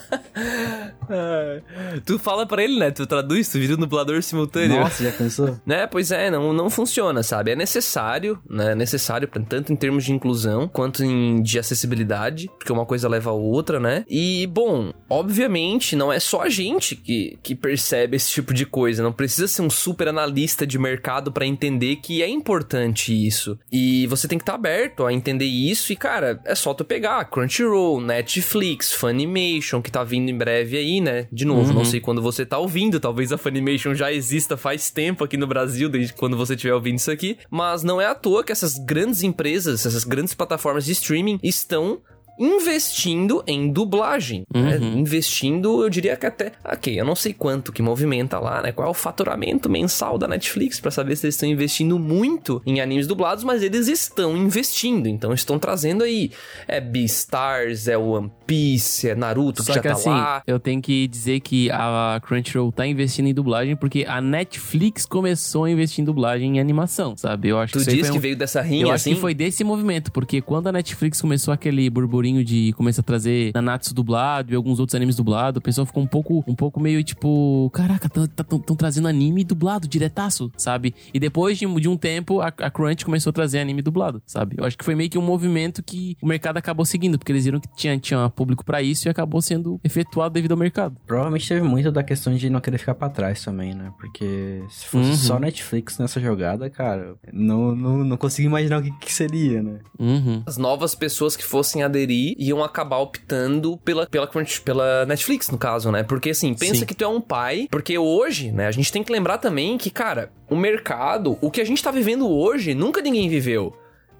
tu 2.04 2.18
fala 2.18 2.46
para 2.46 2.62
ele, 2.62 2.78
né? 2.78 2.90
Tu 2.90 3.06
traduz, 3.06 3.48
tu 3.48 3.58
vira 3.58 3.74
um 3.74 3.78
dublador 3.78 4.22
simultâneo. 4.22 4.80
Nossa, 4.80 5.04
já 5.04 5.12
pensou? 5.12 5.58
né? 5.64 5.86
Pois 5.86 6.10
é, 6.10 6.30
não, 6.30 6.52
não 6.52 6.70
funciona, 6.70 7.22
sabe? 7.22 7.50
É 7.50 7.56
necessário, 7.56 8.38
né? 8.48 8.72
É 8.72 8.74
necessário, 8.74 9.28
tanto 9.48 9.72
em 9.72 9.76
termos 9.76 10.04
de 10.04 10.12
inclusão 10.12 10.68
quanto 10.68 11.04
em, 11.04 11.42
de 11.42 11.58
acessibilidade, 11.58 12.48
porque 12.58 12.72
uma 12.72 12.86
coisa 12.86 13.08
leva 13.08 13.30
a 13.30 13.34
outra, 13.34 13.78
né? 13.80 14.04
E, 14.08 14.46
bom, 14.46 14.92
obviamente, 15.08 15.96
não 15.96 16.12
é 16.12 16.20
só 16.20 16.42
a 16.42 16.48
gente 16.48 16.96
que 16.96 17.30
que, 17.42 17.54
percebe 17.54 18.16
esse 18.16 18.30
tipo 18.30 18.54
de 18.54 18.64
coisa. 18.64 19.02
Não 19.02 19.12
precisa 19.12 19.46
ser 19.46 19.62
um 19.62 19.70
super 19.70 20.08
analista 20.08 20.66
de 20.66 20.78
mercado 20.78 21.32
para 21.32 21.46
entender 21.46 21.96
que 21.96 22.22
é 22.22 22.28
importante 22.28 23.12
isso. 23.12 23.58
E 23.70 24.06
você 24.06 24.26
tem 24.26 24.38
que 24.38 24.42
estar 24.42 24.52
tá 24.52 24.58
aberto 24.58 25.04
a 25.04 25.12
entender 25.12 25.44
isso. 25.44 25.92
E, 25.92 25.96
cara, 25.96 26.40
é 26.44 26.54
só 26.54 26.72
tu 26.72 26.84
pegar 26.84 27.24
Crunchyroll, 27.26 28.00
Netflix, 28.00 28.92
Funimation, 28.92 29.82
que 29.82 29.90
tá 29.90 30.02
vindo 30.04 30.30
em 30.30 30.36
breve 30.36 30.76
aí, 31.00 31.22
né? 31.22 31.26
De 31.32 31.44
novo, 31.44 31.70
uhum. 31.70 31.78
não 31.78 31.84
sei 31.84 32.00
quando 32.00 32.22
você 32.22 32.44
tá 32.44 32.58
ouvindo. 32.58 33.00
Talvez 33.00 33.32
a 33.32 33.38
Funimation 33.38 33.94
já 33.94 34.12
exista 34.12 34.56
faz 34.56 34.90
tempo 34.90 35.24
aqui 35.24 35.36
no 35.36 35.46
Brasil, 35.46 35.88
desde 35.88 36.12
quando 36.12 36.36
você 36.36 36.54
estiver 36.54 36.74
ouvindo 36.74 36.98
isso 36.98 37.10
aqui. 37.10 37.38
Mas 37.50 37.82
não 37.82 38.00
é 38.00 38.06
à 38.06 38.14
toa 38.14 38.44
que 38.44 38.52
essas 38.52 38.78
grandes 38.78 39.22
empresas, 39.22 39.86
essas 39.86 40.04
grandes 40.04 40.34
plataformas 40.34 40.84
de 40.84 40.92
streaming 40.92 41.38
estão 41.42 42.00
investindo 42.40 43.44
em 43.46 43.70
dublagem. 43.70 44.44
Né? 44.52 44.76
Uhum. 44.76 44.94
Né? 44.94 44.98
Investindo, 44.98 45.84
eu 45.84 45.90
diria 45.90 46.16
que 46.16 46.24
até. 46.24 46.52
Ok, 46.64 46.98
eu 46.98 47.04
não 47.04 47.14
sei 47.14 47.34
quanto 47.34 47.70
que 47.70 47.82
movimenta 47.82 48.38
lá, 48.38 48.62
né? 48.62 48.72
Qual 48.72 48.88
é 48.88 48.90
o 48.90 48.94
faturamento 48.94 49.68
mensal 49.68 50.16
da 50.16 50.26
Netflix 50.26 50.80
para 50.80 50.90
saber 50.90 51.16
se 51.16 51.26
eles 51.26 51.34
estão 51.34 51.48
investindo 51.48 51.98
muito 51.98 52.62
em 52.64 52.80
animes 52.80 53.06
dublados, 53.06 53.44
mas 53.44 53.62
eles 53.62 53.86
estão 53.88 54.36
investindo. 54.36 55.06
Então 55.06 55.34
estão 55.34 55.58
trazendo 55.58 56.02
aí. 56.02 56.30
É 56.66 56.80
Beastars, 56.80 57.86
é 57.86 57.98
One 57.98 58.30
Piece, 58.46 59.08
é 59.08 59.14
Naruto, 59.14 59.62
Só 59.62 59.72
que 59.72 59.74
já 59.74 59.82
que 59.82 59.88
tá 59.88 59.94
assim, 59.94 60.08
lá. 60.08 60.42
Eu 60.46 60.58
tenho 60.58 60.80
que 60.80 61.06
dizer 61.06 61.40
que 61.40 61.70
a 61.70 62.20
Crunchyroll 62.24 62.72
tá 62.72 62.86
investindo 62.86 63.26
em 63.26 63.34
dublagem 63.34 63.76
porque 63.76 64.06
a 64.08 64.20
Netflix 64.20 65.04
começou 65.04 65.64
a 65.64 65.70
investir 65.70 66.02
em 66.02 66.04
dublagem 66.04 66.56
em 66.56 66.60
animação, 66.60 67.16
sabe? 67.16 67.48
Eu 67.48 67.58
acho 67.58 67.74
tu 67.74 67.84
que 67.84 67.96
diz 67.96 68.08
que 68.08 68.16
um... 68.16 68.20
veio 68.20 68.36
dessa 68.36 68.62
rinha, 68.62 68.82
eu 68.82 68.90
assim? 68.90 69.10
acho 69.10 69.16
que 69.16 69.20
foi 69.20 69.34
desse 69.34 69.62
movimento, 69.62 70.10
porque 70.10 70.40
quando 70.40 70.68
a 70.68 70.72
Netflix 70.72 71.20
começou 71.20 71.52
aquele 71.52 71.88
burburinho 71.90 72.29
burburinho 72.30 72.44
de 72.44 72.72
começar 72.74 73.00
a 73.00 73.04
trazer 73.04 73.50
Nanatsu 73.54 73.94
dublado 73.94 74.52
e 74.52 74.56
alguns 74.56 74.78
outros 74.78 74.94
animes 74.94 75.16
dublados, 75.16 75.58
o 75.58 75.62
pessoal 75.62 75.86
ficou 75.86 76.02
um 76.02 76.06
pouco, 76.06 76.44
um 76.46 76.54
pouco 76.54 76.80
meio 76.80 77.02
tipo, 77.02 77.70
caraca, 77.72 78.06
estão 78.06 78.76
trazendo 78.76 79.08
anime 79.08 79.44
dublado, 79.44 79.88
diretaço, 79.88 80.50
sabe? 80.56 80.94
E 81.12 81.18
depois 81.18 81.58
de, 81.58 81.66
de 81.66 81.88
um 81.88 81.96
tempo, 81.96 82.40
a, 82.40 82.48
a 82.48 82.70
Crunch 82.70 83.04
começou 83.04 83.30
a 83.30 83.32
trazer 83.32 83.58
anime 83.58 83.82
dublado, 83.82 84.22
sabe? 84.26 84.56
Eu 84.58 84.64
acho 84.64 84.78
que 84.78 84.84
foi 84.84 84.94
meio 84.94 85.10
que 85.10 85.18
um 85.18 85.22
movimento 85.22 85.82
que 85.82 86.16
o 86.22 86.26
mercado 86.26 86.56
acabou 86.56 86.84
seguindo, 86.84 87.18
porque 87.18 87.32
eles 87.32 87.44
viram 87.44 87.60
que 87.60 87.68
tinha, 87.74 87.98
tinha 87.98 88.28
público 88.30 88.64
para 88.64 88.82
isso 88.82 89.08
e 89.08 89.10
acabou 89.10 89.42
sendo 89.42 89.80
efetuado 89.82 90.34
devido 90.34 90.52
ao 90.52 90.58
mercado. 90.58 90.96
Provavelmente 91.06 91.48
teve 91.48 91.62
muito 91.62 91.90
da 91.90 92.02
questão 92.02 92.34
de 92.34 92.48
não 92.48 92.60
querer 92.60 92.78
ficar 92.78 92.94
para 92.94 93.08
trás 93.08 93.44
também, 93.44 93.74
né? 93.74 93.92
Porque 93.98 94.62
se 94.68 94.86
fosse 94.86 95.10
uhum. 95.10 95.16
só 95.16 95.38
Netflix 95.38 95.98
nessa 95.98 96.20
jogada, 96.20 96.70
cara, 96.70 97.14
não, 97.32 97.74
não, 97.74 98.04
não 98.04 98.16
consigo 98.16 98.48
imaginar 98.48 98.78
o 98.78 98.82
que, 98.82 98.90
que 98.92 99.12
seria, 99.12 99.62
né? 99.62 99.80
Uhum. 99.98 100.42
As 100.46 100.56
novas 100.56 100.94
pessoas 100.94 101.36
que 101.36 101.44
fossem 101.44 101.82
aderir 101.82 102.19
iam 102.38 102.62
acabar 102.62 102.98
optando 102.98 103.76
pela, 103.78 104.06
pela, 104.06 104.28
pela 104.64 105.06
Netflix, 105.06 105.50
no 105.50 105.58
caso, 105.58 105.90
né? 105.90 106.02
Porque 106.02 106.30
assim, 106.30 106.54
pensa 106.54 106.80
Sim. 106.80 106.86
que 106.86 106.94
tu 106.94 107.04
é 107.04 107.08
um 107.08 107.20
pai, 107.20 107.68
porque 107.70 107.96
hoje, 107.98 108.50
né, 108.50 108.66
a 108.66 108.70
gente 108.70 108.92
tem 108.92 109.02
que 109.02 109.12
lembrar 109.12 109.38
também 109.38 109.76
que, 109.78 109.90
cara, 109.90 110.32
o 110.48 110.56
mercado, 110.56 111.38
o 111.40 111.50
que 111.50 111.60
a 111.60 111.64
gente 111.64 111.82
tá 111.82 111.90
vivendo 111.90 112.28
hoje, 112.28 112.74
nunca 112.74 113.00
ninguém 113.00 113.28
viveu. 113.28 113.74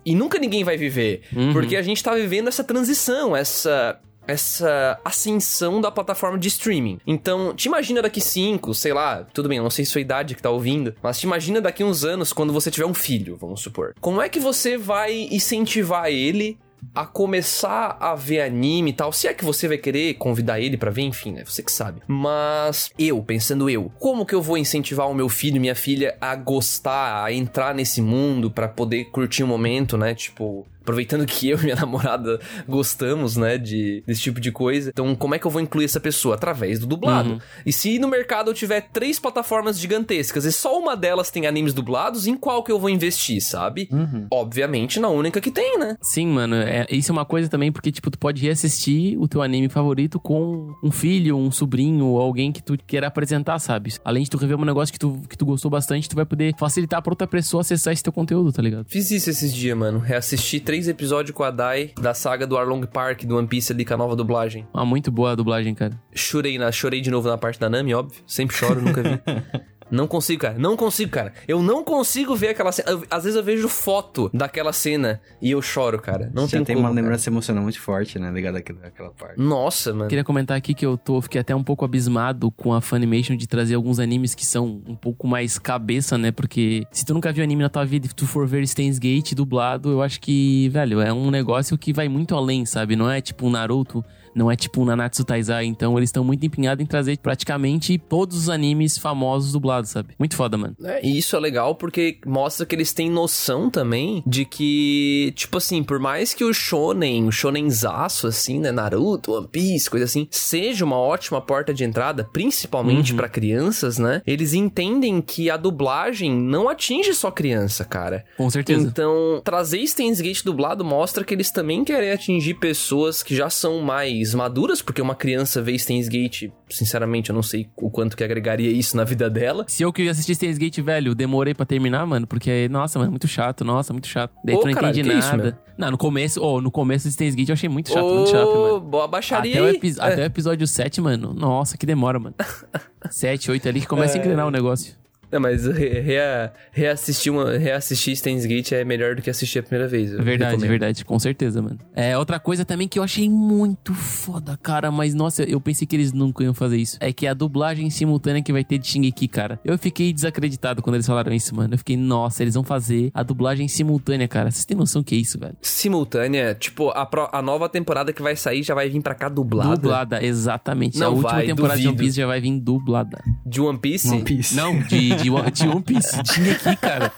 E 0.05 0.15
nunca 0.15 0.39
ninguém 0.39 0.65
vai 0.65 0.77
viver. 0.77 1.23
Uhum. 1.35 1.53
Porque 1.53 1.77
a 1.77 1.83
gente 1.83 2.03
tá 2.03 2.15
vivendo 2.15 2.49
essa 2.49 2.65
transição, 2.65 3.37
essa 3.37 4.01
essa 4.27 5.01
ascensão 5.05 5.81
da 5.81 5.91
plataforma 5.91 6.39
de 6.39 6.49
streaming. 6.49 6.99
Então, 7.07 7.55
te 7.55 7.67
imagina 7.67 8.03
daqui 8.03 8.21
5, 8.21 8.75
sei 8.75 8.93
lá, 8.93 9.25
tudo 9.25 9.49
bem, 9.49 9.59
eu 9.59 9.63
não 9.65 9.71
sei 9.71 9.85
sua 9.85 10.01
idade 10.01 10.35
que 10.35 10.43
tá 10.43 10.51
ouvindo, 10.51 10.95
mas 11.03 11.19
te 11.19 11.25
imagina 11.25 11.61
daqui 11.61 11.83
uns 11.83 12.05
anos 12.05 12.33
quando 12.33 12.53
você 12.53 12.71
tiver 12.71 12.87
um 12.87 12.95
filho, 12.95 13.37
vamos 13.37 13.61
supor. 13.61 13.95
Como 14.01 14.21
é 14.21 14.29
que 14.29 14.39
você 14.39 14.77
vai 14.77 15.29
incentivar 15.31 16.11
ele 16.11 16.59
a 16.95 17.07
começar 17.07 17.97
a 18.01 18.15
ver 18.15 18.41
anime 18.41 18.91
e 18.91 18.93
tal, 18.93 19.13
se 19.13 19.29
é 19.29 19.35
que 19.35 19.45
você 19.45 19.69
vai 19.69 19.79
querer 19.79 20.15
convidar 20.15 20.61
ele 20.61 20.77
para 20.77 20.91
ver, 20.91 21.03
enfim, 21.03 21.33
né? 21.33 21.45
Você 21.45 21.63
que 21.63 21.73
sabe. 21.73 22.03
Mas 22.07 22.91
eu, 22.99 23.23
pensando 23.23 23.71
eu, 23.71 23.91
como 23.99 24.27
que 24.27 24.35
eu 24.35 24.43
vou 24.43 24.59
incentivar 24.59 25.09
o 25.09 25.15
meu 25.15 25.29
filho 25.29 25.57
e 25.57 25.61
minha 25.61 25.75
filha 25.75 26.17
a 26.21 26.35
gostar, 26.35 27.25
a 27.25 27.33
entrar 27.33 27.75
nesse 27.75 28.01
mundo 28.01 28.51
para 28.51 28.69
poder 28.69 29.07
curtir 29.07 29.45
um 29.45 29.49
momento, 29.49 29.97
né? 29.97 30.15
Tipo, 30.15 30.67
aproveitando 30.91 31.25
que 31.25 31.49
eu 31.49 31.59
e 31.59 31.63
minha 31.63 31.77
namorada 31.81 32.41
gostamos, 32.69 33.37
né, 33.37 33.57
de, 33.57 34.03
desse 34.07 34.21
tipo 34.21 34.41
de 34.41 34.51
coisa. 34.51 34.91
Então, 34.91 35.15
como 35.15 35.35
é 35.35 35.39
que 35.39 35.47
eu 35.47 35.51
vou 35.51 35.61
incluir 35.61 35.85
essa 35.85 36.01
pessoa? 36.01 36.35
Através 36.35 36.81
do 36.81 36.87
dublado. 36.87 37.33
Uhum. 37.33 37.39
E 37.65 37.73
se 37.73 37.99
no 37.99 38.09
mercado 38.09 38.51
eu 38.51 38.55
tiver 38.55 38.81
três 38.93 39.19
plataformas 39.19 39.79
gigantescas 39.79 40.45
e 40.45 40.53
só 40.53 40.79
uma 40.79 40.97
delas 40.97 41.31
tem 41.31 41.47
animes 41.47 41.73
dublados, 41.73 42.27
em 42.27 42.37
qual 42.37 42.63
que 42.63 42.73
eu 42.73 42.79
vou 42.79 42.91
investir, 42.91 43.41
sabe? 43.41 43.89
Uhum. 43.91 44.27
Obviamente 44.31 44.99
na 44.99 45.09
única 45.09 45.41
que 45.41 45.51
tem, 45.51 45.79
né? 45.79 45.97
Sim, 46.01 46.27
mano. 46.27 46.57
É, 46.57 46.87
isso 46.91 47.13
é 47.13 47.15
uma 47.15 47.25
coisa 47.25 47.49
também, 47.49 47.71
porque, 47.71 47.93
tipo, 47.93 48.11
tu 48.11 48.19
pode 48.19 48.43
reassistir 48.43 49.21
o 49.21 49.29
teu 49.29 49.43
anime 49.43 49.69
favorito 49.69 50.19
com 50.19 50.75
um 50.83 50.91
filho, 50.91 51.37
um 51.37 51.51
sobrinho, 51.51 52.07
ou 52.07 52.21
alguém 52.21 52.51
que 52.51 52.63
tu 52.63 52.77
queira 52.87 53.07
apresentar, 53.07 53.59
sabe? 53.59 53.95
Além 54.05 54.25
de 54.25 54.31
tu 54.31 54.37
rever 54.37 54.59
um 54.59 54.65
negócio 54.65 54.93
que 54.93 54.99
tu, 54.99 55.21
que 55.29 55.37
tu 55.37 55.47
gostou 55.47 55.71
bastante, 55.71 56.09
tu 56.09 56.17
vai 56.17 56.25
poder 56.25 56.55
facilitar 56.59 57.01
pra 57.03 57.13
outra 57.13 57.27
pessoa 57.27 57.61
acessar 57.61 57.93
esse 57.93 58.03
teu 58.03 58.13
conteúdo, 58.13 58.53
tá 58.53 58.63
ligado? 58.63 58.87
Fiz 58.89 59.11
isso 59.11 59.31
esses 59.31 59.55
dias, 59.55 59.77
mano. 59.77 59.99
Reassistir 59.99 60.63
três 60.63 60.80
episódios 60.89 61.35
com 61.35 61.43
a 61.43 61.51
Dai 61.51 61.93
da 62.01 62.15
saga 62.15 62.47
do 62.47 62.57
Arlong 62.57 62.87
Park, 62.87 63.25
do 63.25 63.37
One 63.37 63.49
Piece 63.49 63.73
ali 63.73 63.85
com 63.85 63.95
a 63.95 63.97
nova 63.97 64.17
dublagem. 64.17 64.67
Ah, 64.73 64.85
muito 64.85 65.11
boa 65.11 65.33
a 65.33 65.35
dublagem, 65.35 65.75
cara. 65.75 66.01
Chorei, 66.15 66.59
na, 66.59 66.71
chorei 66.71 67.01
de 67.01 67.11
novo 67.11 67.29
na 67.29 67.39
parte 67.39 67.59
da 67.59 67.69
Nami, 67.69 67.95
óbvio. 67.95 68.23
Sempre 68.27 68.57
choro, 68.57 68.81
nunca 68.81 69.03
vi. 69.03 69.21
Não 69.91 70.07
consigo, 70.07 70.43
cara. 70.43 70.59
Não 70.59 70.77
consigo, 70.77 71.11
cara. 71.11 71.33
Eu 71.47 71.63
não 71.63 71.83
consigo 71.85 72.35
ver 72.35 72.49
aquela 72.49 72.73
cena. 72.73 72.91
Eu, 72.91 73.05
às 73.11 73.25
vezes 73.25 73.37
eu 73.37 73.43
vejo 73.43 73.69
foto 73.69 74.31
daquela 74.33 74.73
cena 74.73 75.21
e 75.41 75.51
eu 75.51 75.61
choro, 75.61 76.01
cara. 76.01 76.31
Não 76.35 76.47
Já 76.47 76.59
tem, 76.59 76.65
tem 76.65 76.77
como, 76.77 76.89
uma 76.89 76.95
lembrança 76.95 77.29
emocional 77.29 77.63
muito 77.63 77.81
forte, 77.81 78.19
né? 78.19 78.31
Ligada 78.31 78.59
àquela 78.59 79.11
parte. 79.11 79.39
Nossa, 79.39 79.93
mano. 79.93 80.09
Queria 80.09 80.25
comentar 80.25 80.57
aqui 80.57 80.75
que 80.75 80.85
eu 80.85 80.97
tô, 80.97 81.21
fiquei 81.21 81.41
até 81.41 81.55
um 81.55 81.65
pouco 81.65 81.85
abismado 81.85 82.51
com 82.51 82.73
a 82.73 82.81
Funimation 82.81 83.37
de 83.37 83.47
trazer 83.47 83.75
alguns 83.75 83.99
animes 83.99 84.35
que 84.35 84.45
são 84.45 84.83
um 84.87 84.95
pouco 84.95 85.27
mais 85.27 85.59
cabeça, 85.59 86.17
né? 86.17 86.31
Porque 86.31 86.85
se 86.91 87.05
tu 87.05 87.15
nunca 87.15 87.33
viu 87.33 87.43
anime 87.43 87.63
na 87.63 87.69
tua 87.69 87.85
vida 87.85 88.07
e 88.07 88.15
tu 88.15 88.27
for 88.27 88.47
ver 88.47 88.63
Stains 88.65 88.99
Gate 88.99 89.35
dublado, 89.35 89.91
eu 89.91 90.03
acho 90.03 90.21
que, 90.21 90.69
velho, 90.69 91.01
é 91.01 91.13
um 91.13 91.31
negócio 91.31 91.77
que 91.77 91.93
vai 91.93 92.09
muito 92.09 92.35
além, 92.35 92.65
sabe? 92.65 92.97
Não 92.97 93.11
é 93.11 93.21
tipo 93.21 93.47
um 93.47 93.51
Naruto 93.51 94.05
não 94.35 94.51
é 94.51 94.57
tipo 94.57 94.81
um 94.81 94.85
Nanatsu 94.85 95.25
Taizai, 95.25 95.67
então 95.67 95.97
eles 95.97 96.09
estão 96.09 96.25
muito 96.25 96.45
empenhados 96.45 96.83
em 96.83 96.87
trazer 96.87 97.19
praticamente 97.19 97.99
todos 97.99 98.37
os 98.37 98.49
animes 98.49 98.99
famosos 98.99 99.53
dublados, 99.53 99.91
sabe? 99.91 100.15
Muito 100.19 100.37
foda, 100.37 100.57
mano. 100.57 100.77
É, 100.83 101.05
e 101.07 101.19
isso 101.19 101.37
é 101.37 101.41
legal 101.41 101.75
porque 101.75 102.19
mostra 102.27 102.67
que 102.67 102.75
eles 102.75 102.93
têm 102.93 103.11
noção 103.11 103.71
também 103.71 104.23
de 104.27 104.45
que, 104.45 105.33
tipo 105.37 105.59
assim, 105.59 105.83
por 105.83 105.99
mais 105.99 106.35
que 106.35 106.45
o 106.45 106.53
shonen, 106.53 107.27
o 107.27 107.33
shonenzaço, 107.33 108.27
assim, 108.27 108.61
né, 108.61 108.71
Naruto, 108.71 109.33
One 109.33 109.49
Piece, 109.49 109.91
coisa 109.91 110.05
assim, 110.05 110.29
seja 110.31 110.85
uma 110.85 110.97
ótima 110.97 111.41
porta 111.41 111.73
de 111.73 111.85
entrada, 111.85 112.29
principalmente 112.33 113.13
uhum. 113.13 113.17
para 113.17 113.29
crianças, 113.29 113.99
né? 113.99 114.23
Eles 114.27 114.55
entendem 114.55 115.21
que 115.21 115.51
a 115.51 115.57
dublagem 115.57 116.33
não 116.33 116.69
atinge 116.69 117.15
só 117.15 117.31
criança, 117.31 117.85
cara. 117.85 118.25
Com 118.37 118.49
certeza. 118.51 118.87
Então, 118.87 119.41
trazer 119.45 119.87
Steins 119.87 120.21
Gate 120.21 120.43
dublado 120.45 120.85
mostra 120.85 121.25
que 121.25 121.35
eles 121.35 121.51
também 121.51 121.85
querem 121.85 122.11
atingir 122.11 122.55
pessoas 122.55 123.23
que 123.23 123.35
já 123.35 123.51
são 123.51 123.81
mais 123.81 124.20
mais 124.21 124.35
maduras, 124.35 124.83
porque 124.83 125.01
uma 125.01 125.15
criança 125.15 125.63
vê 125.63 125.79
Steins 125.79 126.09
Gate, 126.09 126.51
sinceramente, 126.69 127.31
eu 127.31 127.35
não 127.35 127.43
sei 127.43 127.69
o 127.77 127.91
quanto 127.91 128.17
que 128.17 128.23
agregaria 128.23 128.71
isso 128.71 128.97
na 128.97 129.05
vida 129.05 129.29
dela. 129.29 129.65
Se 129.67 129.83
eu 129.83 129.93
queria 129.93 130.11
assistir 130.11 130.35
Steins 130.35 130.59
Gate, 130.59 130.81
velho, 130.81 131.15
demorei 131.15 131.55
para 131.55 131.67
terminar, 131.67 132.07
mano, 132.07 132.27
porque, 132.27 132.69
nossa, 132.69 132.99
mano, 132.99 133.11
muito 133.11 133.29
chato, 133.29 133.65
nossa, 133.65 133.93
muito 133.93 134.07
chato. 134.07 134.33
Daí 134.45 134.59
tu 134.59 134.67
não 134.67 134.75
caralho, 134.75 134.99
entendi 134.99 135.15
nada. 135.15 135.49
Isso, 135.49 135.59
não, 135.77 135.91
no 135.91 135.99
começo, 135.99 136.43
oh, 136.43 136.61
no 136.61 136.71
começo 136.71 137.09
de 137.09 137.15
Steins 137.15 137.35
Gate 137.35 137.49
eu 137.49 137.55
achei 137.55 137.69
muito 137.69 137.91
chato, 137.91 138.05
muito 138.05 138.31
chato, 138.31 138.55
mano. 138.55 138.81
Boa 138.81 139.09
baixaria 139.09 139.55
até, 139.55 139.63
o, 139.63 139.75
é. 139.75 139.93
até 139.99 140.23
o 140.23 140.27
episódio 140.27 140.67
7, 140.67 141.01
mano, 141.01 141.33
nossa, 141.33 141.77
que 141.77 141.87
demora, 141.87 142.19
mano. 142.19 142.35
7, 143.11 143.51
8 143.51 143.69
ali 143.69 143.81
que 143.81 143.87
começa 143.87 144.17
é... 144.17 144.21
a 144.21 144.23
engrenar 144.23 144.47
o 144.47 144.51
negócio. 144.51 145.00
Não, 145.31 145.41
mas 145.41 145.67
rea, 145.67 146.53
reassistir, 146.73 147.33
uma, 147.33 147.53
reassistir 147.57 148.17
Steins 148.17 148.45
Gate 148.45 148.73
é 148.73 148.85
melhor 148.85 149.15
do 149.15 149.23
que 149.23 149.31
assistir 149.31 149.61
a 149.61 149.63
primeira 149.63 149.89
vez. 149.89 150.11
Verdade, 150.11 150.53
recomendo. 150.53 150.69
verdade, 150.69 151.05
com 151.05 151.19
certeza, 151.19 151.63
mano. 151.63 151.79
É, 151.95 152.17
outra 152.19 152.41
coisa 152.41 152.65
também 152.65 152.89
que 152.89 152.99
eu 152.99 153.03
achei 153.03 153.29
muito 153.29 153.95
foda, 153.95 154.59
cara, 154.63 154.91
mas 154.91 155.15
nossa, 155.15 155.43
eu 155.45 155.61
pensei 155.61 155.87
que 155.87 155.95
eles 155.95 156.13
nunca 156.13 156.43
iam 156.43 156.55
fazer 156.55 156.79
isso. 156.79 156.97
É 157.01 157.13
que 157.13 157.27
a 157.27 157.35
dublagem 157.35 157.89
simultânea 157.91 158.43
que 158.43 158.53
vai 158.53 158.65
ter 158.65 158.79
de 158.79 158.89
Shingeki, 158.89 159.29
cara. 159.29 159.61
Eu 159.65 159.79
fiquei 159.79 160.13
desacreditado 160.13 160.83
quando 160.83 160.97
eles 160.97 161.07
falaram 161.07 161.33
isso, 161.33 161.55
mano. 161.55 161.75
Eu 161.75 161.79
fiquei, 161.79 161.97
nossa, 161.97 162.43
eles 162.43 162.55
vão 162.55 162.65
fazer 162.65 163.11
a 163.15 163.23
dublagem 163.23 163.69
simultânea, 163.69 164.27
cara. 164.27 164.51
Vocês 164.51 164.65
têm 164.65 164.77
noção 164.77 165.03
que 165.03 165.15
é 165.15 165.19
isso, 165.19 165.39
velho? 165.39 165.57
Simultânea? 165.63 166.55
Tipo, 166.55 166.91
a, 166.91 167.07
pro, 167.07 167.29
a 167.33 167.41
nova 167.41 167.69
temporada 167.69 168.13
que 168.13 168.23
vai 168.23 168.35
sair 168.35 168.63
já 168.63 168.75
vai 168.75 168.89
vir 168.89 169.01
pra 169.01 169.15
cá 169.15 169.29
dublada? 169.29 169.77
Dublada, 169.77 170.25
exatamente. 170.25 170.99
Não 170.99 171.07
a 171.07 171.11
última 171.11 171.33
vai, 171.33 171.47
temporada 171.47 171.75
duvido. 171.75 171.83
de 171.83 171.89
One 171.89 171.99
Piece 171.99 172.17
já 172.17 172.27
vai 172.27 172.41
vir 172.41 172.61
dublada. 172.61 173.23
De 173.47 173.61
One 173.61 173.79
Piece? 173.79 174.09
One 174.09 174.23
Piece. 174.23 174.57
Não, 174.57 174.79
de 174.81 175.17
de, 175.23 175.51
de 175.53 175.69
One 175.69 175.83
Piece. 175.83 176.23
Tinha 176.23 176.53
aqui, 176.53 176.77
cara. 176.77 177.13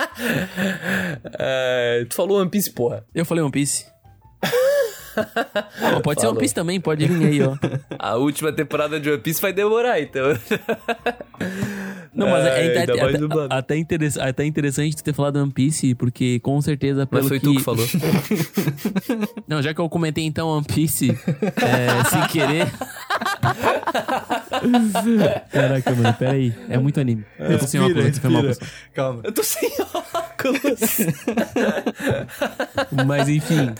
Uh, 1.24 2.06
tu 2.06 2.14
falou 2.14 2.40
One 2.40 2.50
Piece, 2.50 2.70
porra. 2.70 3.04
Eu 3.14 3.24
falei 3.24 3.42
One 3.42 3.52
Piece. 3.52 3.86
pode 6.02 6.02
Falou. 6.02 6.20
ser 6.20 6.26
One 6.28 6.38
Piece 6.38 6.54
também, 6.54 6.80
pode 6.80 7.06
vir 7.06 7.26
aí, 7.26 7.42
ó. 7.42 7.56
A 7.98 8.16
última 8.16 8.52
temporada 8.52 8.98
de 8.98 9.10
One 9.10 9.20
Piece 9.20 9.40
vai 9.40 9.52
demorar, 9.52 10.00
então. 10.00 10.26
Não, 12.14 12.28
mas 12.28 12.44
é, 12.44 12.66
é, 12.66 12.76
é 12.76 12.82
até, 12.82 13.00
até, 13.50 13.76
interess, 13.76 14.18
até 14.18 14.44
interessante 14.44 14.96
tu 14.96 15.02
ter 15.02 15.14
falado 15.14 15.36
One 15.36 15.50
Piece, 15.50 15.94
porque 15.94 16.38
com 16.40 16.60
certeza 16.60 17.06
pelo 17.06 17.22
mas 17.22 17.28
foi 17.28 17.40
que... 17.40 17.46
tu 17.46 17.54
que 17.54 17.62
falou. 17.62 17.86
Não, 19.48 19.62
já 19.62 19.72
que 19.72 19.80
eu 19.80 19.88
comentei 19.88 20.24
então 20.24 20.48
One 20.48 20.64
Piece, 20.64 21.10
é, 21.10 22.04
sem 22.10 22.26
querer... 22.28 22.70
Caraca, 25.50 25.94
mano, 25.94 26.14
peraí. 26.14 26.54
É 26.68 26.78
muito 26.78 27.00
anime. 27.00 27.24
Eu 27.38 27.58
tô 27.58 27.66
sem 27.66 27.80
óculos, 27.80 28.18
foi 28.18 28.30
mal, 28.30 28.42
pessoal. 28.42 28.70
Calma. 28.94 29.20
Eu 29.24 29.32
tô 29.32 29.42
sem 29.42 29.70
óculos. 29.80 30.80
Mas 33.06 33.28
enfim, 33.28 33.72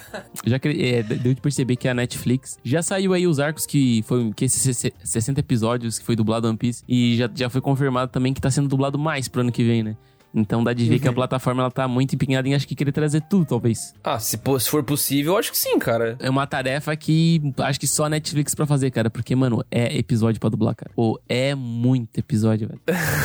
já 0.46 0.58
que, 0.58 0.68
é, 0.68 1.02
deu 1.02 1.34
de 1.34 1.40
perceber 1.40 1.76
que 1.76 1.88
a 1.88 1.94
Netflix 1.94 2.58
já 2.64 2.82
saiu 2.82 3.12
aí 3.12 3.26
os 3.26 3.40
arcos 3.40 3.66
que 3.66 4.02
foi 4.06 4.32
que 4.34 4.44
esses 4.44 4.92
60 5.02 5.40
episódios 5.40 5.98
que 5.98 6.04
foi 6.04 6.14
dublado 6.14 6.48
One 6.48 6.56
Piece 6.56 6.84
e 6.88 7.16
já, 7.16 7.28
já 7.34 7.50
foi 7.50 7.60
confirmado 7.60 8.10
também 8.10 8.32
que 8.32 8.40
tá 8.40 8.50
sendo 8.50 8.68
dublado 8.68 8.98
mais 8.98 9.28
pro 9.28 9.40
ano 9.40 9.52
que 9.52 9.64
vem, 9.64 9.82
né? 9.82 9.96
Então 10.34 10.62
dá 10.62 10.72
de 10.72 10.84
ver 10.84 10.94
uhum. 10.94 11.00
que 11.00 11.08
a 11.08 11.10
uhum. 11.10 11.14
plataforma 11.14 11.62
ela 11.62 11.70
tá 11.70 11.86
muito 11.86 12.14
empenhada 12.14 12.48
em 12.48 12.54
acho 12.54 12.66
que 12.66 12.74
querer 12.74 12.92
trazer 12.92 13.22
tudo, 13.22 13.44
talvez. 13.44 13.94
Ah, 14.02 14.18
se, 14.18 14.38
se 14.60 14.70
for 14.70 14.82
possível, 14.82 15.36
acho 15.36 15.50
que 15.50 15.58
sim, 15.58 15.78
cara. 15.78 16.16
É 16.18 16.30
uma 16.30 16.46
tarefa 16.46 16.94
que 16.96 17.40
acho 17.58 17.78
que 17.78 17.86
só 17.86 18.04
a 18.04 18.08
Netflix 18.08 18.54
pra 18.54 18.66
fazer, 18.66 18.90
cara. 18.90 19.10
Porque, 19.10 19.34
mano, 19.34 19.64
é 19.70 19.96
episódio 19.96 20.40
pra 20.40 20.50
dublar, 20.50 20.74
cara. 20.74 20.90
Ou 20.96 21.20
é 21.28 21.54
muito 21.54 22.18
episódio, 22.18 22.68
velho. 22.68 22.80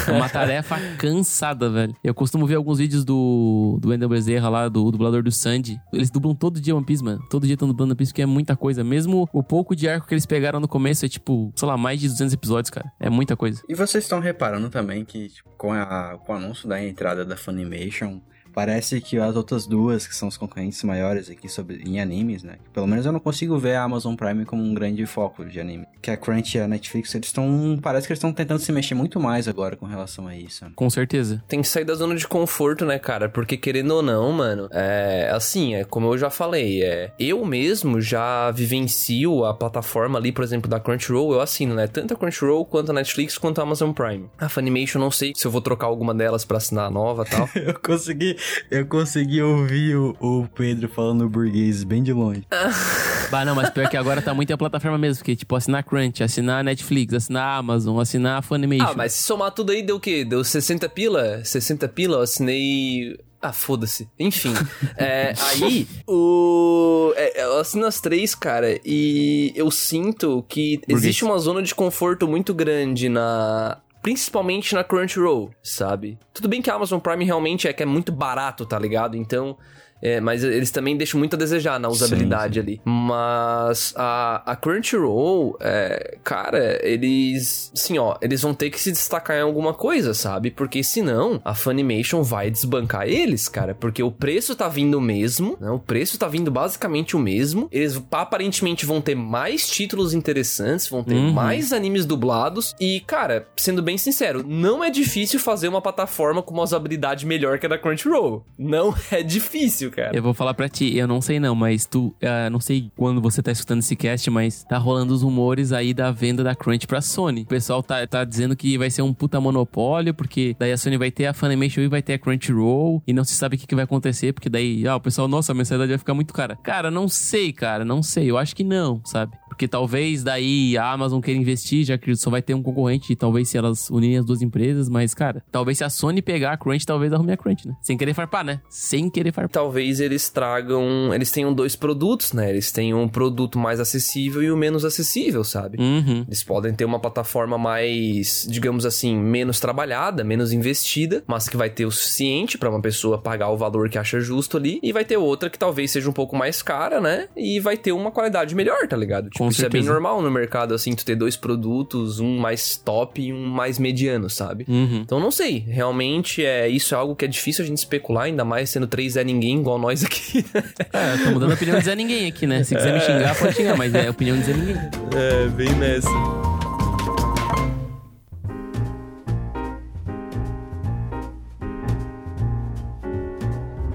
É 0.07 0.11
uma 0.11 0.29
tarefa 0.29 0.77
cansada, 0.97 1.69
velho. 1.69 1.95
Eu 2.03 2.13
costumo 2.13 2.45
ver 2.45 2.55
alguns 2.55 2.79
vídeos 2.79 3.03
do, 3.03 3.77
do 3.81 3.89
Wendel 3.89 4.09
Bezerra 4.09 4.49
lá, 4.49 4.69
do, 4.69 4.91
dublador 4.91 5.23
do 5.23 5.31
Sandy. 5.31 5.79
Eles 5.93 6.09
dublam 6.09 6.35
todo 6.35 6.59
dia 6.59 6.75
One 6.75 6.85
Piece, 6.85 7.03
mano. 7.03 7.23
Todo 7.29 7.45
dia 7.45 7.53
estão 7.53 7.67
dublando 7.67 7.91
One 7.91 7.97
Piece, 7.97 8.11
porque 8.11 8.21
é 8.21 8.25
muita 8.25 8.55
coisa. 8.55 8.83
Mesmo 8.83 9.27
o 9.31 9.43
pouco 9.43 9.75
de 9.75 9.87
arco 9.87 10.07
que 10.07 10.13
eles 10.13 10.25
pegaram 10.25 10.59
no 10.59 10.67
começo 10.67 11.05
é 11.05 11.09
tipo, 11.09 11.51
sei 11.55 11.67
lá, 11.67 11.77
mais 11.77 11.99
de 11.99 12.07
200 12.07 12.33
episódios, 12.33 12.69
cara. 12.69 12.91
É 12.99 13.09
muita 13.09 13.35
coisa. 13.35 13.61
E 13.67 13.75
vocês 13.75 14.03
estão 14.03 14.19
reparando 14.19 14.69
também 14.69 15.05
que, 15.05 15.29
tipo, 15.29 15.49
com, 15.57 15.71
a, 15.71 16.17
com 16.25 16.33
o 16.33 16.35
anúncio 16.35 16.67
da 16.67 16.81
entrada 16.97 17.23
da 17.23 17.37
Funimation, 17.37 18.19
parece 18.57 18.99
que 18.99 19.19
as 19.19 19.35
outras 19.35 19.67
duas, 19.67 20.07
que 20.07 20.15
são 20.15 20.27
os 20.27 20.35
concorrentes 20.35 20.81
maiores 20.81 21.29
aqui 21.29 21.47
sobre, 21.47 21.79
em 21.85 22.01
animes, 22.01 22.41
né? 22.41 22.55
Pelo 22.73 22.87
menos 22.87 23.05
eu 23.05 23.11
não 23.11 23.19
consigo 23.19 23.55
ver 23.59 23.75
a 23.75 23.83
Amazon 23.83 24.15
Prime 24.15 24.45
como 24.45 24.63
um 24.63 24.73
grande 24.73 25.05
foco 25.05 25.45
de 25.45 25.59
anime. 25.59 25.85
Que 26.01 26.09
a 26.09 26.17
Crunch 26.17 26.57
e 26.57 26.61
a 26.61 26.67
Netflix, 26.67 27.13
eles 27.13 27.27
estão. 27.27 27.77
Parece 27.79 28.07
que 28.07 28.13
eles 28.13 28.17
estão 28.17 28.33
tentando 28.33 28.59
se 28.59 28.71
mexer 28.71 28.95
muito 28.95 29.19
mais 29.19 29.47
agora 29.47 29.75
com 29.75 29.85
relação 29.85 30.27
a 30.27 30.35
isso. 30.35 30.65
Com 30.75 30.89
certeza. 30.89 31.43
Tem 31.47 31.61
que 31.61 31.67
sair 31.67 31.85
da 31.85 31.93
zona 31.93 32.15
de 32.15 32.27
conforto, 32.27 32.83
né, 32.83 32.97
cara? 32.97 33.29
Porque 33.29 33.57
querendo 33.57 33.91
ou 33.91 34.01
não, 34.01 34.31
mano, 34.31 34.67
é 34.71 35.29
assim, 35.31 35.75
é 35.75 35.83
como 35.83 36.07
eu 36.07 36.17
já 36.17 36.31
falei, 36.31 36.81
é. 36.81 37.13
Eu 37.19 37.45
mesmo 37.45 38.01
já 38.01 38.49
vivencio 38.49 39.45
a 39.45 39.53
plataforma 39.53 40.17
ali, 40.17 40.31
por 40.31 40.43
exemplo, 40.43 40.67
da 40.67 40.79
Crunchyroll, 40.79 41.31
eu 41.33 41.41
assino, 41.41 41.75
né? 41.75 41.85
Tanto 41.85 42.15
a 42.15 42.17
Crunchyroll 42.17 42.65
quanto 42.65 42.89
a 42.89 42.93
Netflix 42.95 43.37
quanto 43.37 43.59
a 43.59 43.63
Amazon 43.63 43.91
Prime. 43.91 44.27
A 44.39 44.49
Funimation, 44.49 44.97
não 44.97 45.11
sei 45.11 45.33
se 45.35 45.45
eu 45.45 45.51
vou 45.51 45.61
trocar 45.61 45.85
alguma 45.85 46.15
delas 46.15 46.43
para 46.43 46.57
assinar 46.57 46.87
a 46.87 46.89
nova 46.89 47.23
e 47.23 47.29
tal. 47.29 47.47
eu 47.53 47.79
consegui, 47.79 48.35
eu 48.69 48.85
consegui 48.85 49.41
ouvir 49.41 49.95
o, 49.95 50.15
o 50.19 50.47
Pedro 50.47 50.89
falando 50.89 51.27
burguês 51.29 51.83
bem 51.83 52.03
de 52.03 52.13
longe. 52.13 52.43
bah, 53.31 53.45
não, 53.45 53.55
mas 53.55 53.69
pior 53.69 53.89
que 53.89 53.97
agora 53.97 54.21
tá 54.21 54.33
muito 54.33 54.53
a 54.53 54.57
plataforma 54.57 54.97
mesmo, 54.97 55.19
porque 55.19 55.35
tipo, 55.35 55.55
assinar 55.55 55.83
Crunch, 55.83 56.23
assinar 56.23 56.63
Netflix, 56.63 57.13
assinar 57.13 57.59
Amazon, 57.59 57.99
assinar 57.99 58.39
a 58.39 58.41
Funimation. 58.41 58.85
Ah, 58.85 58.93
mas 58.95 59.13
se 59.13 59.23
somar 59.23 59.51
tudo 59.51 59.71
aí 59.71 59.81
deu 59.81 59.97
o 59.97 59.99
quê? 59.99 60.23
Deu 60.23 60.43
60 60.43 60.87
pila? 60.89 61.43
60 61.43 61.87
pila, 61.89 62.17
eu 62.17 62.21
assinei 62.21 63.17
ah, 63.41 63.53
foda-se. 63.53 64.09
Enfim. 64.19 64.53
é, 64.97 65.33
aí, 65.37 65.87
o. 66.07 67.13
É, 67.15 67.43
eu 67.43 67.59
assino 67.59 67.85
as 67.85 68.01
três, 68.01 68.33
cara, 68.33 68.79
e 68.83 69.53
eu 69.55 69.69
sinto 69.69 70.43
que 70.49 70.81
existe 70.87 71.23
uma 71.23 71.37
zona 71.37 71.61
de 71.61 71.73
conforto 71.73 72.27
muito 72.27 72.53
grande 72.53 73.09
na. 73.09 73.77
Principalmente 74.07 74.73
na 74.73 74.85
Crunchyroll, 74.85 75.51
sabe? 75.61 76.17
Tudo 76.33 76.47
bem 76.47 76.61
que 76.61 76.69
a 76.69 76.75
Amazon 76.75 76.97
Prime 76.97 77.25
realmente 77.25 77.67
é 77.67 77.73
que 77.73 77.83
é 77.83 77.85
muito 77.85 78.09
barato, 78.09 78.65
tá 78.65 78.79
ligado? 78.79 79.17
Então, 79.17 79.57
é, 80.01 80.21
mas 80.21 80.43
eles 80.43 80.71
também 80.71 80.95
deixam 80.95 81.19
muito 81.19 81.35
a 81.35 81.39
desejar 81.39 81.79
na 81.79 81.89
usabilidade 81.89 82.55
sim, 82.55 82.65
sim. 82.65 82.67
ali. 82.67 82.81
Mas 82.85 83.93
a, 83.95 84.43
a 84.45 84.55
Crunchyroll, 84.55 85.57
é, 85.59 86.17
cara, 86.23 86.79
eles. 86.85 87.71
Assim, 87.73 87.97
ó, 87.97 88.15
eles 88.21 88.41
vão 88.41 88.53
ter 88.53 88.69
que 88.69 88.79
se 88.79 88.91
destacar 88.91 89.37
em 89.37 89.41
alguma 89.41 89.73
coisa, 89.73 90.13
sabe? 90.13 90.51
Porque 90.51 90.83
senão 90.83 91.41
a 91.43 91.53
Funimation 91.53 92.23
vai 92.23 92.51
desbancar 92.51 93.07
eles, 93.07 93.47
cara. 93.47 93.73
Porque 93.73 94.03
o 94.03 94.11
preço 94.11 94.55
tá 94.55 94.67
vindo 94.67 94.97
o 94.97 95.01
mesmo, 95.01 95.57
né? 95.59 95.69
O 95.69 95.79
preço 95.79 96.17
tá 96.17 96.27
vindo 96.27 96.51
basicamente 96.51 97.15
o 97.15 97.19
mesmo. 97.19 97.67
Eles 97.71 98.01
aparentemente 98.11 98.85
vão 98.85 99.01
ter 99.01 99.15
mais 99.15 99.67
títulos 99.67 100.13
interessantes, 100.13 100.87
vão 100.87 101.03
ter 101.03 101.15
uhum. 101.15 101.31
mais 101.31 101.73
animes 101.73 102.05
dublados. 102.05 102.75
E, 102.79 103.01
cara, 103.01 103.47
sendo 103.57 103.81
bem 103.81 103.97
sincero, 103.97 104.43
não 104.45 104.83
é 104.83 104.89
difícil 104.89 105.39
fazer 105.39 105.67
uma 105.67 105.81
plataforma 105.81 106.41
com 106.41 106.53
uma 106.53 106.63
usabilidade 106.63 107.25
melhor 107.25 107.59
que 107.59 107.65
a 107.65 107.69
da 107.69 107.77
Crunchyroll. 107.77 108.45
Não 108.57 108.95
é 109.11 109.23
difícil 109.23 109.86
cara. 109.89 110.15
Eu 110.15 110.21
vou 110.21 110.33
falar 110.33 110.53
pra 110.53 110.69
ti, 110.69 110.95
eu 110.95 111.07
não 111.07 111.21
sei 111.21 111.39
não, 111.39 111.55
mas 111.55 111.85
tu, 111.85 112.07
uh, 112.21 112.49
não 112.51 112.59
sei 112.59 112.91
quando 112.95 113.21
você 113.21 113.41
tá 113.41 113.51
escutando 113.51 113.79
esse 113.79 113.95
cast, 113.95 114.29
mas 114.29 114.63
tá 114.63 114.77
rolando 114.77 115.13
os 115.13 115.21
rumores 115.21 115.71
aí 115.71 115.93
da 115.93 116.11
venda 116.11 116.43
da 116.43 116.55
Crunch 116.55 116.87
pra 116.87 117.01
Sony. 117.01 117.41
O 117.41 117.45
pessoal 117.45 117.81
tá, 117.83 118.05
tá 118.07 118.23
dizendo 118.23 118.55
que 118.55 118.77
vai 118.77 118.89
ser 118.89 119.01
um 119.01 119.13
puta 119.13 119.39
monopólio, 119.39 120.13
porque 120.13 120.55
daí 120.59 120.71
a 120.71 120.77
Sony 120.77 120.97
vai 120.97 121.11
ter 121.11 121.25
a 121.25 121.33
Funimation 121.33 121.81
e 121.81 121.87
vai 121.87 122.01
ter 122.01 122.13
a 122.13 122.19
Crunchyroll, 122.19 123.01
e 123.07 123.13
não 123.13 123.23
se 123.23 123.35
sabe 123.35 123.55
o 123.55 123.59
que, 123.59 123.67
que 123.67 123.75
vai 123.75 123.83
acontecer, 123.83 124.33
porque 124.33 124.49
daí, 124.49 124.87
ah, 124.87 124.95
o 124.95 125.01
pessoal, 125.01 125.27
nossa, 125.27 125.51
a 125.51 125.55
mensalidade 125.55 125.91
vai 125.91 125.97
ficar 125.97 126.13
muito 126.13 126.33
cara. 126.33 126.55
Cara, 126.57 126.91
não 126.91 127.07
sei, 127.07 127.51
cara, 127.51 127.83
não 127.83 128.03
sei. 128.03 128.29
Eu 128.29 128.37
acho 128.37 128.55
que 128.55 128.63
não, 128.63 129.01
sabe? 129.05 129.35
Porque 129.57 129.67
talvez 129.67 130.23
daí 130.23 130.77
a 130.77 130.91
Amazon 130.91 131.19
queira 131.19 131.39
investir, 131.39 131.83
já 131.83 131.97
que 131.97 132.15
só 132.15 132.29
vai 132.29 132.43
ter 132.43 132.53
um 132.53 132.61
concorrente, 132.61 133.15
talvez 133.15 133.49
se 133.49 133.57
elas 133.57 133.89
unirem 133.89 134.19
as 134.19 134.23
duas 134.23 134.43
empresas, 134.43 134.87
mas, 134.87 135.15
cara, 135.15 135.43
talvez 135.51 135.79
se 135.79 135.83
a 135.83 135.89
Sony 135.89 136.21
pegar 136.21 136.51
a 136.51 136.57
Crunch, 136.57 136.85
talvez 136.85 137.11
arrume 137.11 137.31
a 137.31 137.37
Crunch, 137.37 137.67
né? 137.67 137.75
Sem 137.81 137.97
querer 137.97 138.13
farpar, 138.13 138.45
né? 138.45 138.61
Sem 138.69 139.09
querer 139.09 139.31
farpar. 139.31 139.49
Talvez 139.49 139.99
eles 139.99 140.29
tragam. 140.29 141.11
Eles 141.11 141.31
tenham 141.31 141.51
dois 141.51 141.75
produtos, 141.75 142.33
né? 142.33 142.51
Eles 142.51 142.71
têm 142.71 142.93
um 142.93 143.07
produto 143.07 143.57
mais 143.57 143.79
acessível 143.79 144.43
e 144.43 144.51
o 144.51 144.53
um 144.53 144.57
menos 144.57 144.85
acessível, 144.85 145.43
sabe? 145.43 145.79
Uhum. 145.81 146.23
Eles 146.27 146.43
podem 146.43 146.75
ter 146.75 146.85
uma 146.85 146.99
plataforma 146.99 147.57
mais, 147.57 148.45
digamos 148.47 148.85
assim, 148.85 149.17
menos 149.17 149.59
trabalhada, 149.59 150.23
menos 150.23 150.53
investida, 150.53 151.23
mas 151.25 151.49
que 151.49 151.57
vai 151.57 151.71
ter 151.71 151.87
o 151.87 151.91
suficiente 151.91 152.59
para 152.59 152.69
uma 152.69 152.79
pessoa 152.79 153.17
pagar 153.17 153.49
o 153.49 153.57
valor 153.57 153.89
que 153.89 153.97
acha 153.97 154.19
justo 154.19 154.55
ali, 154.55 154.79
e 154.83 154.93
vai 154.93 155.03
ter 155.03 155.17
outra 155.17 155.49
que 155.49 155.57
talvez 155.57 155.89
seja 155.89 156.07
um 156.07 156.13
pouco 156.13 156.35
mais 156.35 156.61
cara, 156.61 157.01
né? 157.01 157.27
E 157.35 157.59
vai 157.59 157.75
ter 157.75 157.91
uma 157.91 158.11
qualidade 158.11 158.53
melhor, 158.53 158.87
tá 158.87 158.95
ligado? 158.95 159.31
Tipo, 159.31 159.46
isso 159.49 159.61
certeza. 159.61 159.83
é 159.83 159.85
bem 159.85 159.89
normal 159.89 160.21
no 160.21 160.31
mercado, 160.31 160.73
assim, 160.73 160.93
tu 160.95 161.05
ter 161.05 161.15
dois 161.15 161.35
produtos, 161.35 162.19
um 162.19 162.37
mais 162.37 162.77
top 162.77 163.21
e 163.21 163.33
um 163.33 163.45
mais 163.45 163.79
mediano, 163.79 164.29
sabe? 164.29 164.65
Uhum. 164.67 165.01
Então 165.03 165.19
não 165.19 165.31
sei, 165.31 165.59
realmente 165.59 166.43
é 166.43 166.67
isso 166.67 166.93
é 166.93 166.97
algo 166.97 167.15
que 167.15 167.25
é 167.25 167.27
difícil 167.27 167.63
a 167.63 167.67
gente 167.67 167.77
especular, 167.79 168.25
ainda 168.25 168.45
mais 168.45 168.69
sendo 168.69 168.87
três 168.87 169.17
é 169.17 169.23
ninguém 169.23 169.59
igual 169.59 169.79
nós 169.79 170.03
aqui. 170.03 170.45
é, 170.93 171.17
tô 171.23 171.31
mudando 171.31 171.51
a 171.51 171.55
opinião 171.55 171.79
de 171.79 171.85
Zé 171.85 171.95
Ninguém 171.95 172.27
aqui, 172.27 172.45
né? 172.45 172.63
Se 172.63 172.75
quiser 172.75 172.93
me 172.93 172.99
xingar, 172.99 173.37
pode 173.37 173.55
xingar, 173.55 173.77
mas 173.77 173.93
é 173.93 174.07
a 174.07 174.11
opinião 174.11 174.37
de 174.37 174.43
Zé 174.43 174.53
Ninguém. 174.53 174.75
É, 175.15 175.47
bem 175.49 175.73
nessa. 175.75 176.09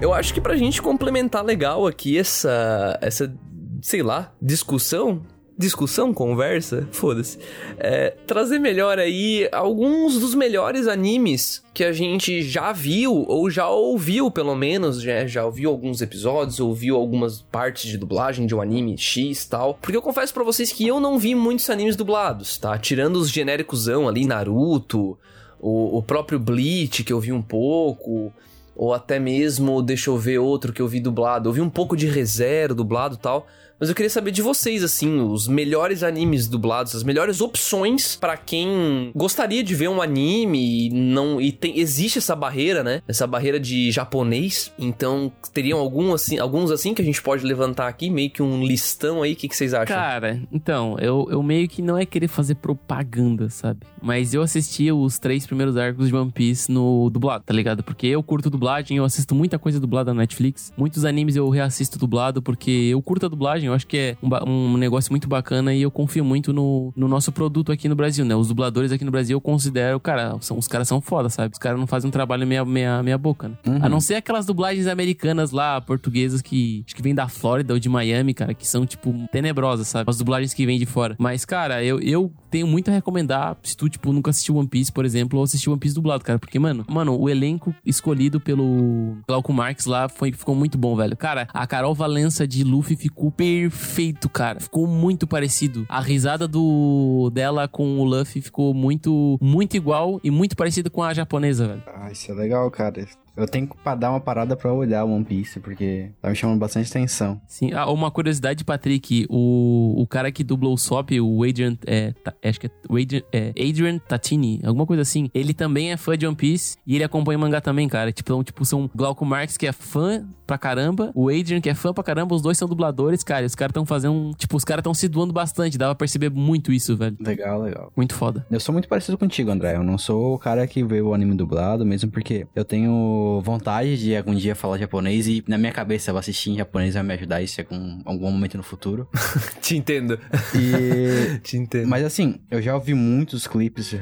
Eu 0.03 0.13
acho 0.13 0.33
que 0.33 0.41
pra 0.41 0.57
gente 0.57 0.81
complementar 0.81 1.45
legal 1.45 1.87
aqui 1.87 2.17
essa, 2.17 2.99
essa 3.01 3.33
sei 3.81 4.03
lá, 4.03 4.33
discussão, 4.41 5.21
discussão, 5.57 6.13
conversa, 6.13 6.87
foda-se, 6.91 7.37
é, 7.77 8.15
trazer 8.25 8.59
melhor 8.59 8.97
aí 8.99 9.47
alguns 9.51 10.19
dos 10.19 10.33
melhores 10.33 10.87
animes 10.87 11.63
que 11.73 11.83
a 11.83 11.91
gente 11.91 12.41
já 12.41 12.71
viu, 12.71 13.25
ou 13.27 13.49
já 13.49 13.67
ouviu 13.69 14.29
pelo 14.31 14.55
menos, 14.55 15.01
já, 15.01 15.25
já 15.25 15.45
ouviu 15.45 15.69
alguns 15.69 16.01
episódios, 16.01 16.59
ouviu 16.59 16.95
algumas 16.95 17.41
partes 17.41 17.89
de 17.89 17.97
dublagem 17.97 18.45
de 18.45 18.55
um 18.55 18.61
anime 18.61 18.97
X 18.97 19.45
tal. 19.45 19.77
Porque 19.81 19.97
eu 19.97 20.01
confesso 20.01 20.33
para 20.33 20.43
vocês 20.43 20.71
que 20.71 20.87
eu 20.87 20.99
não 20.99 21.17
vi 21.17 21.35
muitos 21.35 21.69
animes 21.69 21.95
dublados, 21.95 22.57
tá? 22.57 22.77
Tirando 22.77 23.17
os 23.17 23.29
genéricosão 23.29 24.07
ali, 24.07 24.25
Naruto, 24.25 25.17
o, 25.59 25.97
o 25.97 26.03
próprio 26.03 26.39
Bleach, 26.39 27.03
que 27.03 27.13
eu 27.13 27.19
vi 27.19 27.31
um 27.31 27.41
pouco 27.41 28.33
ou 28.75 28.93
até 28.93 29.19
mesmo, 29.19 29.81
deixa 29.81 30.09
eu 30.09 30.17
ver 30.17 30.39
outro 30.39 30.73
que 30.73 30.81
eu 30.81 30.87
vi 30.87 30.99
dublado. 30.99 31.49
Eu 31.49 31.53
vi 31.53 31.61
um 31.61 31.69
pouco 31.69 31.95
de 31.95 32.07
ReZero 32.07 32.73
dublado 32.73 33.17
tal. 33.17 33.47
Mas 33.79 33.89
eu 33.89 33.95
queria 33.95 34.09
saber 34.09 34.31
de 34.31 34.41
vocês, 34.41 34.83
assim, 34.83 35.19
os 35.19 35.47
melhores 35.47 36.03
animes 36.03 36.47
dublados, 36.47 36.95
as 36.95 37.03
melhores 37.03 37.41
opções 37.41 38.15
para 38.15 38.37
quem 38.37 39.11
gostaria 39.15 39.63
de 39.63 39.75
ver 39.75 39.89
um 39.89 40.01
anime 40.01 40.87
e 40.87 40.89
não. 40.89 41.41
E 41.41 41.51
tem, 41.51 41.79
existe 41.79 42.17
essa 42.17 42.35
barreira, 42.35 42.83
né? 42.83 43.01
Essa 43.07 43.27
barreira 43.27 43.59
de 43.59 43.91
japonês. 43.91 44.71
Então, 44.77 45.31
teriam 45.53 45.79
algum, 45.79 46.13
assim, 46.13 46.37
alguns 46.39 46.71
assim 46.71 46.93
que 46.93 47.01
a 47.01 47.05
gente 47.05 47.21
pode 47.21 47.45
levantar 47.45 47.87
aqui, 47.87 48.09
meio 48.09 48.29
que 48.29 48.41
um 48.41 48.63
listão 48.63 49.21
aí. 49.21 49.33
O 49.33 49.35
que, 49.35 49.47
que 49.47 49.55
vocês 49.55 49.73
acham? 49.73 49.95
Cara, 49.95 50.41
então, 50.51 50.97
eu, 50.99 51.27
eu 51.29 51.43
meio 51.43 51.67
que 51.67 51.81
não 51.81 51.97
é 51.97 52.05
querer 52.05 52.27
fazer 52.27 52.55
propaganda, 52.55 53.49
sabe? 53.49 53.81
Mas 54.01 54.33
eu 54.33 54.41
assisti 54.41 54.91
os 54.91 55.17
três 55.19 55.45
primeiros 55.45 55.77
arcos 55.77 56.07
de 56.07 56.15
One 56.15 56.31
Piece 56.31 56.71
no 56.71 57.09
dublado, 57.09 57.43
tá 57.45 57.53
ligado? 57.53 57.83
Porque 57.83 58.07
eu 58.07 58.21
curto 58.21 58.49
dublagem, 58.49 58.97
eu 58.97 59.05
assisto 59.05 59.33
muita 59.33 59.57
coisa 59.57 59.79
dublada 59.79 60.13
na 60.13 60.21
Netflix. 60.21 60.73
Muitos 60.77 61.05
animes 61.05 61.35
eu 61.35 61.49
reassisto 61.49 61.97
dublado 61.97 62.41
porque 62.41 62.89
eu 62.91 63.01
curto 63.01 63.25
a 63.25 63.29
dublagem, 63.29 63.62
eu 63.65 63.73
acho 63.73 63.87
que 63.87 63.97
é 63.97 64.17
um, 64.21 64.73
um, 64.73 64.77
negócio 64.77 65.11
muito 65.11 65.27
bacana 65.27 65.73
e 65.73 65.81
eu 65.81 65.91
confio 65.91 66.23
muito 66.23 66.53
no, 66.53 66.93
no 66.95 67.07
nosso 67.07 67.31
produto 67.31 67.71
aqui 67.71 67.87
no 67.87 67.95
Brasil, 67.95 68.25
né? 68.25 68.35
Os 68.35 68.47
dubladores 68.47 68.91
aqui 68.91 69.03
no 69.03 69.11
Brasil 69.11 69.35
eu 69.35 69.41
considero, 69.41 69.99
cara, 69.99 70.37
são, 70.41 70.57
os 70.57 70.67
caras 70.67 70.87
são 70.87 71.01
foda, 71.01 71.29
sabe? 71.29 71.53
Os 71.53 71.59
caras 71.59 71.79
não 71.79 71.87
fazem 71.87 72.07
um 72.07 72.11
trabalho 72.11 72.45
meia, 72.45 72.65
meia, 72.65 73.03
meia 73.03 73.17
boca, 73.17 73.49
né? 73.49 73.55
Uhum. 73.65 73.79
A 73.81 73.89
não 73.89 73.99
ser 73.99 74.15
aquelas 74.15 74.45
dublagens 74.45 74.87
americanas 74.87 75.51
lá, 75.51 75.79
portuguesas, 75.81 76.41
que 76.41 76.83
acho 76.85 76.95
que 76.95 77.01
vêm 77.01 77.15
da 77.15 77.27
Flórida 77.27 77.73
ou 77.73 77.79
de 77.79 77.89
Miami, 77.89 78.33
cara, 78.33 78.53
que 78.53 78.67
são, 78.67 78.85
tipo, 78.85 79.13
tenebrosas, 79.31 79.87
sabe? 79.87 80.09
As 80.09 80.17
dublagens 80.17 80.53
que 80.53 80.65
vêm 80.65 80.79
de 80.79 80.85
fora. 80.85 81.15
Mas, 81.19 81.45
cara, 81.45 81.83
eu, 81.83 81.99
eu 81.99 82.31
tenho 82.49 82.67
muito 82.67 82.89
a 82.89 82.93
recomendar 82.93 83.57
se 83.63 83.75
tu, 83.75 83.89
tipo, 83.89 84.11
nunca 84.11 84.29
assistiu 84.29 84.55
One 84.55 84.67
Piece, 84.67 84.91
por 84.91 85.05
exemplo, 85.05 85.39
ou 85.39 85.43
assistiu 85.43 85.71
One 85.71 85.79
Piece 85.79 85.95
dublado, 85.95 86.23
cara. 86.23 86.39
Porque, 86.39 86.59
mano, 86.59 86.85
mano, 86.87 87.19
o 87.19 87.29
elenco 87.29 87.73
escolhido 87.85 88.39
pelo 88.39 89.17
Glauco 89.27 89.51
Marx 89.53 89.85
lá 89.85 90.07
foi, 90.07 90.31
ficou 90.31 90.55
muito 90.55 90.77
bom, 90.77 90.95
velho. 90.95 91.15
Cara, 91.17 91.47
a 91.53 91.65
Carol 91.65 91.95
Valença 91.95 92.47
de 92.47 92.63
Luffy 92.63 92.95
ficou 92.95 93.31
perfeito, 93.61 94.29
cara. 94.29 94.59
Ficou 94.59 94.87
muito 94.87 95.27
parecido. 95.27 95.85
A 95.87 95.99
risada 95.99 96.47
do 96.47 97.29
dela 97.31 97.67
com 97.67 97.99
o 97.99 98.03
Luffy 98.03 98.41
ficou 98.41 98.73
muito, 98.73 99.37
muito 99.41 99.77
igual 99.77 100.19
e 100.23 100.31
muito 100.31 100.55
parecido 100.55 100.89
com 100.89 101.03
a 101.03 101.13
japonesa, 101.13 101.67
velho. 101.67 101.83
Ah, 101.87 102.11
isso 102.11 102.31
é 102.31 102.35
legal, 102.35 102.69
cara. 102.71 103.05
Eu 103.35 103.47
tenho 103.47 103.67
que 103.67 103.75
dar 103.97 104.11
uma 104.11 104.19
parada 104.19 104.55
pra 104.55 104.71
olhar 104.71 105.03
One 105.05 105.25
Piece, 105.25 105.59
porque 105.59 106.11
tá 106.21 106.29
me 106.29 106.35
chamando 106.35 106.59
bastante 106.59 106.89
atenção. 106.89 107.41
Sim, 107.47 107.71
ah, 107.73 107.89
uma 107.89 108.11
curiosidade, 108.11 108.63
Patrick, 108.63 109.25
o, 109.29 109.95
o 109.97 110.07
cara 110.07 110.31
que 110.31 110.43
dublou 110.43 110.73
o 110.73 110.77
Sop, 110.77 111.11
o 111.19 111.43
Adrian, 111.43 111.77
é, 111.87 112.13
acho 112.43 112.59
que 112.59 112.67
é, 112.67 112.71
Adrian, 112.89 113.21
é 113.31 113.49
Adrian 113.49 113.97
Tatini, 113.97 114.61
alguma 114.63 114.85
coisa 114.85 115.01
assim, 115.01 115.29
ele 115.33 115.53
também 115.53 115.91
é 115.91 115.97
fã 115.97 116.17
de 116.17 116.27
One 116.27 116.35
Piece 116.35 116.77
e 116.85 116.95
ele 116.95 117.03
acompanha 117.03 117.37
o 117.37 117.41
mangá 117.41 117.59
também, 117.59 117.87
cara. 117.87 118.11
Tipo, 118.11 118.33
então, 118.33 118.43
tipo 118.43 118.65
são 118.65 118.89
Glauco 118.95 119.25
Marx, 119.25 119.57
que 119.57 119.65
é 119.65 119.71
fã 119.71 120.25
pra 120.45 120.57
caramba, 120.57 121.11
o 121.15 121.29
Adrian, 121.29 121.61
que 121.61 121.69
é 121.69 121.73
fã 121.73 121.93
pra 121.93 122.03
caramba, 122.03 122.35
os 122.35 122.41
dois 122.41 122.57
são 122.57 122.67
dubladores, 122.67 123.23
cara, 123.23 123.45
os 123.45 123.55
caras 123.55 123.71
estão 123.71 123.85
fazendo, 123.85 124.13
um, 124.13 124.31
tipo, 124.31 124.55
os 124.55 124.63
caras 124.63 124.81
estão 124.81 124.93
se 124.93 125.07
doando 125.07 125.33
bastante, 125.33 125.77
dava 125.77 125.95
pra 125.95 125.99
perceber 125.99 126.29
muito 126.29 126.71
isso, 126.71 126.95
velho. 126.95 127.17
Legal, 127.19 127.61
legal. 127.61 127.91
Muito 127.95 128.13
foda. 128.13 128.45
Eu 128.51 128.59
sou 128.59 128.73
muito 128.73 128.87
parecido 128.87 129.17
contigo, 129.17 129.49
André, 129.49 129.75
eu 129.75 129.83
não 129.83 129.97
sou 129.97 130.35
o 130.35 130.39
cara 130.39 130.67
que 130.67 130.83
vê 130.83 131.01
o 131.01 131.13
anime 131.13 131.35
dublado, 131.35 131.85
mesmo 131.85 132.11
porque 132.11 132.45
eu 132.55 132.65
tenho 132.65 132.91
tenho 133.23 133.41
vontade 133.41 133.97
de 133.97 134.15
algum 134.15 134.35
dia 134.35 134.55
falar 134.55 134.77
japonês 134.77 135.27
e 135.27 135.43
na 135.47 135.57
minha 135.57 135.71
cabeça 135.71 136.09
eu 136.09 136.13
vou 136.13 136.19
assistir 136.19 136.51
em 136.51 136.57
japonês 136.57 136.93
vai 136.93 137.03
me 137.03 137.13
ajudar 137.13 137.41
isso 137.41 137.61
em 137.61 137.63
algum, 137.63 138.01
algum 138.05 138.31
momento 138.31 138.57
no 138.57 138.63
futuro. 138.63 139.07
Te 139.61 139.77
entendo. 139.77 140.19
E... 140.55 141.39
Te 141.43 141.57
entendo. 141.57 141.87
Mas 141.87 142.03
assim, 142.03 142.39
eu 142.51 142.61
já 142.61 142.75
ouvi 142.75 142.93
muitos 142.93 143.47
clipes 143.47 143.95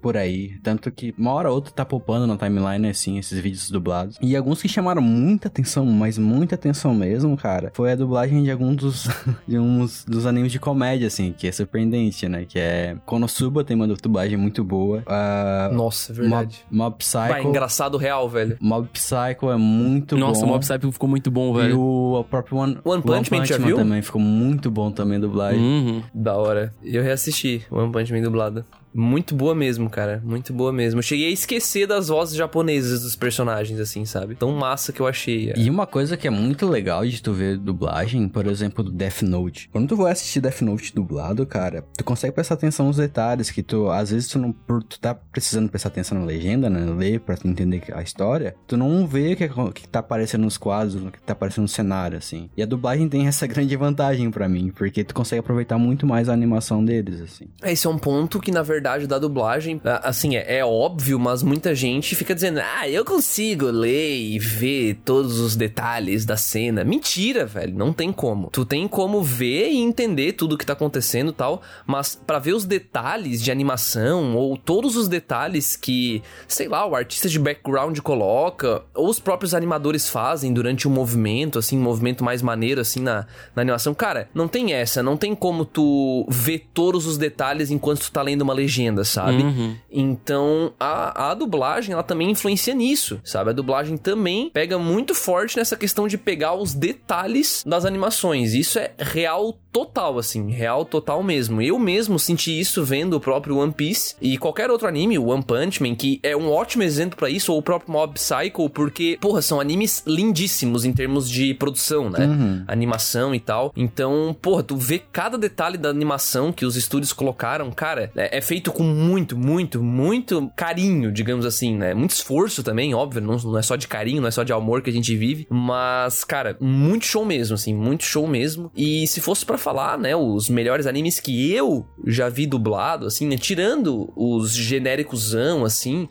por 0.00 0.16
aí, 0.16 0.58
tanto 0.62 0.90
que 0.90 1.14
uma 1.16 1.32
hora 1.32 1.48
ou 1.48 1.54
outra 1.54 1.72
tá 1.72 1.84
popando 1.84 2.26
na 2.26 2.36
timeline, 2.36 2.88
assim, 2.88 3.18
esses 3.18 3.38
vídeos 3.38 3.70
dublados. 3.70 4.16
E 4.20 4.36
alguns 4.36 4.60
que 4.60 4.68
chamaram 4.68 5.02
muita 5.02 5.48
atenção, 5.48 5.84
mas 5.86 6.18
muita 6.18 6.54
atenção 6.54 6.94
mesmo, 6.94 7.36
cara, 7.36 7.70
foi 7.74 7.92
a 7.92 7.94
dublagem 7.94 8.42
de 8.42 8.50
alguns 8.50 8.76
dos, 8.76 9.08
de 9.46 9.58
uns 9.58 10.04
dos 10.04 10.26
animes 10.26 10.52
de 10.52 10.58
comédia, 10.58 11.06
assim, 11.06 11.32
que 11.32 11.46
é 11.46 11.52
surpreendente, 11.52 12.28
né? 12.28 12.44
Que 12.44 12.58
é 12.58 12.96
Konosuba, 13.04 13.64
tem 13.64 13.76
uma 13.76 13.86
dublagem 13.86 14.36
muito 14.36 14.64
boa. 14.64 15.02
Uh, 15.06 15.74
Nossa, 15.74 16.12
verdade. 16.12 16.64
Mob, 16.70 16.84
Mob 16.84 16.96
Psycho. 16.98 17.28
Vai, 17.28 17.44
engraçado 17.44 17.96
real, 17.96 18.28
velho. 18.28 18.55
Mob 18.60 18.88
Psycho 18.92 19.50
é 19.50 19.56
muito 19.56 20.16
Nossa, 20.16 20.40
bom. 20.40 20.46
o 20.46 20.48
Mob 20.50 20.60
Psycho 20.60 20.92
ficou 20.92 21.08
muito 21.08 21.30
bom, 21.30 21.52
velho. 21.54 21.70
E 21.70 21.74
o, 21.74 22.20
o 22.20 22.24
próprio 22.24 22.58
One, 22.58 22.78
One 22.84 23.02
Punch 23.02 23.30
Man, 23.30 23.44
já 23.44 23.58
viu? 23.58 23.76
também 23.76 24.02
ficou 24.02 24.20
muito 24.20 24.70
bom 24.70 24.90
também 24.90 25.18
a 25.18 25.20
dublagem. 25.20 25.60
Uhum. 25.60 26.02
Da 26.14 26.36
hora. 26.36 26.72
Eu 26.82 27.02
reassisti 27.02 27.64
One 27.70 27.92
Punch 27.92 28.12
Man 28.12 28.22
dublado. 28.22 28.64
Muito 28.96 29.34
boa 29.34 29.54
mesmo, 29.54 29.90
cara. 29.90 30.22
Muito 30.24 30.52
boa 30.52 30.72
mesmo. 30.72 30.98
Eu 31.00 31.02
cheguei 31.02 31.28
a 31.28 31.32
esquecer 31.32 31.86
das 31.86 32.08
vozes 32.08 32.34
japonesas 32.34 33.02
dos 33.02 33.14
personagens, 33.14 33.78
assim, 33.78 34.04
sabe? 34.06 34.34
Tão 34.34 34.52
massa 34.52 34.92
que 34.92 35.00
eu 35.00 35.06
achei. 35.06 35.52
E 35.54 35.68
uma 35.68 35.86
coisa 35.86 36.16
que 36.16 36.26
é 36.26 36.30
muito 36.30 36.66
legal 36.66 37.06
de 37.06 37.22
tu 37.22 37.32
ver 37.32 37.58
dublagem, 37.58 38.26
por 38.28 38.46
exemplo, 38.46 38.82
do 38.82 38.90
Death 38.90 39.22
Note. 39.22 39.68
Quando 39.70 39.88
tu 39.88 39.96
vai 39.96 40.12
assistir 40.12 40.40
Death 40.40 40.62
Note 40.62 40.94
dublado, 40.94 41.46
cara, 41.46 41.84
tu 41.96 42.02
consegue 42.02 42.34
prestar 42.34 42.54
atenção 42.54 42.86
nos 42.86 42.96
detalhes 42.96 43.50
que 43.50 43.62
tu, 43.62 43.90
às 43.90 44.10
vezes 44.10 44.28
tu 44.28 44.38
não, 44.38 44.50
por 44.50 44.82
tu 44.82 44.98
tá 44.98 45.14
precisando 45.14 45.68
prestar 45.68 45.88
atenção 45.88 46.18
na 46.18 46.24
legenda, 46.24 46.70
né, 46.70 46.90
ler 46.96 47.20
pra 47.20 47.36
tu 47.36 47.46
entender 47.46 47.82
a 47.92 48.02
história, 48.02 48.56
tu 48.66 48.76
não 48.76 49.06
vê 49.06 49.34
o 49.34 49.36
que, 49.36 49.48
que 49.74 49.88
tá 49.88 49.98
aparecendo 49.98 50.44
nos 50.44 50.56
quadros, 50.56 50.94
o 50.94 51.10
que 51.10 51.20
tá 51.20 51.34
aparecendo 51.34 51.62
no 51.62 51.68
cenário, 51.68 52.16
assim. 52.16 52.48
E 52.56 52.62
a 52.62 52.66
dublagem 52.66 53.08
tem 53.08 53.26
essa 53.26 53.44
grande 53.46 53.76
vantagem 53.76 54.30
para 54.30 54.48
mim, 54.48 54.72
porque 54.74 55.04
tu 55.04 55.14
consegue 55.14 55.40
aproveitar 55.40 55.76
muito 55.76 56.06
mais 56.06 56.28
a 56.28 56.32
animação 56.32 56.82
deles, 56.82 57.20
assim. 57.20 57.46
Esse 57.62 57.86
é 57.86 57.90
um 57.90 57.98
ponto 57.98 58.40
que, 58.40 58.50
na 58.50 58.62
verdade, 58.62 58.85
da 59.06 59.18
dublagem, 59.18 59.80
assim, 60.02 60.36
é, 60.36 60.58
é, 60.58 60.64
óbvio, 60.64 61.18
mas 61.18 61.42
muita 61.42 61.74
gente 61.74 62.14
fica 62.14 62.34
dizendo, 62.34 62.60
ah, 62.60 62.88
eu 62.88 63.04
consigo 63.04 63.66
ler 63.66 64.16
e 64.16 64.38
ver 64.38 64.98
todos 65.04 65.40
os 65.40 65.56
detalhes 65.56 66.24
da 66.24 66.36
cena. 66.36 66.84
Mentira, 66.84 67.44
velho, 67.44 67.74
não 67.76 67.92
tem 67.92 68.12
como. 68.12 68.48
Tu 68.50 68.64
tem 68.64 68.86
como 68.86 69.22
ver 69.22 69.70
e 69.70 69.78
entender 69.78 70.32
tudo 70.32 70.56
que 70.56 70.64
tá 70.64 70.74
acontecendo 70.74 71.30
e 71.30 71.34
tal, 71.34 71.62
mas 71.84 72.14
para 72.14 72.38
ver 72.38 72.52
os 72.52 72.64
detalhes 72.64 73.42
de 73.42 73.50
animação 73.50 74.36
ou 74.36 74.56
todos 74.56 74.96
os 74.96 75.08
detalhes 75.08 75.76
que, 75.76 76.22
sei 76.46 76.68
lá, 76.68 76.86
o 76.86 76.94
artista 76.94 77.28
de 77.28 77.38
background 77.38 77.98
coloca, 78.00 78.82
ou 78.94 79.08
os 79.08 79.18
próprios 79.18 79.54
animadores 79.54 80.08
fazem 80.08 80.52
durante 80.52 80.86
o 80.86 80.90
um 80.90 80.94
movimento, 80.94 81.58
assim, 81.58 81.76
um 81.76 81.82
movimento 81.82 82.22
mais 82.22 82.42
maneiro, 82.42 82.80
assim, 82.80 83.00
na, 83.00 83.26
na 83.54 83.62
animação, 83.62 83.94
cara, 83.94 84.28
não 84.32 84.46
tem 84.46 84.72
essa, 84.72 85.02
não 85.02 85.16
tem 85.16 85.34
como 85.34 85.64
tu 85.64 86.26
ver 86.28 86.66
todos 86.72 87.06
os 87.06 87.18
detalhes 87.18 87.70
enquanto 87.70 88.00
tu 88.00 88.12
tá 88.12 88.22
lendo 88.22 88.42
uma 88.42 88.54
legenda 88.54 88.65
legenda, 88.66 89.04
sabe? 89.04 89.42
Uhum. 89.42 89.76
Então, 89.90 90.72
a, 90.78 91.30
a 91.30 91.34
dublagem, 91.34 91.92
ela 91.92 92.02
também 92.02 92.30
influencia 92.30 92.74
nisso, 92.74 93.20
sabe? 93.24 93.50
A 93.50 93.52
dublagem 93.52 93.96
também 93.96 94.50
pega 94.52 94.78
muito 94.78 95.14
forte 95.14 95.56
nessa 95.56 95.76
questão 95.76 96.08
de 96.08 96.18
pegar 96.18 96.54
os 96.54 96.74
detalhes 96.74 97.62
das 97.64 97.84
animações. 97.84 98.52
Isso 98.52 98.78
é 98.78 98.92
real 98.98 99.56
total, 99.76 100.18
assim, 100.18 100.50
real 100.50 100.86
total 100.86 101.22
mesmo. 101.22 101.60
Eu 101.60 101.78
mesmo 101.78 102.18
senti 102.18 102.58
isso 102.58 102.82
vendo 102.82 103.12
o 103.12 103.20
próprio 103.20 103.58
One 103.58 103.74
Piece 103.74 104.14
e 104.22 104.38
qualquer 104.38 104.70
outro 104.70 104.88
anime, 104.88 105.18
o 105.18 105.26
One 105.26 105.42
Punch 105.42 105.82
Man, 105.82 105.94
que 105.94 106.18
é 106.22 106.34
um 106.34 106.50
ótimo 106.50 106.82
exemplo 106.82 107.18
para 107.18 107.28
isso, 107.28 107.52
ou 107.52 107.58
o 107.58 107.62
próprio 107.62 107.92
Mob 107.92 108.14
Psycho, 108.14 108.70
porque, 108.70 109.18
porra, 109.20 109.42
são 109.42 109.60
animes 109.60 110.02
lindíssimos 110.06 110.86
em 110.86 110.94
termos 110.94 111.28
de 111.28 111.52
produção, 111.52 112.08
né? 112.08 112.24
Uhum. 112.24 112.64
Animação 112.66 113.34
e 113.34 113.40
tal. 113.40 113.70
Então, 113.76 114.34
porra, 114.40 114.62
tu 114.62 114.78
vê 114.78 114.98
cada 115.12 115.36
detalhe 115.36 115.76
da 115.76 115.90
animação 115.90 116.54
que 116.54 116.64
os 116.64 116.74
estúdios 116.74 117.12
colocaram, 117.12 117.70
cara, 117.70 118.10
é, 118.16 118.38
é 118.38 118.40
feito 118.40 118.72
com 118.72 118.82
muito, 118.82 119.36
muito, 119.36 119.82
muito 119.82 120.50
carinho, 120.56 121.12
digamos 121.12 121.44
assim, 121.44 121.76
né? 121.76 121.92
Muito 121.92 122.12
esforço 122.12 122.62
também, 122.62 122.94
óbvio, 122.94 123.20
não, 123.20 123.36
não 123.36 123.58
é 123.58 123.62
só 123.62 123.76
de 123.76 123.86
carinho, 123.86 124.22
não 124.22 124.28
é 124.28 124.30
só 124.30 124.42
de 124.42 124.54
amor 124.54 124.80
que 124.80 124.88
a 124.88 124.92
gente 124.92 125.14
vive, 125.14 125.46
mas, 125.50 126.24
cara, 126.24 126.56
muito 126.58 127.04
show 127.04 127.26
mesmo, 127.26 127.54
assim, 127.54 127.74
muito 127.74 128.04
show 128.04 128.26
mesmo. 128.26 128.72
E 128.74 129.06
se 129.06 129.20
fosse 129.20 129.44
para 129.44 129.58
falar, 129.66 129.98
né, 129.98 130.14
os 130.14 130.48
melhores 130.48 130.86
animes 130.86 131.18
que 131.18 131.52
eu 131.52 131.84
já 132.06 132.28
vi 132.28 132.46
dublado, 132.46 133.04
assim, 133.04 133.26
né, 133.26 133.36
tirando 133.36 134.12
os 134.14 134.54
genéricosão, 134.54 135.64
assim, 135.64 136.08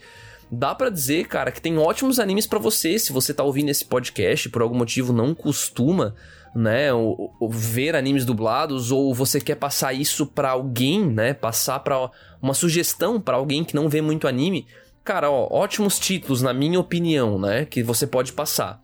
dá 0.51 0.75
para 0.75 0.89
dizer, 0.89 1.25
cara, 1.29 1.51
que 1.51 1.61
tem 1.61 1.77
ótimos 1.77 2.19
animes 2.19 2.45
para 2.45 2.59
você, 2.59 2.99
se 2.99 3.13
você 3.13 3.33
tá 3.33 3.45
ouvindo 3.45 3.69
esse 3.69 3.85
podcast 3.85 4.49
por 4.49 4.61
algum 4.61 4.77
motivo 4.77 5.13
não 5.13 5.33
costuma 5.33 6.13
né, 6.53 6.91
ou, 6.91 7.33
ou 7.39 7.49
ver 7.49 7.95
animes 7.95 8.25
dublados 8.25 8.91
ou 8.91 9.13
você 9.13 9.39
quer 9.39 9.55
passar 9.55 9.93
isso 9.93 10.25
para 10.25 10.49
alguém, 10.49 11.05
né, 11.05 11.33
passar 11.33 11.79
para 11.79 12.11
uma 12.41 12.53
sugestão 12.53 13.21
para 13.21 13.37
alguém 13.37 13.63
que 13.63 13.73
não 13.73 13.87
vê 13.87 14.01
muito 14.01 14.27
anime, 14.27 14.67
cara, 15.01 15.31
ó, 15.31 15.47
ótimos 15.49 15.97
títulos 15.97 16.41
na 16.41 16.53
minha 16.53 16.77
opinião, 16.77 17.39
né, 17.39 17.63
que 17.63 17.81
você 17.81 18.05
pode 18.05 18.33
passar. 18.33 18.83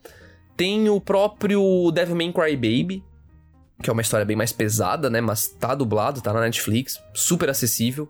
Tem 0.55 0.87
o 0.87 1.01
próprio 1.01 1.91
Devilman 1.91 2.31
Crybaby, 2.31 3.03
que 3.81 3.89
é 3.89 3.93
uma 3.93 4.01
história 4.01 4.25
bem 4.25 4.35
mais 4.35 4.51
pesada, 4.51 5.09
né, 5.09 5.19
mas 5.19 5.47
tá 5.47 5.75
dublado, 5.75 6.21
tá 6.21 6.31
na 6.33 6.41
Netflix, 6.41 6.99
super 7.13 7.49
acessível. 7.49 8.09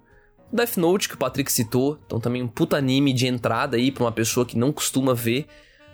Death 0.51 0.77
Note, 0.77 1.07
que 1.07 1.15
o 1.15 1.17
Patrick 1.17 1.51
citou, 1.51 1.97
então 2.05 2.19
também 2.19 2.43
um 2.43 2.47
puta 2.47 2.75
anime 2.77 3.13
de 3.13 3.25
entrada 3.25 3.77
aí 3.77 3.91
pra 3.91 4.03
uma 4.03 4.11
pessoa 4.11 4.45
que 4.45 4.57
não 4.57 4.71
costuma 4.71 5.13
ver. 5.13 5.47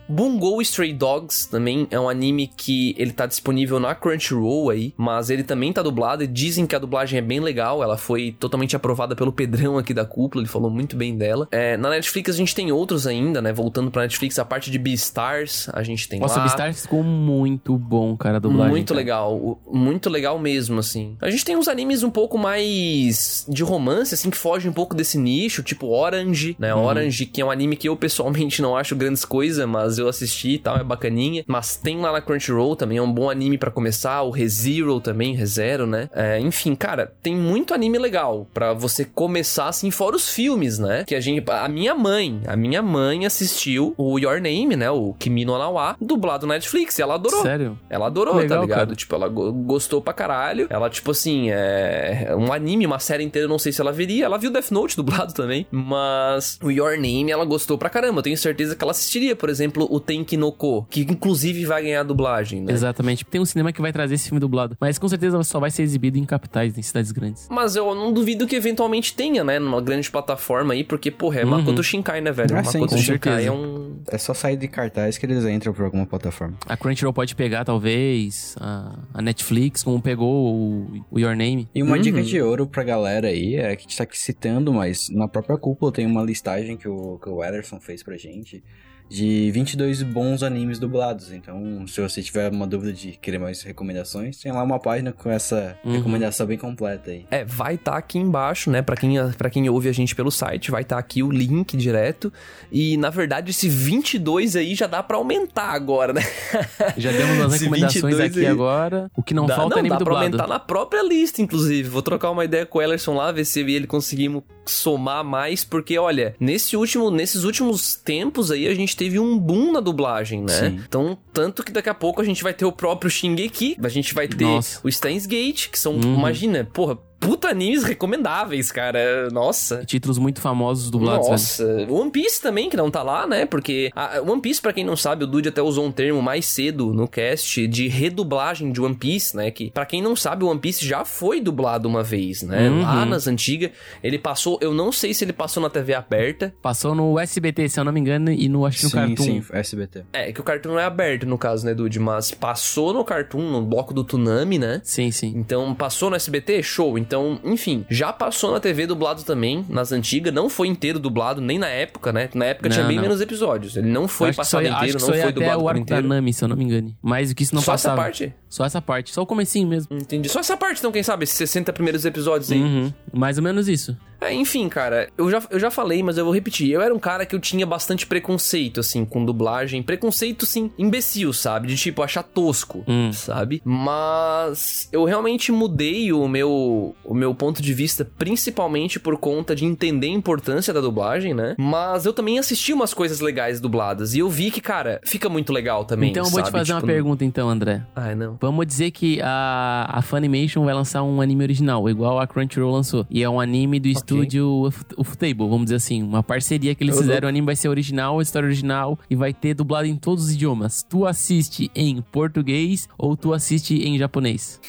Bungo 0.09 0.61
Stray 0.61 0.93
Dogs 0.93 1.49
também 1.49 1.87
é 1.91 1.99
um 1.99 2.09
anime 2.09 2.47
que 2.47 2.95
ele 2.97 3.11
tá 3.11 3.25
disponível 3.25 3.79
na 3.79 3.93
Crunchyroll 3.93 4.69
aí, 4.69 4.93
mas 4.97 5.29
ele 5.29 5.43
também 5.43 5.73
tá 5.73 5.81
dublado 5.81 6.23
e 6.23 6.27
dizem 6.27 6.65
que 6.65 6.75
a 6.75 6.79
dublagem 6.79 7.19
é 7.19 7.21
bem 7.21 7.39
legal, 7.39 7.83
ela 7.83 7.97
foi 7.97 8.35
totalmente 8.39 8.75
aprovada 8.75 9.15
pelo 9.15 9.31
Pedrão 9.31 9.77
aqui 9.77 9.93
da 9.93 10.05
cúpula, 10.05 10.43
ele 10.43 10.49
falou 10.49 10.69
muito 10.69 10.95
bem 10.95 11.17
dela. 11.17 11.47
É, 11.51 11.75
na 11.77 11.89
Netflix 11.89 12.29
a 12.29 12.37
gente 12.37 12.55
tem 12.55 12.71
outros 12.71 13.05
ainda, 13.05 13.41
né? 13.41 13.51
Voltando 13.51 13.91
pra 13.91 14.03
Netflix, 14.03 14.39
a 14.39 14.45
parte 14.45 14.71
de 14.71 14.77
Beastars, 14.77 15.69
a 15.73 15.83
gente 15.83 16.07
tem 16.07 16.19
Nossa, 16.19 16.37
lá. 16.37 16.43
Beastars 16.43 16.83
ficou 16.83 17.03
muito 17.03 17.77
bom, 17.77 18.15
cara, 18.15 18.37
a 18.37 18.39
dublagem. 18.39 18.71
Muito 18.71 18.89
cara. 18.89 18.97
legal, 18.97 19.59
muito 19.69 20.09
legal 20.09 20.39
mesmo, 20.39 20.79
assim. 20.79 21.17
A 21.21 21.29
gente 21.29 21.43
tem 21.43 21.55
uns 21.55 21.67
animes 21.67 22.03
um 22.03 22.09
pouco 22.09 22.37
mais 22.37 23.45
de 23.47 23.63
romance, 23.63 24.13
assim, 24.13 24.29
que 24.29 24.37
fogem 24.37 24.69
um 24.69 24.73
pouco 24.73 24.95
desse 24.95 25.17
nicho, 25.17 25.63
tipo 25.63 25.87
Orange, 25.87 26.55
né? 26.57 26.73
Uhum. 26.73 26.83
Orange, 26.83 27.25
que 27.25 27.41
é 27.41 27.45
um 27.45 27.51
anime 27.51 27.75
que 27.75 27.89
eu 27.89 27.95
pessoalmente 27.95 28.61
não 28.61 28.75
acho 28.75 28.95
grandes 28.95 29.25
coisas, 29.25 29.67
mas 29.67 29.96
eu 29.97 30.07
assisti 30.07 30.51
e 30.53 30.57
tal, 30.59 30.77
é 30.77 30.83
bacaninha. 30.83 31.43
Mas 31.47 31.75
tem 31.75 31.99
lá 31.99 32.11
na 32.11 32.21
Crunchyroll 32.21 32.75
também, 32.75 32.97
é 32.97 33.01
um 33.01 33.11
bom 33.11 33.29
anime 33.29 33.57
pra 33.57 33.71
começar. 33.71 34.21
O 34.23 34.29
ReZero 34.31 34.99
também, 34.99 35.35
ReZero, 35.35 35.85
né? 35.87 36.09
É, 36.13 36.39
enfim, 36.39 36.75
cara, 36.75 37.13
tem 37.21 37.35
muito 37.35 37.73
anime 37.73 37.97
legal 37.97 38.47
pra 38.53 38.73
você 38.73 39.05
começar, 39.05 39.67
assim, 39.67 39.91
fora 39.91 40.15
os 40.15 40.29
filmes, 40.29 40.79
né? 40.79 41.03
Que 41.05 41.15
a 41.15 41.19
gente... 41.19 41.43
A 41.51 41.67
minha 41.67 41.93
mãe, 41.95 42.41
a 42.47 42.55
minha 42.55 42.81
mãe 42.81 43.25
assistiu 43.25 43.93
o 43.97 44.17
Your 44.19 44.41
Name, 44.41 44.75
né? 44.75 44.89
O 44.91 45.13
Kimi 45.17 45.45
no 45.45 45.57
Nawa, 45.57 45.95
dublado 46.01 46.45
na 46.47 46.55
Netflix, 46.55 46.97
e 46.97 47.01
ela 47.01 47.15
adorou. 47.15 47.41
Sério? 47.41 47.77
Ela 47.89 48.07
adorou, 48.07 48.35
Legal, 48.35 48.57
tá 48.59 48.61
ligado? 48.63 48.77
cara. 48.87 48.95
Tipo, 48.95 49.15
ela 49.15 49.27
go- 49.27 49.51
gostou 49.51 50.01
pra 50.01 50.13
caralho. 50.13 50.67
Ela, 50.69 50.89
tipo 50.89 51.11
assim, 51.11 51.49
é 51.51 52.33
um 52.37 52.51
anime, 52.51 52.85
uma 52.85 52.99
série 52.99 53.23
inteira, 53.23 53.45
eu 53.45 53.49
não 53.49 53.59
sei 53.59 53.71
se 53.71 53.81
ela 53.81 53.91
veria. 53.91 54.25
Ela 54.25 54.37
viu 54.37 54.51
Death 54.51 54.71
Note 54.71 54.95
dublado 54.95 55.33
também. 55.35 55.65
Mas 55.71 56.59
o 56.61 56.69
Your 56.71 56.91
Name, 56.97 57.31
ela 57.31 57.45
gostou 57.45 57.77
pra 57.77 57.89
caramba. 57.89 58.19
Eu 58.19 58.23
tenho 58.23 58.37
certeza 58.37 58.75
que 58.75 58.83
ela 58.83 58.91
assistiria, 58.91 59.35
por 59.35 59.49
exemplo, 59.49 59.86
o 59.89 59.99
Tenki 59.99 60.37
no 60.37 60.51
Ko, 60.51 60.85
que 60.89 61.01
inclusive 61.01 61.65
vai 61.65 61.83
ganhar 61.83 62.03
dublagem, 62.03 62.61
né? 62.61 62.71
Exatamente. 62.71 63.25
Tem 63.25 63.41
um 63.41 63.45
cinema 63.45 63.71
que 63.71 63.81
vai 63.81 63.91
trazer 63.91 64.15
esse 64.15 64.25
filme 64.29 64.39
dublado. 64.39 64.77
Mas 64.79 64.97
com 64.97 65.07
certeza 65.07 65.41
só 65.43 65.59
vai 65.59 65.71
ser 65.71 65.83
exibido 65.83 66.17
em 66.17 66.25
capitais, 66.25 66.77
em 66.77 66.81
cidades 66.81 67.11
grandes. 67.11 67.47
Mas 67.49 67.75
eu 67.75 67.93
não 67.95 68.11
duvido 68.13 68.45
que 68.47 68.55
eventualmente 68.55 69.13
tenha, 69.15 69.43
né? 69.43 69.59
Numa 69.59 69.81
grande 69.81 70.09
plataforma 70.09 70.73
aí, 70.73 70.83
porque, 70.83 71.09
porra, 71.11 71.41
é 71.41 71.45
Makoto 71.45 71.83
Shinkai, 71.83 72.21
né, 72.21 72.31
velho? 72.31 72.55
Ah, 72.57 72.63
sim, 72.63 72.77
Makoto 72.79 72.95
com 72.95 73.01
Shinkai 73.01 73.45
é 73.45 73.51
um. 73.51 73.97
É 74.09 74.17
só 74.17 74.33
sair 74.33 74.57
de 74.57 74.67
cartaz 74.67 75.17
que 75.17 75.25
eles 75.25 75.43
entram 75.45 75.73
por 75.73 75.85
alguma 75.85 76.05
plataforma. 76.05 76.55
A 76.67 76.75
Crunchyroll 76.77 77.13
pode 77.13 77.35
pegar, 77.35 77.63
talvez, 77.65 78.55
a, 78.59 78.97
a 79.13 79.21
Netflix, 79.21 79.83
como 79.83 80.01
pegou 80.01 80.53
o, 80.55 81.03
o 81.11 81.19
Your 81.19 81.35
Name. 81.35 81.67
E 81.73 81.81
uma 81.83 81.95
Uhum. 81.95 82.01
dica 82.01 82.21
de 82.21 82.41
ouro 82.41 82.67
pra 82.67 82.83
galera 82.83 83.27
aí, 83.27 83.55
é 83.55 83.75
que 83.75 83.81
a 83.81 83.83
gente 83.83 83.97
tá 83.97 84.03
aqui 84.03 84.17
citando, 84.17 84.71
mas 84.73 85.07
na 85.09 85.27
própria 85.27 85.57
cúpula 85.57 85.91
tem 85.91 86.05
uma 86.05 86.21
listagem 86.23 86.77
que 86.77 86.87
o, 86.87 87.17
que 87.21 87.29
o 87.29 87.43
Ederson 87.43 87.79
fez 87.79 88.03
pra 88.03 88.17
gente 88.17 88.63
de 89.09 89.49
22 89.51 90.03
bons 90.03 90.43
animes 90.43 90.79
dublados. 90.79 91.31
Então, 91.31 91.85
se 91.87 92.01
você 92.01 92.21
tiver 92.21 92.51
uma 92.51 92.67
dúvida 92.67 92.91
de 92.93 93.11
querer 93.13 93.37
mais 93.39 93.61
recomendações, 93.63 94.37
tem 94.37 94.51
lá 94.51 94.61
uma 94.63 94.79
página 94.79 95.11
com 95.11 95.29
essa 95.29 95.77
Uhum. 95.83 95.93
recomendação 95.93 96.45
bem 96.45 96.57
completa 96.57 97.11
aí. 97.11 97.25
É, 97.31 97.45
vai 97.45 97.75
estar 97.75 97.95
aqui 97.97 98.17
embaixo, 98.17 98.69
né? 98.69 98.81
Pra 98.81 98.95
quem, 98.95 99.15
pra 99.37 99.49
quem 99.49 99.69
ouve 99.69 99.87
a 99.89 99.93
gente 99.93 100.15
pelo 100.15 100.29
site, 100.31 100.71
vai 100.71 100.81
estar 100.81 100.97
aqui 100.97 101.23
o 101.23 101.31
link 101.31 101.75
direto. 101.77 102.31
E, 102.71 102.97
na 102.97 103.09
verdade, 103.09 103.51
esse 103.51 103.69
22 103.69 104.55
aí 104.55 104.75
já 104.75 104.87
dá 104.87 105.01
pra 105.01 105.17
aumentar 105.17 105.71
agora, 105.71 106.13
né? 106.13 106.21
Já 106.97 107.11
demos 107.11 107.39
as 107.53 107.59
recomendações 107.61 108.03
22 108.03 108.19
aqui 108.19 108.39
aí. 108.39 108.47
agora. 108.47 109.09
O 109.15 109.21
que 109.23 109.33
não 109.33 109.45
dá, 109.45 109.55
falta 109.55 109.69
não, 109.71 109.77
é 109.77 109.79
anime 109.81 109.89
dá 109.89 109.95
pra 109.97 110.05
dublado. 110.05 110.25
aumentar 110.25 110.47
na 110.47 110.59
própria 110.59 111.01
lista, 111.03 111.41
inclusive. 111.41 111.87
Vou 111.89 112.01
trocar 112.01 112.31
uma 112.31 112.43
ideia 112.43 112.65
com 112.65 112.79
o 112.79 112.81
Ellerson 112.81 113.13
lá, 113.15 113.31
ver 113.31 113.45
se 113.45 113.59
ele 113.61 113.87
conseguimos 113.87 114.43
somar 114.71 115.23
mais. 115.23 115.63
Porque, 115.63 115.97
olha, 115.97 116.35
nesse 116.39 116.75
último, 116.77 117.09
nesses 117.11 117.43
últimos 117.43 117.95
tempos 117.95 118.51
aí, 118.51 118.67
a 118.67 118.73
gente 118.75 118.95
teve 118.95 119.19
um 119.19 119.37
boom 119.37 119.71
na 119.71 119.79
dublagem, 119.79 120.41
né? 120.43 120.53
Sim. 120.69 120.81
Então, 120.87 121.17
tanto 121.33 121.63
que 121.63 121.71
daqui 121.71 121.89
a 121.89 121.93
pouco 121.93 122.21
a 122.21 122.25
gente 122.25 122.43
vai 122.43 122.53
ter 122.53 122.65
o 122.65 122.71
próprio 122.71 123.09
Shingeki, 123.09 123.77
a 123.83 123.89
gente 123.89 124.13
vai 124.13 124.27
ter 124.27 124.43
Nossa. 124.43 124.79
o 124.83 124.91
Steins 124.91 125.25
Gate, 125.25 125.69
que 125.69 125.79
são, 125.79 125.93
Uhum. 125.93 126.15
imagina, 126.15 126.67
porra, 126.73 126.97
puta 127.19 127.49
animes 127.49 127.83
recomendáveis, 127.83 128.71
cara. 128.71 129.29
Nossa. 129.31 129.83
Títulos 129.85 130.17
muito 130.17 130.41
famosos 130.41 130.89
dublados, 130.89 131.27
velho. 131.27 131.31
Nossa, 131.31 131.87
One 131.89 132.11
Piece 132.11 132.41
também, 132.41 132.69
que 132.69 132.77
não 132.77 132.89
tá 132.89 133.03
lá, 133.03 133.27
né? 133.27 133.45
Porque 133.45 133.91
a 133.95 134.21
One 134.21 134.41
Piece, 134.41 134.61
pra 134.61 134.73
quem 134.73 134.83
não 134.83 134.95
sabe, 134.95 135.23
o 135.23 135.27
Dude 135.27 135.49
até 135.49 135.61
usou 135.61 135.85
um 135.85 135.91
termo 135.91 136.21
mais 136.21 136.45
cedo 136.45 136.93
no 136.93 137.07
cast 137.07 137.67
de 137.67 137.87
redublagem 137.87 138.71
de 138.71 138.81
One 138.81 138.95
Piece, 138.95 139.35
né? 139.35 139.51
Que 139.51 139.71
pra 139.71 139.85
quem 139.85 140.01
não 140.01 140.15
sabe, 140.15 140.43
o 140.43 140.47
One 140.47 140.59
Piece 140.59 140.85
já 140.85 141.03
foi 141.05 141.41
dublado 141.41 141.87
uma 141.87 142.03
vez, 142.03 142.43
né? 142.43 142.69
Uhum. 142.69 142.81
Lá 142.81 143.05
nas 143.05 143.27
antigas, 143.27 143.71
ele 144.03 144.17
passou, 144.17 144.57
eu 144.61 144.73
não 144.73 144.91
sei 144.91 145.13
se 145.13 145.23
ele 145.23 145.33
passou 145.33 145.61
na 145.61 145.69
TV 145.69 145.93
aberta. 145.93 146.53
Passou 146.61 146.93
no 146.95 147.19
SBT, 147.19 147.69
se 147.69 147.79
eu 147.79 147.83
não 147.83 147.91
me 147.91 147.99
engano, 147.99 148.31
e 148.31 148.47
no, 148.47 148.65
acho 148.65 148.77
que 148.77 148.83
no 148.83 148.89
sim, 148.89 148.95
Cartoon. 148.97 149.23
sim, 149.23 149.43
SBT. 149.51 150.03
É, 150.13 150.31
que 150.31 150.41
o 150.41 150.43
Cartoon 150.43 150.71
não 150.71 150.79
é 150.79 150.85
aberto 150.85 151.25
no 151.25 151.37
caso, 151.37 151.65
né, 151.65 151.73
Dude? 151.73 151.99
Mas 151.99 152.31
passou 152.31 152.93
no 152.93 153.03
Cartoon, 153.03 153.49
no 153.51 153.61
bloco 153.61 153.93
do 153.93 154.03
Tsunami, 154.03 154.57
né? 154.59 154.81
Sim, 154.83 155.11
sim. 155.11 155.33
Então, 155.35 155.73
passou 155.73 156.09
no 156.09 156.15
SBT? 156.15 156.61
Show. 156.63 156.97
Então, 157.07 157.39
enfim, 157.43 157.85
já 157.89 158.11
passou 158.11 158.51
na 158.51 158.59
TV 158.59 158.85
dublado 158.85 159.23
também, 159.23 159.65
nas 159.69 159.93
antigas. 159.93 160.33
Não 160.33 160.49
foi 160.49 160.67
inteiro 160.67 160.99
dublado, 160.99 161.39
nem 161.39 161.57
na 161.57 161.67
época, 161.69 162.11
né? 162.11 162.29
Na 162.33 162.45
época 162.45 162.69
tinha 162.69 162.81
Não, 162.81 162.87
bem 162.89 162.97
não. 162.97 163.03
menos 163.03 163.21
episódios. 163.21 163.77
Ele 163.77 163.87
não 163.87 164.09
foi 164.09 164.33
só, 164.33 164.37
passado 164.41 164.65
acho 164.67 164.75
inteiro, 164.75 164.93
não 164.93 164.99
só 164.99 165.05
foi 165.13 165.21
até 165.21 165.31
dublado 165.31 165.59
o 165.59 165.61
por 165.63 165.69
arco 165.69 165.79
da 165.79 165.83
inteiro. 165.83 166.07
Nami, 166.09 166.33
se 166.33 166.43
eu 166.43 166.47
não 166.49 166.57
me 166.57 166.65
engano. 166.65 166.93
Mas 167.01 167.31
o 167.31 167.35
que 167.35 167.43
isso 167.43 167.55
não 167.55 167.61
Só 167.61 167.71
passava. 167.71 167.93
essa 167.95 168.03
parte? 168.03 168.33
Só 168.49 168.65
essa 168.65 168.81
parte. 168.81 169.13
Só 169.13 169.21
o 169.21 169.25
comecinho 169.25 169.67
mesmo. 169.69 169.95
Entendi. 169.97 170.27
Só 170.27 170.41
essa 170.41 170.57
parte, 170.57 170.79
então, 170.79 170.91
quem 170.91 171.01
sabe? 171.01 171.23
Esses 171.23 171.37
60 171.37 171.71
primeiros 171.71 172.03
episódios 172.03 172.51
aí. 172.51 172.61
Uhum. 172.61 172.93
Mais 173.13 173.37
ou 173.37 173.43
menos 173.43 173.69
isso. 173.69 173.95
É, 174.19 174.33
enfim, 174.33 174.67
cara, 174.67 175.09
eu 175.17 175.29
já, 175.29 175.41
eu 175.49 175.59
já 175.59 175.69
falei, 175.69 176.01
mas 176.01 176.17
eu 176.17 176.25
vou 176.25 176.33
repetir. 176.33 176.69
Eu 176.71 176.81
era 176.81 176.93
um 176.93 176.99
cara 176.99 177.25
que 177.25 177.35
eu 177.35 177.39
tinha 177.39 177.65
bastante 177.65 178.05
preconceito, 178.07 178.79
assim, 178.79 179.05
com 179.05 179.23
dublagem. 179.23 179.83
Preconceito, 179.83 180.45
sim, 180.45 180.71
imbecil, 180.77 181.31
sabe? 181.33 181.67
De 181.67 181.75
tipo, 181.75 182.01
achar 182.01 182.23
tosco, 182.23 182.83
Hum. 182.87 183.11
sabe? 183.13 183.61
Mas 183.65 184.87
eu 184.91 185.03
realmente 185.05 185.51
mudei 185.51 186.11
o 186.11 186.27
meu, 186.27 186.95
o 187.03 187.13
meu 187.13 187.33
ponto 187.35 187.61
de 187.61 187.73
vista, 187.73 188.05
principalmente 188.17 188.99
por 188.99 189.17
conta 189.17 189.55
de 189.55 189.65
entender 189.65 190.07
a 190.07 190.11
importância 190.11 190.73
da 190.73 190.81
dublagem, 190.81 191.33
né? 191.33 191.55
Mas 191.57 192.05
eu 192.05 192.13
também 192.13 192.39
assisti 192.39 192.73
umas 192.73 192.93
coisas 192.93 193.19
legais 193.19 193.59
dubladas. 193.59 194.13
E 194.15 194.19
eu 194.19 194.29
vi 194.29 194.51
que, 194.51 194.61
cara, 194.61 194.99
fica 195.05 195.29
muito 195.29 195.51
legal 195.53 195.85
também. 195.85 196.09
então 196.11 196.23
eu 196.25 196.29
vou 196.29 196.41
te 196.41 196.45
sabe? 196.45 196.57
fazer 196.59 196.73
uma 196.73 196.79
Tipo, 196.81 196.91
pergunta, 196.93 197.25
então, 197.25 197.49
André. 197.49 197.81
Ai, 197.95 198.15
não. 198.15 198.37
Vamos 198.39 198.65
dizer 198.67 198.91
que 198.91 199.19
a, 199.21 199.87
a 199.91 200.01
Funimation 200.01 200.63
vai 200.65 200.73
lançar 200.73 201.03
um 201.03 201.21
anime 201.21 201.43
original, 201.43 201.89
igual 201.89 202.19
a 202.19 202.27
Crunchyroll 202.27 202.71
lançou. 202.71 203.05
E 203.09 203.23
é 203.23 203.29
um 203.29 203.39
anime 203.39 203.79
do 203.79 203.87
estúdio 204.15 204.67
Uf- 204.67 204.85
Ufotable, 204.97 205.47
vamos 205.47 205.65
dizer 205.65 205.75
assim. 205.75 206.01
Uma 206.03 206.23
parceria 206.23 206.73
que 206.75 206.83
eles 206.83 206.95
Eu 206.95 207.01
fizeram. 207.01 207.25
O 207.27 207.29
anime 207.29 207.45
vai 207.45 207.55
ser 207.55 207.69
original, 207.69 208.19
a 208.19 208.21
história 208.23 208.47
original, 208.47 208.97
e 209.09 209.15
vai 209.15 209.33
ter 209.33 209.53
dublado 209.53 209.87
em 209.87 209.95
todos 209.95 210.25
os 210.25 210.31
idiomas. 210.33 210.83
Tu 210.87 211.05
assiste 211.05 211.69
em 211.75 212.01
português 212.01 212.87
ou 212.97 213.15
tu 213.17 213.33
assiste 213.33 213.75
em 213.75 213.97
japonês? 213.97 214.59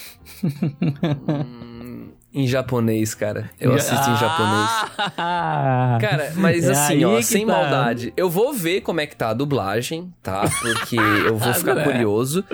Em 2.33 2.47
japonês, 2.47 3.15
cara. 3.15 3.51
Eu 3.59 3.73
assisto 3.73 4.11
em 4.11 4.17
japonês. 4.17 4.71
Ah! 5.17 5.99
Cara, 6.01 6.33
mas 6.37 6.65
É 6.65 6.73
assim, 6.73 7.05
ó, 7.05 7.21
sem 7.23 7.47
tá. 7.47 7.53
maldade. 7.53 8.13
Eu 8.17 8.29
vou 8.29 8.53
ver 8.53 8.83
como 8.83 9.01
é 9.01 9.07
que 9.07 9.17
tá 9.17 9.31
a 9.31 9.35
dublagem, 9.35 10.13
tá? 10.23 10.45
Porque 10.61 10.97
eu 10.97 11.37
vou 11.37 11.55
ficar 11.55 11.79
é. 11.79 11.85
curioso. 11.85 12.45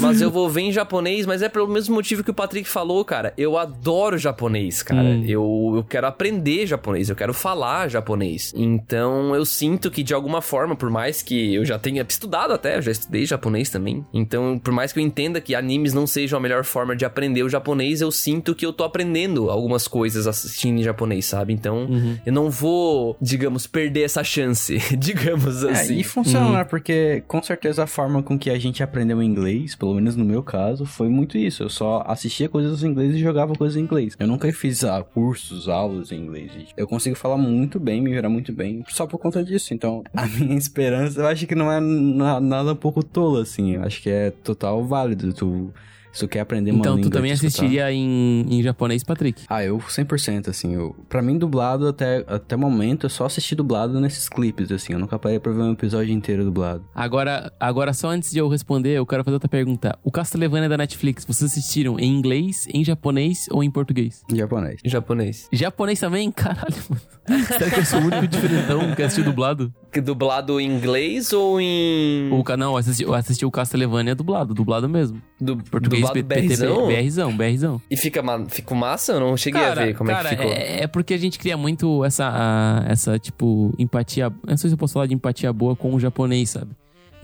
Mas 0.00 0.20
eu 0.20 0.30
vou 0.30 0.48
ver 0.48 0.62
em 0.62 0.72
japonês, 0.72 1.26
mas 1.26 1.42
é 1.42 1.48
pelo 1.48 1.66
mesmo 1.68 1.94
motivo 1.94 2.22
que 2.22 2.30
o 2.30 2.34
Patrick 2.34 2.68
falou, 2.68 3.04
cara. 3.04 3.34
Eu 3.36 3.58
adoro 3.58 4.16
japonês, 4.16 4.82
cara. 4.82 5.02
Hum. 5.02 5.24
Eu, 5.26 5.72
eu 5.76 5.84
quero 5.84 6.06
aprender 6.06 6.66
japonês, 6.66 7.08
eu 7.10 7.16
quero 7.16 7.34
falar 7.34 7.88
japonês. 7.88 8.52
Então 8.56 9.34
eu 9.34 9.44
sinto 9.44 9.90
que 9.90 10.02
de 10.02 10.14
alguma 10.14 10.40
forma, 10.40 10.76
por 10.76 10.90
mais 10.90 11.22
que 11.22 11.54
eu 11.54 11.64
já 11.64 11.78
tenha 11.78 12.06
estudado 12.08 12.52
até, 12.52 12.76
eu 12.76 12.82
já 12.82 12.92
estudei 12.92 13.26
japonês 13.26 13.68
também. 13.68 14.04
Então, 14.12 14.58
por 14.58 14.72
mais 14.72 14.92
que 14.92 15.00
eu 15.00 15.02
entenda 15.02 15.40
que 15.40 15.54
animes 15.54 15.92
não 15.92 16.06
sejam 16.06 16.38
a 16.38 16.42
melhor 16.42 16.64
forma 16.64 16.94
de 16.94 17.04
aprender 17.04 17.42
o 17.42 17.48
japonês, 17.48 18.00
eu 18.00 18.12
sinto 18.12 18.54
que 18.54 18.64
eu 18.64 18.72
tô 18.72 18.84
aprendendo 18.84 19.23
algumas 19.26 19.88
coisas 19.88 20.26
assistindo 20.26 20.78
em 20.78 20.82
japonês, 20.82 21.26
sabe? 21.26 21.52
Então, 21.52 21.86
Uhum. 21.86 22.16
eu 22.24 22.32
não 22.32 22.50
vou, 22.50 23.16
digamos, 23.20 23.66
perder 23.66 24.02
essa 24.02 24.22
chance, 24.24 24.78
digamos 24.98 25.62
É, 25.64 25.70
assim. 25.72 25.98
e 25.98 26.04
funciona, 26.04 26.58
né? 26.58 26.64
Porque 26.64 27.22
com 27.26 27.42
certeza 27.42 27.84
a 27.84 27.86
forma 27.86 28.22
com 28.22 28.38
que 28.38 28.50
a 28.50 28.58
gente 28.58 28.82
aprendeu 28.82 29.22
inglês, 29.22 29.74
pelo 29.74 29.94
menos 29.94 30.16
no 30.16 30.24
meu 30.24 30.42
caso, 30.42 30.84
foi 30.84 31.08
muito 31.08 31.36
isso. 31.38 31.62
Eu 31.62 31.68
só 31.70 32.04
assistia 32.06 32.48
coisas 32.48 32.82
em 32.82 32.88
inglês 32.88 33.14
e 33.14 33.18
jogava 33.18 33.54
coisas 33.54 33.76
em 33.76 33.80
inglês. 33.80 34.14
Eu 34.18 34.26
nunca 34.26 34.50
fiz 34.52 34.84
ah, 34.84 35.02
cursos, 35.02 35.68
aulas 35.68 36.12
em 36.12 36.16
inglês. 36.16 36.52
gente. 36.52 36.72
Eu 36.76 36.86
consigo 36.86 37.16
falar 37.16 37.36
muito 37.36 37.78
bem, 37.80 38.00
me 38.00 38.10
virar 38.10 38.28
muito 38.28 38.52
bem, 38.52 38.84
só 38.88 39.06
por 39.06 39.18
conta 39.18 39.42
disso. 39.42 39.72
Então, 39.74 40.02
a 40.14 40.26
minha 40.26 40.56
esperança, 40.56 41.20
eu 41.20 41.26
acho 41.26 41.46
que 41.46 41.54
não 41.54 41.70
é 41.70 41.80
na- 41.80 42.40
nada 42.40 42.72
um 42.72 42.76
pouco 42.76 43.02
tolo, 43.02 43.38
assim. 43.38 43.72
Eu 43.76 43.82
acho 43.82 44.02
que 44.02 44.10
é 44.10 44.30
total 44.30 44.84
válido. 44.84 45.32
Tu, 45.32 45.72
se 46.14 46.20
tu 46.20 46.28
quer 46.28 46.40
aprender 46.40 46.70
uma 46.70 46.80
Então 46.80 46.94
língua... 46.94 47.10
tu 47.10 47.12
também 47.12 47.32
assistiria 47.32 47.92
em, 47.92 48.46
em 48.48 48.62
japonês, 48.62 49.02
Patrick? 49.02 49.44
Ah, 49.48 49.64
eu 49.64 49.78
100%, 49.78 50.48
assim, 50.48 50.74
eu... 50.74 50.94
Pra 51.08 51.20
mim, 51.20 51.36
dublado, 51.36 51.88
até, 51.88 52.24
até 52.28 52.54
o 52.56 52.58
momento, 52.58 53.06
eu 53.06 53.10
só 53.10 53.26
assisti 53.26 53.54
dublado 53.54 54.00
nesses 54.00 54.28
clipes, 54.28 54.70
assim. 54.70 54.92
Eu 54.92 54.98
nunca 54.98 55.18
parei 55.18 55.38
pra 55.40 55.52
ver 55.52 55.60
um 55.62 55.72
episódio 55.72 56.12
inteiro 56.14 56.44
dublado. 56.44 56.84
Agora, 56.94 57.52
agora, 57.58 57.92
só 57.92 58.08
antes 58.08 58.30
de 58.30 58.38
eu 58.38 58.48
responder, 58.48 58.90
eu 58.96 59.04
quero 59.04 59.24
fazer 59.24 59.34
outra 59.34 59.48
pergunta. 59.48 59.98
O 60.04 60.10
Castlevania 60.10 60.68
da 60.68 60.76
Netflix, 60.76 61.24
vocês 61.24 61.50
assistiram 61.50 61.98
em 61.98 62.10
inglês, 62.16 62.66
em 62.72 62.84
japonês 62.84 63.46
ou 63.50 63.62
em 63.64 63.70
português? 63.70 64.22
Em 64.32 64.36
japonês. 64.36 64.80
Em 64.84 64.88
japonês. 64.88 65.48
Japonês 65.52 65.98
também? 66.00 66.30
Caralho, 66.32 66.76
mano. 66.88 67.44
Será 67.48 67.70
que 67.70 67.80
eu 67.80 67.84
sou 67.84 68.00
o 68.00 68.04
único 68.04 68.26
diferentão 68.28 68.94
que 68.94 69.02
assistiu 69.02 69.24
dublado? 69.24 69.72
Dublado 70.00 70.60
em 70.60 70.68
inglês 70.70 71.32
ou 71.32 71.60
em. 71.60 72.30
O 72.32 72.42
canal, 72.44 72.72
eu 72.72 72.76
assisti, 72.78 73.02
eu 73.02 73.14
assisti 73.14 73.44
o 73.44 73.50
Castlevania 73.50 74.14
dublado, 74.14 74.54
dublado 74.54 74.88
mesmo. 74.88 75.20
Du... 75.40 75.56
Português 75.56 76.02
dublado 76.02 76.24
PT, 76.26 76.46
BRzão? 76.48 76.86
BRzão, 76.86 77.36
BRzão. 77.36 77.82
E 77.90 77.96
fica, 77.96 78.22
ma... 78.22 78.44
fica 78.48 78.74
massa? 78.74 79.12
Eu 79.12 79.20
não 79.20 79.36
cheguei 79.36 79.62
a 79.62 79.74
ver 79.74 79.94
como 79.96 80.10
cara, 80.10 80.28
é 80.28 80.36
que 80.36 80.36
ficou. 80.42 80.52
É, 80.52 80.82
é 80.82 80.86
porque 80.86 81.14
a 81.14 81.18
gente 81.18 81.38
cria 81.38 81.56
muito 81.56 82.04
essa, 82.04 82.28
a- 82.28 82.84
essa, 82.88 83.18
tipo, 83.18 83.72
empatia. 83.78 84.24
eu 84.24 84.32
Não 84.50 84.56
sei 84.56 84.68
se 84.70 84.74
eu 84.74 84.78
posso 84.78 84.94
falar 84.94 85.06
de 85.06 85.14
empatia 85.14 85.52
boa 85.52 85.74
com 85.76 85.94
o 85.94 86.00
japonês, 86.00 86.50
sabe? 86.50 86.70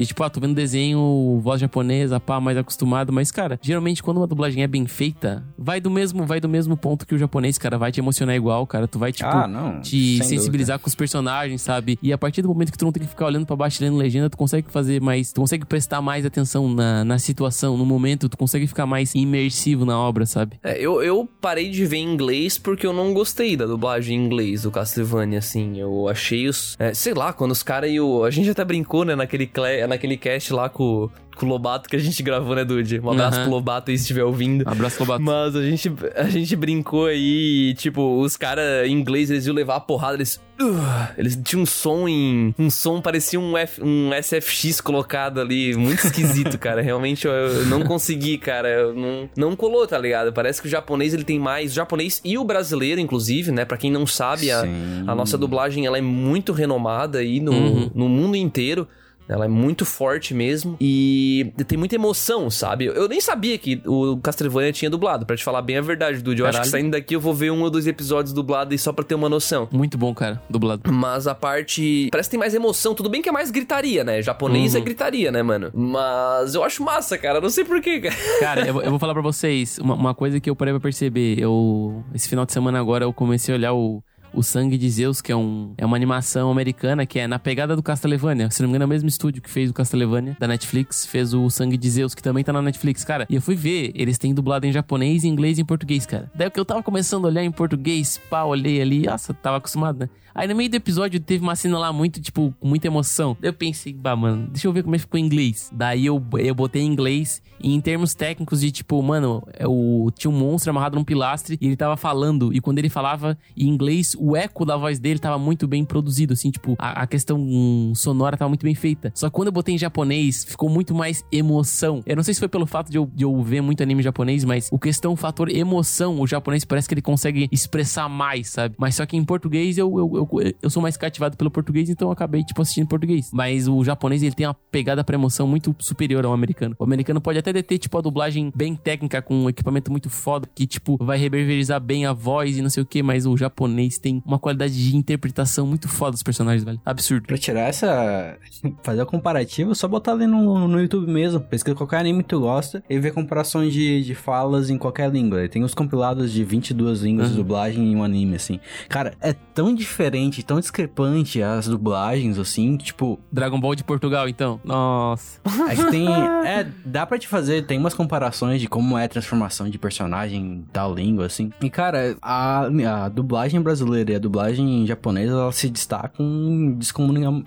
E 0.01 0.07
tipo, 0.07 0.23
ah, 0.25 0.31
tô 0.31 0.41
vendo 0.41 0.55
desenho, 0.55 1.39
voz 1.43 1.61
japonesa, 1.61 2.19
pá, 2.19 2.41
mais 2.41 2.57
acostumado. 2.57 3.13
Mas, 3.13 3.31
cara, 3.31 3.59
geralmente 3.63 4.03
quando 4.03 4.17
uma 4.17 4.27
dublagem 4.27 4.63
é 4.63 4.67
bem 4.67 4.87
feita, 4.87 5.45
vai 5.59 5.81
do 5.81 5.91
mesmo, 5.91 6.25
vai 6.27 6.41
do 6.41 6.49
mesmo 6.49 6.77
ponto 6.77 7.07
que 7.07 7.15
o 7.15 7.19
japonês, 7.19 7.59
cara. 7.59 7.77
Vai 7.79 7.93
te 7.93 8.01
emocionar 8.01 8.35
igual, 8.35 8.67
cara. 8.67 8.89
Tu 8.89 8.99
vai, 8.99 9.13
tipo, 9.13 9.29
ah, 9.29 9.47
não. 9.47 9.81
te 9.81 10.17
sem 10.19 10.27
sensibilizar 10.39 10.79
com 10.79 10.89
os 10.89 10.95
personagens, 10.95 11.61
sabe? 11.63 11.99
E 12.03 12.13
a 12.13 12.19
partir 12.19 12.43
do 12.43 12.49
momento 12.49 12.73
que 12.73 12.79
tu 12.79 12.85
não 12.85 12.93
tem 12.93 13.03
que 13.03 13.09
ficar 13.09 13.27
olhando 13.27 13.45
pra 13.47 13.55
baixo 13.57 13.83
e 13.83 13.85
lendo 13.85 13.97
legenda, 13.99 14.31
tu 14.31 14.37
consegue 14.37 14.71
fazer 14.71 15.01
mais. 15.01 15.33
Tu 15.33 15.41
consegue 15.41 15.65
prestar 15.67 16.01
mais 16.01 16.25
atenção 16.25 16.73
na, 16.73 17.05
na 17.05 17.19
situação, 17.19 17.77
no 17.77 17.85
momento, 17.85 18.29
tu 18.29 18.37
consegue 18.37 18.67
ficar 18.67 18.87
mais 18.87 19.15
imersivo 19.15 19.85
na 19.85 19.99
obra, 19.99 20.25
sabe? 20.27 20.59
É, 20.63 20.79
eu, 20.81 21.03
eu 21.03 21.29
parei 21.41 21.71
de 21.71 21.85
ver 21.87 21.99
em 21.99 22.13
inglês 22.13 22.57
porque 22.59 22.87
eu 22.87 22.93
não 22.93 23.13
gostei 23.13 23.57
da 23.57 23.67
dublagem 23.67 24.17
em 24.19 24.25
inglês 24.25 24.63
do 24.63 24.71
Castlevania, 24.71 25.39
assim. 25.39 25.79
Eu 25.79 26.09
achei 26.09 26.49
os. 26.49 26.75
é, 26.79 26.95
sei 26.95 27.13
lá, 27.15 27.33
quando 27.33 27.51
os 27.53 27.63
caras 27.63 27.91
e 27.91 28.01
o. 28.01 28.25
A 28.25 28.31
gente 28.31 28.49
até 28.51 28.65
brincou, 28.65 29.05
né, 29.05 29.15
naquele, 29.15 29.47
cle- 29.47 29.87
naquele 29.91 30.17
cast 30.17 30.53
lá 30.53 30.69
com, 30.69 31.11
com 31.37 31.47
o 31.47 31.49
Lobato 31.49 31.89
que 31.89 31.97
a 31.97 31.99
gente 31.99 32.23
gravou, 32.23 32.55
né, 32.57 32.65
Dude? 32.65 33.01
Um 33.01 33.11
abraço 33.11 33.37
Aham. 33.39 33.45
pro 33.45 33.55
Lobato 33.55 33.91
aí 33.91 33.99
se 33.99 34.03
estiver 34.05 34.25
ouvindo. 34.25 34.63
Abraço, 34.67 34.99
Lobato. 35.01 35.23
Mas 35.23 35.55
a 35.55 35.63
gente, 35.63 35.93
a 36.17 36.25
gente 36.29 36.57
brincou 36.57 37.07
aí, 37.07 37.75
tipo, 37.77 38.21
os 38.21 38.37
caras 38.37 38.87
em 38.89 38.93
inglês, 38.93 39.31
eles 39.31 39.47
iam 39.47 39.55
levar 39.55 39.77
a 39.77 39.81
porrada, 39.81 40.15
eles. 40.17 40.41
"Ugh", 40.61 41.09
eles 41.17 41.39
tinham 41.43 41.63
um 41.63 41.67
som 41.67 42.07
em. 42.09 42.55
Um 42.59 42.69
som 42.71 43.01
parecia 43.01 43.41
um, 43.41 43.57
F, 43.57 43.83
um 43.83 44.11
SFX 44.13 44.81
colocado 44.81 45.41
ali. 45.41 45.75
Muito 45.75 46.05
esquisito, 46.07 46.57
cara. 46.61 46.83
Realmente 46.83 47.27
eu, 47.27 47.33
eu 47.33 47.67
não 47.67 47.83
consegui, 47.83 48.37
cara. 48.39 48.69
Eu 48.69 48.95
não, 48.95 49.29
não 49.37 49.57
colou, 49.57 49.87
tá 49.87 49.97
ligado? 49.99 50.33
Parece 50.33 50.61
que 50.61 50.69
o 50.69 50.71
japonês 50.71 51.15
ele 51.15 51.25
tem 51.25 51.39
mais. 51.39 51.73
O 51.73 51.75
japonês 51.75 52.21
e 52.25 52.37
o 52.37 52.45
brasileiro, 52.45 53.01
inclusive, 53.01 53.51
né? 53.51 53.65
Pra 53.65 53.79
quem 53.79 53.91
não 53.91 54.07
sabe, 54.07 54.51
a, 54.51 54.61
a 55.07 55.15
nossa 55.15 55.39
dublagem 55.39 55.87
ela 55.87 55.97
é 55.97 56.03
muito 56.03 56.53
renomada 56.53 57.19
aí 57.19 57.41
no, 57.41 57.51
Uhum. 57.53 57.91
no 57.95 58.09
mundo 58.09 58.37
inteiro. 58.37 58.87
Ela 59.31 59.45
é 59.45 59.49
muito 59.49 59.85
forte 59.87 60.35
mesmo. 60.35 60.77
E 60.81 61.53
tem 61.69 61.79
muita 61.79 61.95
emoção, 61.95 62.51
sabe? 62.51 62.87
Eu 62.87 63.09
nem 63.09 63.21
sabia 63.21 63.57
que 63.59 63.81
o 63.87 64.17
Castlevania 64.19 64.73
tinha 64.73 64.91
dublado, 64.91 65.25
pra 65.25 65.37
te 65.37 65.45
falar 65.45 65.63
bem 65.63 65.79
a 65.79 65.81
verdade, 65.81 66.21
Dude. 66.21 66.41
Eu 66.41 66.47
acho 66.47 66.59
que 66.59 66.65
Caralho. 66.65 66.71
saindo 66.71 66.91
daqui 66.93 67.15
eu 67.15 67.21
vou 67.21 67.33
ver 67.33 67.51
um 67.53 67.63
ou 67.63 67.71
dois 67.71 67.87
episódios 67.87 68.33
dublados 68.33 68.73
aí 68.73 68.79
só 68.79 68.93
pra 68.93 69.05
ter 69.05 69.15
uma 69.15 69.29
noção. 69.29 69.69
Muito 69.71 69.97
bom, 69.97 70.13
cara, 70.15 70.43
dublado. 70.51 70.83
Mas 70.93 71.27
a 71.27 71.35
parte. 71.35 72.09
Parece 72.11 72.29
que 72.29 72.33
tem 72.33 72.41
mais 72.41 72.55
emoção. 72.55 72.95
Tudo 72.95 73.09
bem 73.09 73.23
que 73.23 73.29
é 73.29 73.33
mais 73.33 73.51
gritaria, 73.51 74.03
né? 74.05 74.21
Japonês 74.21 74.75
Uhum. 74.75 74.81
é 74.81 74.85
gritaria, 74.85 75.31
né, 75.31 75.43
mano? 75.43 75.71
Mas 75.73 76.55
eu 76.55 76.65
acho 76.65 76.83
massa, 76.83 77.17
cara. 77.17 77.41
Não 77.41 77.51
sei 77.51 77.65
porquê, 77.65 78.01
cara. 78.01 78.15
Cara, 78.41 78.67
eu, 78.67 78.73
vou- 78.75 78.83
eu 78.83 78.91
vou 78.91 78.99
falar 78.99 79.13
pra 79.13 79.23
vocês 79.23 79.79
uma, 79.79 79.95
uma 79.95 80.15
coisa 80.15 80.41
que 80.41 80.51
eu 80.51 80.57
parei 80.57 80.73
pra 80.75 80.81
perceber. 80.81 81.39
Eu, 81.39 82.03
esse 82.15 82.29
final 82.29 82.45
de 82.45 82.53
semana 82.53 82.81
agora, 82.81 83.05
eu 83.05 83.13
comecei 83.13 83.55
a 83.55 83.59
olhar 83.59 83.73
o, 83.75 84.03
o 84.33 84.43
Sangue 84.43 84.79
de 84.79 84.89
Zeus, 84.91 85.21
que 85.21 85.33
é, 85.33 85.37
um, 85.37 85.73
é 85.77 85.85
uma 85.85 85.97
animação 85.97 86.51
americana 86.51 87.07
que 87.07 87.19
é 87.19 87.27
na 87.27 87.39
pegada 87.39 87.75
do 87.75 87.83
Castlevania. 87.83 88.51
Se 88.51 88.63
não 88.63 88.69
me 88.69 88.73
engano, 88.73 88.85
é 88.85 88.87
o 88.87 88.89
mesmo 88.89 89.09
estúdio 89.09 89.43
que 89.43 89.51
fez 89.51 89.71
o 89.71 89.75
Castlevania 89.75 90.37
da 90.39 90.47
Netflix, 90.47 91.07
fez 91.07 91.35
o 91.35 91.49
Sangue 91.51 91.77
de 91.77 91.91
Zeus, 91.91 92.15
que 92.15 92.23
também 92.23 92.45
tá 92.45 92.53
na 92.53 92.63
Netflix, 92.63 93.05
cara. 93.05 93.27
E 93.29 93.35
eu 93.35 93.43
fui 93.43 93.55
ver, 93.55 93.93
eles 93.95 94.19
têm 94.19 94.35
dublado 94.35 94.67
em 94.67 94.73
japonês, 94.73 95.25
inglês 95.25 95.59
e 95.59 95.63
em 95.63 95.65
português, 95.65 96.07
cara. 96.07 96.31
Daí 96.35 96.51
que 96.51 96.59
eu 96.59 96.65
tava 96.65 96.83
começando 96.83 97.25
a 97.25 97.29
olhar 97.29 97.45
em 97.45 97.51
português, 97.51 98.21
pá, 98.31 98.45
olhei 98.45 98.81
ali, 98.81 99.07
nossa, 99.07 99.35
tava 99.35 99.57
acostumado, 99.59 100.01
né? 100.01 100.09
Aí 100.35 100.47
no 100.47 100.55
meio 100.55 100.71
do 100.71 100.77
episódio 100.77 101.19
teve 101.21 101.43
uma 101.43 101.57
cena 101.57 101.79
lá 101.79 101.93
muito, 101.93 102.21
tipo, 102.21 102.55
com 102.59 102.69
muita 102.69 102.87
emoção. 102.87 103.37
Daí 103.41 103.51
eu 103.51 103.53
pensei, 103.53 103.93
bah, 103.93 104.15
mano, 104.15 104.49
deixa 104.51 104.69
eu 104.69 104.73
ver 104.73 104.83
como 104.83 104.95
é 104.95 104.99
que 104.99 105.03
ficou 105.03 105.19
em 105.19 105.25
inglês. 105.25 105.71
Daí 105.73 106.07
eu, 106.07 106.23
eu 106.39 106.55
botei 106.55 106.83
em 106.83 106.87
inglês 106.87 107.43
e 107.61 107.75
em 107.75 107.81
termos 107.81 108.15
técnicos 108.15 108.61
de, 108.61 108.71
tipo, 108.71 109.03
mano, 109.03 109.43
é 109.53 109.67
o, 109.67 110.11
tinha 110.17 110.31
um 110.31 110.39
monstro 110.39 110.71
amarrado 110.71 110.97
num 110.97 111.05
pilastre 111.05 111.59
e 111.61 111.67
ele 111.67 111.77
tava 111.77 111.97
falando. 111.97 112.55
E 112.55 112.61
quando 112.61 112.79
ele 112.79 112.89
falava 112.89 113.37
em 113.57 113.69
inglês, 113.69 114.17
o 114.21 114.37
eco 114.37 114.65
da 114.65 114.77
voz 114.77 114.99
dele 114.99 115.19
tava 115.19 115.39
muito 115.39 115.67
bem 115.67 115.85
produzido, 115.85 116.35
assim, 116.35 116.51
tipo, 116.51 116.77
a, 116.79 117.03
a 117.03 117.07
questão 117.07 117.93
sonora 117.95 118.37
tava 118.37 118.49
muito 118.49 118.63
bem 118.63 118.75
feita. 118.75 119.11
Só 119.15 119.29
que 119.29 119.35
quando 119.35 119.49
eu 119.49 119.53
botei 119.53 119.75
em 119.75 119.79
japonês, 119.79 120.45
ficou 120.45 120.69
muito 120.69 120.95
mais 120.95 121.25
emoção. 121.33 122.03
Eu 122.07 122.17
não 122.17 122.23
sei 122.23 122.35
se 122.35 122.41
foi 122.41 122.49
pelo 122.49 122.67
fato 122.67 122.91
de 122.91 122.99
eu, 122.99 123.11
de 123.13 123.25
eu 123.25 123.43
ver 123.43 123.61
muito 123.61 123.83
anime 123.83 124.03
japonês, 124.03 124.45
mas 124.45 124.69
o 124.71 124.79
questão, 124.79 125.13
o 125.13 125.17
fator 125.17 125.49
emoção, 125.49 126.21
o 126.21 126.27
japonês 126.27 126.65
parece 126.65 126.87
que 126.87 126.95
ele 126.95 127.03
consegue 127.03 127.49
expressar 127.51 128.09
mais, 128.09 128.51
sabe? 128.51 128.75
Mas 128.79 128.95
só 128.95 129.07
que 129.07 129.17
em 129.17 129.25
português 129.25 129.79
eu, 129.79 129.99
eu, 129.99 130.17
eu, 130.17 130.55
eu 130.63 130.71
sou 130.71 130.83
mais 130.83 130.97
cativado 130.97 131.37
pelo 131.37 131.51
português, 131.51 131.89
então 131.89 132.09
eu 132.09 132.13
acabei, 132.13 132.45
tipo, 132.45 132.61
assistindo 132.61 132.85
em 132.85 132.89
português. 132.89 133.31
Mas 133.33 133.67
o 133.67 133.83
japonês, 133.83 134.23
ele 134.23 134.35
tem 134.35 134.47
uma 134.47 134.55
pegada 134.55 135.03
pra 135.03 135.15
emoção 135.15 135.47
muito 135.47 135.75
superior 135.79 136.25
ao 136.27 136.33
americano. 136.33 136.77
O 136.79 136.85
americano 136.85 137.21
pode 137.21 137.39
até 137.39 137.53
ter, 137.63 137.79
tipo, 137.79 137.97
a 137.97 138.01
dublagem 138.01 138.53
bem 138.55 138.75
técnica, 138.75 139.23
com 139.23 139.35
um 139.45 139.49
equipamento 139.49 139.91
muito 139.91 140.11
foda, 140.11 140.49
que, 140.55 140.67
tipo, 140.67 140.97
vai 141.01 141.19
reverberizar 141.19 141.81
bem 141.81 142.07
a 142.07 142.13
voz 142.13 142.59
e 142.59 142.63
não 142.63 142.71
sei 142.71 142.83
o 142.83 142.87
que, 142.87 143.03
mas 143.03 143.27
o 143.27 143.37
japonês 143.37 143.99
tem 143.99 144.10
uma 144.25 144.39
qualidade 144.39 144.73
de 144.73 144.97
interpretação 144.97 145.67
muito 145.67 145.89
foda 145.89 146.13
dos 146.13 146.23
personagens, 146.23 146.65
velho. 146.65 146.81
Absurdo. 146.85 147.27
Pra 147.27 147.39
tirar 147.39 147.69
essa. 147.69 148.37
fazer 148.83 149.03
o 149.03 149.07
comparativo, 149.07 149.75
só 149.75 149.87
botar 149.89 150.13
ali 150.13 150.27
no, 150.27 150.67
no 150.67 150.81
YouTube 150.81 151.11
mesmo. 151.11 151.41
Pesquisa 151.41 151.77
qualquer 151.77 151.99
anime 151.99 152.23
que 152.23 152.31
tu 152.31 152.41
gosta 152.41 152.83
e 152.89 152.99
ver 152.99 153.13
comparações 153.13 153.73
de, 153.73 154.03
de 154.03 154.15
falas 154.15 154.71
em 154.71 154.79
qualquer 154.79 155.11
língua. 155.11 155.49
Tem 155.49 155.63
os 155.63 155.75
compilados 155.75 156.33
de 156.33 156.45
22 156.45 157.03
línguas 157.03 157.29
uhum. 157.29 157.33
de 157.33 157.39
dublagem 157.39 157.93
em 157.93 157.97
um 157.97 158.03
anime, 158.03 158.37
assim. 158.37 158.61
Cara, 158.89 159.15
é 159.21 159.33
tão 159.33 159.75
diferente, 159.75 160.43
tão 160.43 160.59
discrepante 160.59 161.43
as 161.43 161.67
dublagens, 161.67 162.39
assim, 162.39 162.77
tipo. 162.77 163.19
Dragon 163.31 163.61
Ball 163.61 163.75
de 163.75 163.85
Portugal, 163.85 164.29
então. 164.29 164.61
Nossa. 164.65 165.41
É 165.71 165.77
que 165.77 165.91
tem. 165.91 166.09
É, 166.09 166.67
dá 166.85 167.07
pra 167.07 167.19
te 167.19 167.29
fazer, 167.29 167.65
tem 167.67 167.79
umas 167.79 167.95
comparações 167.95 168.61
de 168.61 168.67
como 168.67 168.99
é 168.99 169.05
a 169.05 169.09
transformação 169.09 169.69
de 169.69 169.79
personagem 169.79 170.41
em 170.41 170.65
tal 170.73 170.95
língua, 170.95 171.27
assim. 171.27 171.51
E, 171.61 171.71
cara, 171.71 172.17
a, 172.21 172.67
a 173.05 173.09
dublagem 173.09 173.61
brasileira 173.61 174.00
e 174.09 174.15
a 174.15 174.19
dublagem 174.19 174.87
japonesa, 174.87 175.33
elas 175.33 175.57
se 175.57 175.69
destacam 175.69 176.77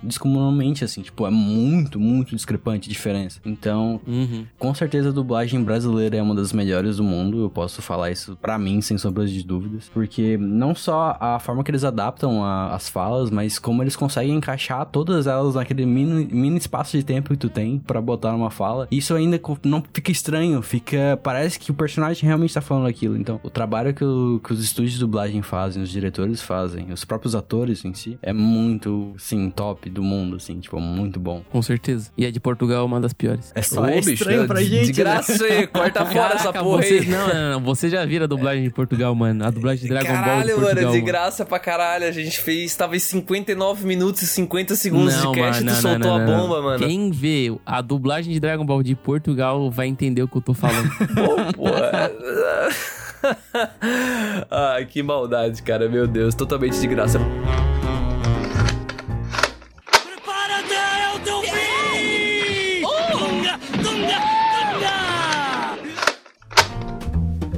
descomunalmente, 0.02 0.84
assim. 0.84 1.02
Tipo, 1.02 1.26
é 1.26 1.30
muito, 1.30 1.98
muito 1.98 2.34
discrepante 2.34 2.88
a 2.88 2.92
diferença. 2.92 3.40
Então, 3.44 4.00
uhum. 4.06 4.46
com 4.58 4.74
certeza 4.74 5.08
a 5.08 5.12
dublagem 5.12 5.62
brasileira 5.62 6.16
é 6.16 6.22
uma 6.22 6.34
das 6.34 6.52
melhores 6.52 6.96
do 6.96 7.04
mundo. 7.04 7.42
Eu 7.42 7.50
posso 7.50 7.82
falar 7.82 8.10
isso 8.10 8.36
para 8.40 8.58
mim, 8.58 8.80
sem 8.80 8.98
sombras 8.98 9.30
de 9.30 9.42
dúvidas. 9.42 9.90
Porque 9.92 10.36
não 10.36 10.74
só 10.74 11.16
a 11.20 11.38
forma 11.38 11.64
que 11.64 11.70
eles 11.70 11.84
adaptam 11.84 12.44
a, 12.44 12.74
as 12.74 12.88
falas, 12.88 13.30
mas 13.30 13.58
como 13.58 13.82
eles 13.82 13.96
conseguem 13.96 14.36
encaixar 14.36 14.86
todas 14.86 15.26
elas 15.26 15.54
naquele 15.54 15.86
mini, 15.86 16.26
mini 16.32 16.58
espaço 16.58 16.96
de 16.96 17.04
tempo 17.04 17.30
que 17.30 17.36
tu 17.36 17.48
tem 17.48 17.78
para 17.78 18.00
botar 18.00 18.32
numa 18.32 18.50
fala. 18.50 18.86
Isso 18.90 19.14
ainda 19.14 19.40
não 19.64 19.82
fica 19.92 20.10
estranho, 20.10 20.62
fica. 20.62 21.18
Parece 21.22 21.58
que 21.58 21.70
o 21.70 21.74
personagem 21.74 22.24
realmente 22.24 22.54
tá 22.54 22.60
falando 22.60 22.86
aquilo. 22.86 23.16
Então, 23.16 23.40
o 23.42 23.50
trabalho 23.50 23.94
que, 23.94 24.04
o, 24.04 24.40
que 24.42 24.52
os 24.52 24.62
estúdios 24.62 24.94
de 24.94 25.00
dublagem 25.00 25.42
fazem, 25.42 25.82
os 25.82 25.90
diretores 25.90 26.42
fazem, 26.44 26.92
os 26.92 27.04
próprios 27.04 27.34
atores 27.34 27.84
em 27.84 27.94
si, 27.94 28.18
é 28.22 28.32
muito, 28.32 29.14
sim, 29.18 29.50
top 29.50 29.88
do 29.90 30.02
mundo, 30.02 30.36
assim, 30.36 30.60
tipo, 30.60 30.78
muito 30.78 31.18
bom. 31.18 31.42
Com 31.50 31.62
certeza. 31.62 32.10
E 32.16 32.26
a 32.26 32.30
de 32.30 32.40
Portugal 32.40 32.82
é 32.82 32.84
uma 32.84 33.00
das 33.00 33.12
piores. 33.12 33.52
É 33.54 33.62
só 33.62 33.82
Ô, 33.82 33.86
é 33.86 33.98
estranho 33.98 34.42
bicho, 34.42 34.46
pra 34.46 34.62
gente. 34.62 34.86
De 34.86 34.92
graça 34.92 35.46
né? 35.46 35.56
aí, 35.56 35.66
corta 35.66 36.04
fora 36.06 36.34
essa 36.34 36.52
porra 36.52 36.82
vocês, 36.82 37.02
aí. 37.02 37.08
Não, 37.08 37.28
não, 37.28 37.50
não, 37.52 37.60
você 37.60 37.88
já 37.88 38.04
vira 38.04 38.24
a 38.24 38.28
dublagem 38.28 38.64
de 38.64 38.70
Portugal, 38.70 39.14
mano. 39.14 39.44
A 39.44 39.50
dublagem 39.50 39.82
de 39.82 39.88
Dragon 39.88 40.06
caralho, 40.06 40.26
Ball 40.26 40.42
de 40.42 40.52
Portugal. 40.52 40.84
Mano, 40.84 40.92
de 40.92 41.00
graça 41.00 41.44
pra 41.44 41.58
caralho. 41.58 42.06
A 42.06 42.12
gente 42.12 42.40
fez, 42.40 42.74
tava 42.76 42.96
em 42.96 42.98
59 43.00 43.86
minutos 43.86 44.22
e 44.22 44.26
50 44.26 44.74
segundos 44.76 45.14
não, 45.16 45.32
de 45.32 45.38
cast 45.38 45.62
e 45.62 45.66
tu 45.66 45.72
soltou 45.74 46.18
não, 46.18 46.22
a 46.22 46.26
bomba, 46.26 46.62
mano. 46.62 46.78
Quem 46.78 47.10
vê 47.10 47.54
a 47.64 47.80
dublagem 47.80 48.32
de 48.32 48.40
Dragon 48.40 48.64
Ball 48.64 48.82
de 48.82 48.94
Portugal 48.94 49.70
vai 49.70 49.86
entender 49.86 50.22
o 50.22 50.28
que 50.28 50.36
eu 50.36 50.42
tô 50.42 50.54
falando. 50.54 50.88
Pô, 51.14 51.52
pô. 51.54 51.64
Ai, 54.50 54.86
que 54.86 55.02
maldade, 55.02 55.62
cara. 55.62 55.88
Meu 55.88 56.06
Deus, 56.06 56.34
totalmente 56.34 56.78
de 56.80 56.86
graça. 56.86 57.18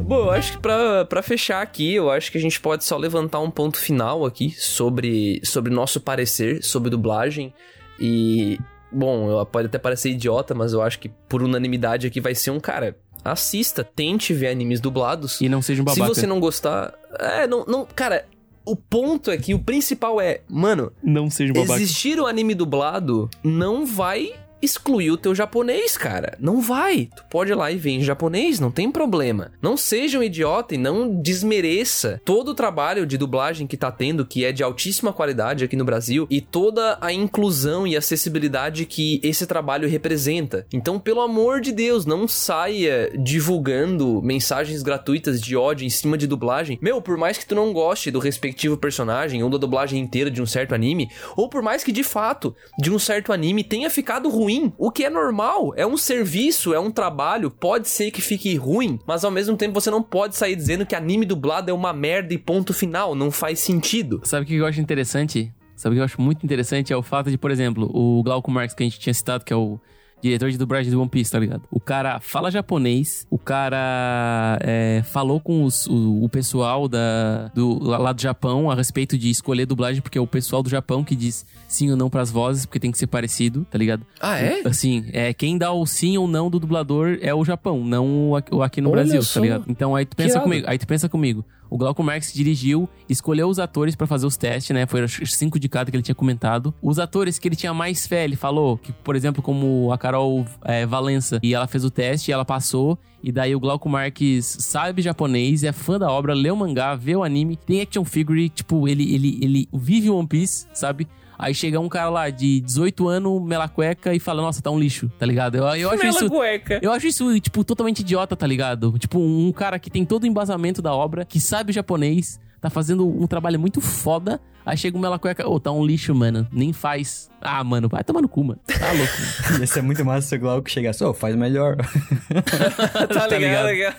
Bom, 0.07 0.27
eu 0.27 0.31
acho 0.31 0.53
que 0.53 0.59
pra, 0.59 1.05
pra 1.05 1.21
fechar 1.21 1.61
aqui, 1.61 1.95
eu 1.95 2.09
acho 2.11 2.31
que 2.31 2.39
a 2.39 2.41
gente 2.41 2.61
pode 2.61 2.85
só 2.85 2.97
levantar 2.97 3.41
um 3.41 3.51
ponto 3.51 3.77
final 3.77 4.25
aqui 4.25 4.53
sobre, 4.53 5.41
sobre 5.45 5.75
nosso 5.75 6.01
parecer 6.01 6.63
sobre 6.63 6.91
dublagem. 6.91 7.53
E, 7.99 8.57
bom, 8.93 9.45
pode 9.47 9.67
até 9.67 9.79
parecer 9.79 10.11
idiota, 10.11 10.55
mas 10.55 10.73
eu 10.73 10.81
acho 10.81 11.01
que 11.01 11.09
por 11.29 11.43
unanimidade 11.43 12.07
aqui 12.07 12.21
vai 12.21 12.37
ser 12.37 12.53
um 12.53 12.61
cara. 12.61 12.97
Assista, 13.33 13.85
tente 13.85 14.33
ver 14.33 14.49
animes 14.49 14.81
dublados. 14.81 15.41
E 15.41 15.49
não 15.49 15.63
seja 15.63 15.83
um 15.83 15.85
babaca. 15.85 16.15
Se 16.15 16.21
você 16.21 16.27
não 16.27 16.41
gostar. 16.41 16.95
É, 17.19 17.47
não. 17.47 17.65
não 17.67 17.87
cara, 17.87 18.27
o 18.65 18.75
ponto 18.75 19.31
aqui, 19.31 19.55
o 19.55 19.59
principal 19.59 20.21
é, 20.21 20.41
mano. 20.49 20.93
Não 21.03 21.31
seja 21.31 21.53
um 21.53 21.55
babaca. 21.55 21.81
Existir 21.81 22.21
o 22.21 22.27
anime 22.27 22.55
dublado 22.55 23.31
não 23.43 23.87
vai 23.87 24.35
excluir 24.61 25.11
o 25.11 25.17
teu 25.17 25.35
japonês, 25.35 25.97
cara. 25.97 26.37
Não 26.41 26.61
vai. 26.61 27.09
Tu 27.15 27.25
pode 27.31 27.53
ir 27.53 27.55
lá 27.55 27.71
e 27.71 27.77
ver 27.77 27.91
em 27.91 28.03
japonês, 28.03 28.59
não 28.59 28.71
tem 28.71 28.91
problema. 28.91 29.53
Não 29.61 29.77
seja 29.77 30.19
um 30.19 30.23
idiota 30.23 30.75
e 30.75 30.79
não 30.79 31.21
desmereça 31.21 32.21
todo 32.25 32.49
o 32.51 32.55
trabalho 32.55 33.07
de 33.07 33.19
dublagem 33.19 33.67
que 33.67 33.77
tá 33.77 33.91
tendo, 33.93 34.27
que 34.27 34.45
é 34.45 34.53
de 34.53 34.63
altíssima 34.63 35.13
qualidade 35.13 35.65
aqui 35.65 35.77
no 35.77 35.85
Brasil, 35.85 36.27
e 36.31 36.41
toda 36.41 36.99
a 37.01 37.13
inclusão 37.13 37.87
e 37.87 37.97
acessibilidade 37.97 38.87
que 38.87 39.21
esse 39.23 39.47
trabalho 39.47 39.89
representa. 39.89 40.67
Então, 40.73 40.99
pelo 40.99 41.21
amor 41.21 41.61
de 41.61 41.73
Deus, 41.73 42.07
não 42.07 42.27
saia 42.27 43.13
divulgando 43.17 44.21
mensagens 44.23 44.83
gratuitas 44.83 45.41
de 45.41 45.57
ódio 45.57 45.87
em 45.87 45.91
cima 45.91 46.17
de 46.17 46.27
dublagem. 46.27 46.79
Meu, 46.81 47.01
por 47.01 47.17
mais 47.17 47.39
que 47.39 47.47
tu 47.47 47.55
não 47.55 47.73
goste 47.73 48.11
do 48.11 48.19
respectivo 48.19 48.77
personagem 48.77 49.43
ou 49.43 49.51
da 49.51 49.59
dublagem 49.59 50.01
inteira 50.01 50.31
de 50.31 50.43
um 50.43 50.47
certo 50.47 50.75
anime, 50.75 51.09
ou 51.37 51.49
por 51.49 51.63
mais 51.63 51.85
que 51.85 51.93
de 51.93 52.03
fato 52.03 52.55
de 52.79 52.91
um 52.91 52.99
certo 52.99 53.33
anime 53.33 53.63
tenha 53.63 53.91
ficado 53.91 54.29
ruim 54.29 54.46
ruim, 54.47 54.73
o 54.79 54.93
que 54.93 55.05
é 55.05 55.11
normal. 55.11 55.73
É 55.77 55.85
um 55.85 55.97
serviço, 55.97 56.73
é 56.73 56.79
um 56.79 56.91
trabalho, 56.91 57.51
pode 57.51 57.89
ser 57.89 58.13
que 58.13 58.23
fique 58.23 58.55
ruim, 58.55 58.99
mas 59.05 59.25
ao 59.25 59.31
mesmo 59.31 59.57
tempo 59.57 59.75
você 59.75 59.91
não 59.91 60.03
pode 60.03 60.37
sair 60.37 60.55
dizendo 60.55 60.87
que 60.87 60.95
anime 60.95 61.27
dublado 61.27 61.69
é 61.69 61.75
uma 61.75 61.93
merda 61.93 62.33
e 62.33 62.39
ponto 62.39 62.73
final, 62.73 63.15
não 63.15 63.31
faz 63.31 63.59
sentido. 63.59 64.21
Sabe 64.23 64.45
o 64.45 64.47
que 64.47 64.55
eu 64.55 64.67
acho 64.67 64.81
interessante? 64.81 65.53
Sabe 65.75 65.95
o 65.95 65.97
que 65.97 66.01
eu 66.01 66.05
acho 66.05 66.21
muito 66.21 66.45
interessante 66.45 66.93
é 66.93 66.97
o 66.97 67.03
fato 67.03 67.31
de, 67.31 67.37
por 67.37 67.51
exemplo, 67.51 67.91
o 67.93 68.23
Glauco 68.23 68.51
Marx 68.51 68.73
que 68.73 68.85
a 68.85 68.87
gente 68.87 69.01
tinha 69.01 69.13
citado, 69.13 69.45
que 69.45 69.53
é 69.53 69.57
o 69.57 69.81
diretor 70.21 70.51
de 70.51 70.59
dublagem 70.59 70.91
do 70.91 71.01
One 71.01 71.09
Piece, 71.09 71.31
tá 71.31 71.39
ligado? 71.39 71.63
O 71.71 71.81
cara 71.81 72.21
fala 72.21 72.51
japonês, 72.51 73.27
o 73.31 73.39
cara 73.39 74.59
é, 74.63 75.03
falou 75.05 75.41
com 75.41 75.65
os, 75.65 75.87
o, 75.87 76.25
o, 76.25 76.29
pessoal 76.29 76.89
da, 76.89 77.49
do, 77.55 77.83
lá 77.83 78.13
do 78.13 78.21
Japão 78.21 78.71
a 78.71 78.75
respeito 78.75 79.17
de 79.17 79.31
escolher 79.31 79.67
dublagem, 79.67 80.01
porque 80.01 80.19
é 80.19 80.21
o 80.21 80.27
pessoal 80.27 80.63
do 80.63 80.69
Japão 80.69 81.05
que 81.05 81.15
diz 81.15 81.45
sim 81.69 81.91
ou 81.91 81.97
não 81.97 82.11
pras 82.11 82.31
vozes, 82.31 82.67
porque 82.67 82.81
tem 82.81 82.91
que 82.91 82.99
ser 82.99 83.07
parecido, 83.07 83.67
tá 83.71 83.79
ligado? 83.79 84.05
Ah, 84.21 84.39
é? 84.39 84.63
Assim, 84.65 85.05
é, 85.13 85.33
quem 85.33 85.59
dá 85.59 85.73
o 85.73 85.87
sim 85.87 86.17
ou 86.17 86.27
não 86.27 86.51
do 86.51 86.59
dublador 86.59 87.19
é 87.21 87.35
o 87.35 87.45
Japão, 87.45 87.85
não 87.85 88.31
o 88.51 88.63
aqui 88.63 88.81
no 88.81 88.91
Olha 88.91 89.05
Brasil, 89.05 89.23
tá 89.33 89.41
ligado? 89.41 89.65
Então 89.69 89.95
aí 89.95 90.05
tu 90.05 90.17
pensa 90.17 90.41
comigo, 90.41 90.67
aí 90.69 90.79
tu 90.79 90.87
pensa 90.87 91.09
comigo. 91.09 91.45
O 91.71 91.77
Glauco 91.77 92.03
Marx 92.03 92.33
dirigiu, 92.33 92.89
escolheu 93.09 93.49
os 93.49 93.59
atores 93.59 93.95
para 93.95 94.07
fazer 94.07 94.27
os 94.27 94.37
testes, 94.37 94.75
né? 94.75 94.87
Foi 94.87 95.03
os 95.03 95.35
cinco 95.35 95.59
de 95.59 95.69
cada 95.69 95.91
que 95.91 95.97
ele 95.97 96.03
tinha 96.03 96.15
comentado. 96.15 96.75
Os 96.83 96.99
atores 96.99 97.39
que 97.39 97.49
ele 97.49 97.57
tinha 97.57 97.75
mais 97.75 98.07
fé, 98.07 98.25
ele 98.25 98.37
falou, 98.37 98.79
que, 98.79 98.93
por 98.93 99.17
exemplo, 99.17 99.43
como 99.43 99.93
a 99.93 99.99
Carol 99.99 100.45
é, 100.65 100.87
Valença, 100.87 101.41
e 101.43 101.55
ela 101.55 101.67
fez 101.67 101.85
o 101.85 101.91
teste 101.91 102.31
e 102.31 102.33
ela 102.33 102.45
passou. 102.45 102.99
E 103.23 103.33
daí 103.33 103.55
o 103.57 103.61
Glauco 103.61 103.89
Marques 103.89 104.57
sabe 104.61 105.03
japonês, 105.03 105.65
é 105.65 105.73
fã 105.73 105.99
da 105.99 106.11
obra, 106.11 106.33
lê 106.33 106.51
o 106.51 106.57
mangá, 106.57 106.95
vê 106.95 107.17
o 107.17 107.25
anime, 107.25 107.57
tem 107.57 107.81
action 107.81 108.05
figure, 108.05 108.49
tipo, 108.49 108.87
ele, 108.87 109.15
ele, 109.15 109.39
ele 109.43 109.69
vive 109.73 110.11
One 110.11 110.29
Piece, 110.29 110.69
sabe? 110.73 111.09
Aí 111.39 111.55
chega 111.55 111.79
um 111.79 111.89
cara 111.89 112.09
lá 112.09 112.31
de 112.31 112.61
18 112.61 113.09
anos, 113.09 113.43
mela 113.43 113.69
cueca, 113.69 114.15
e 114.15 114.19
fala, 114.19 114.43
nossa, 114.43 114.63
tá 114.63 114.71
um 114.71 114.79
lixo, 114.79 115.11
tá 115.19 115.27
ligado? 115.27 115.57
Eu, 115.57 115.65
eu 115.77 115.91
acho 115.91 116.07
isso. 116.07 116.29
Cueca. 116.29 116.79
Eu 116.83 116.93
acho 116.93 117.07
isso, 117.07 117.41
tipo, 117.41 117.63
totalmente 117.65 118.01
idiota, 118.01 118.35
tá 118.35 118.47
ligado? 118.47 118.99
Tipo, 118.99 119.19
um 119.19 119.53
cara 119.53 119.79
que 119.79 119.91
tem 119.91 120.05
todo 120.05 120.25
o 120.25 120.27
embasamento 120.27 120.81
da 120.81 120.95
obra, 120.95 121.25
que 121.25 121.41
sabe 121.41 121.73
japonês, 121.73 122.41
tá 122.61 122.71
fazendo 122.71 123.07
um 123.07 123.27
trabalho 123.27 123.61
muito 123.61 123.81
foda. 123.81 124.41
Aí 124.65 124.77
chega 124.77 124.97
o 124.97 125.01
Mela 125.01 125.19
Cueca, 125.19 125.49
ô, 125.49 125.55
oh, 125.55 125.61
tá 125.61 125.71
um 125.71 125.87
lixo, 125.87 126.13
mano. 126.13 126.45
Nem 126.51 126.73
faz. 126.73 127.31
Ah, 127.41 127.63
mano, 127.63 127.89
vai 127.89 128.03
tomar 128.03 128.21
no 128.21 128.29
cu, 128.29 128.43
mano. 128.43 128.61
Tá 128.67 128.93
louco. 128.93 129.13
Mano. 129.51 129.61
Ia 129.63 129.67
ser 129.67 129.83
muito 129.83 130.05
massa 130.05 130.27
se 130.27 130.35
o 130.35 130.41
Glauco 130.41 130.69
chegasse, 130.69 131.05
ô, 131.05 131.11
oh, 131.11 131.15
faz 131.15 131.37
melhor. 131.37 131.77
tá, 133.15 133.29
tá 133.29 133.39
ligado? 133.39 133.69
ligado? 133.69 133.95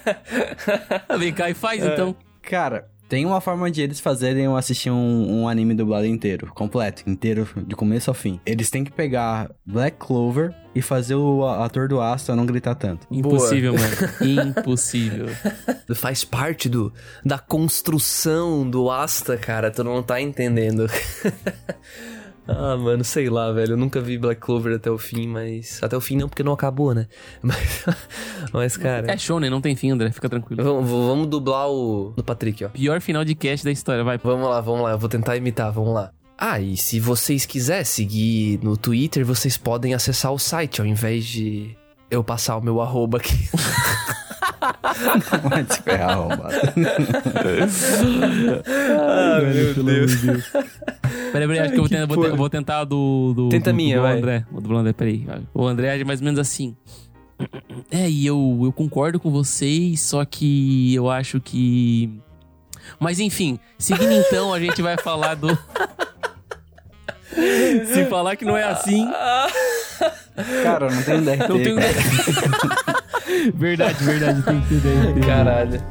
Vem 1.17 1.31
cá 1.31 1.49
e 1.49 1.53
faz, 1.53 1.81
é. 1.81 1.93
então. 1.93 2.13
Cara, 2.41 2.89
Tem 3.07 3.25
uma 3.25 3.39
forma 3.39 3.71
de 3.71 3.81
eles 3.81 3.99
fazerem 3.99 4.45
eu 4.45 4.55
assistir 4.57 4.89
um, 4.89 5.41
um 5.41 5.47
anime 5.47 5.73
dublado 5.73 6.05
inteiro, 6.05 6.51
completo, 6.53 7.03
inteiro, 7.07 7.47
de 7.65 7.75
começo 7.75 8.09
ao 8.09 8.13
fim. 8.13 8.39
Eles 8.45 8.69
têm 8.69 8.83
que 8.83 8.91
pegar 8.91 9.49
Black 9.65 9.97
Clover 9.97 10.53
e 10.75 10.81
fazer 10.81 11.15
o 11.15 11.45
ator 11.45 11.87
do 11.87 12.01
Asta 12.01 12.35
não 12.35 12.45
gritar 12.45 12.75
tanto. 12.75 13.07
Impossível, 13.09 13.73
mano. 13.73 14.49
Impossível. 14.49 15.27
Faz 15.95 16.23
parte 16.23 16.67
do, 16.67 16.93
da 17.23 17.39
construção 17.39 18.69
do 18.69 18.91
Asta, 18.91 19.37
cara. 19.37 19.71
Tu 19.71 19.83
não 19.83 20.03
tá 20.03 20.19
entendendo. 20.21 20.87
Ah, 22.47 22.77
mano, 22.77 23.03
sei 23.03 23.29
lá, 23.29 23.51
velho. 23.51 23.73
Eu 23.73 23.77
nunca 23.77 23.99
vi 23.99 24.17
Black 24.17 24.39
Clover 24.39 24.75
até 24.75 24.89
o 24.89 24.97
fim, 24.97 25.27
mas. 25.27 25.79
Até 25.83 25.97
o 25.97 26.01
fim 26.01 26.17
não, 26.17 26.29
porque 26.29 26.43
não 26.43 26.53
acabou, 26.53 26.93
né? 26.93 27.07
Mas, 27.41 27.85
mas 28.53 28.77
cara. 28.77 29.11
É 29.11 29.17
show, 29.17 29.39
né? 29.39 29.49
Não 29.49 29.61
tem 29.61 29.75
fim, 29.75 29.91
André. 29.91 30.11
Fica 30.11 30.29
tranquilo. 30.29 30.63
Vamos, 30.63 30.89
vamos 30.89 31.27
dublar 31.27 31.69
o. 31.69 32.13
No 32.15 32.23
Patrick, 32.23 32.63
ó. 32.65 32.69
Pior 32.69 33.01
final 33.01 33.23
de 33.25 33.35
cast 33.35 33.63
da 33.65 33.71
história, 33.71 34.03
vai. 34.03 34.17
Vamos 34.17 34.49
lá, 34.49 34.61
vamos 34.61 34.81
lá. 34.81 34.91
Eu 34.91 34.97
vou 34.97 35.09
tentar 35.09 35.35
imitar, 35.35 35.71
vamos 35.71 35.93
lá. 35.93 36.11
Ah, 36.37 36.59
e 36.59 36.77
se 36.77 36.99
vocês 36.99 37.45
quiserem 37.45 37.83
seguir 37.83 38.59
no 38.61 38.77
Twitter, 38.77 39.25
vocês 39.25 39.57
podem 39.57 39.93
acessar 39.93 40.31
o 40.31 40.37
site 40.37 40.79
ao 40.79 40.85
invés 40.85 41.25
de 41.25 41.75
eu 42.11 42.23
passar 42.23 42.57
o 42.57 42.61
meu 42.61 42.79
arroba 42.79 43.17
aqui. 43.17 43.49
Vai 45.49 45.63
te 45.63 45.81
ferrar, 45.81 46.09
arrombado. 46.11 46.55
ah, 48.99 49.39
meu 49.41 49.73
Deus. 49.83 50.15
Peraí, 51.31 51.47
peraí, 51.47 51.59
acho 51.59 51.73
que 51.73 51.79
eu 51.79 51.81
vou, 51.81 51.89
tentar, 51.89 52.05
vou, 52.05 52.35
vou 52.37 52.49
tentar 52.49 52.83
do, 52.83 53.33
do. 53.35 53.49
Tenta 53.49 53.71
do, 53.71 53.75
minha, 53.75 53.97
do 53.97 54.01
vai. 54.01 54.17
André. 54.17 54.45
O 54.51 54.61
do 54.61 54.75
André, 54.75 54.93
peraí. 54.93 55.27
O 55.53 55.65
André 55.67 55.99
é 55.99 56.03
mais 56.03 56.19
ou 56.19 56.25
menos 56.25 56.39
assim. 56.39 56.75
É, 57.91 58.09
e 58.09 58.25
eu, 58.25 58.61
eu 58.63 58.71
concordo 58.71 59.19
com 59.19 59.29
vocês, 59.31 60.01
só 60.01 60.25
que 60.25 60.93
eu 60.95 61.09
acho 61.09 61.39
que. 61.39 62.19
Mas 62.99 63.19
enfim, 63.19 63.59
seguindo 63.77 64.13
então, 64.13 64.53
a 64.53 64.59
gente 64.59 64.81
vai 64.81 64.97
falar 64.97 65.35
do. 65.35 65.47
Se 67.93 68.05
falar 68.05 68.35
que 68.35 68.45
não 68.45 68.57
é 68.57 68.63
assim. 68.63 69.07
Cara, 70.63 70.89
não 70.89 71.03
tem 71.03 71.21
DRT. 71.21 71.47
Não 71.49 71.57
tenho. 71.57 71.77
verdade, 73.53 74.03
verdade, 74.03 74.41
tem 74.43 74.61
que 74.61 74.67
ter 74.67 74.79
DRT. 74.79 75.27
Caralho. 75.27 75.81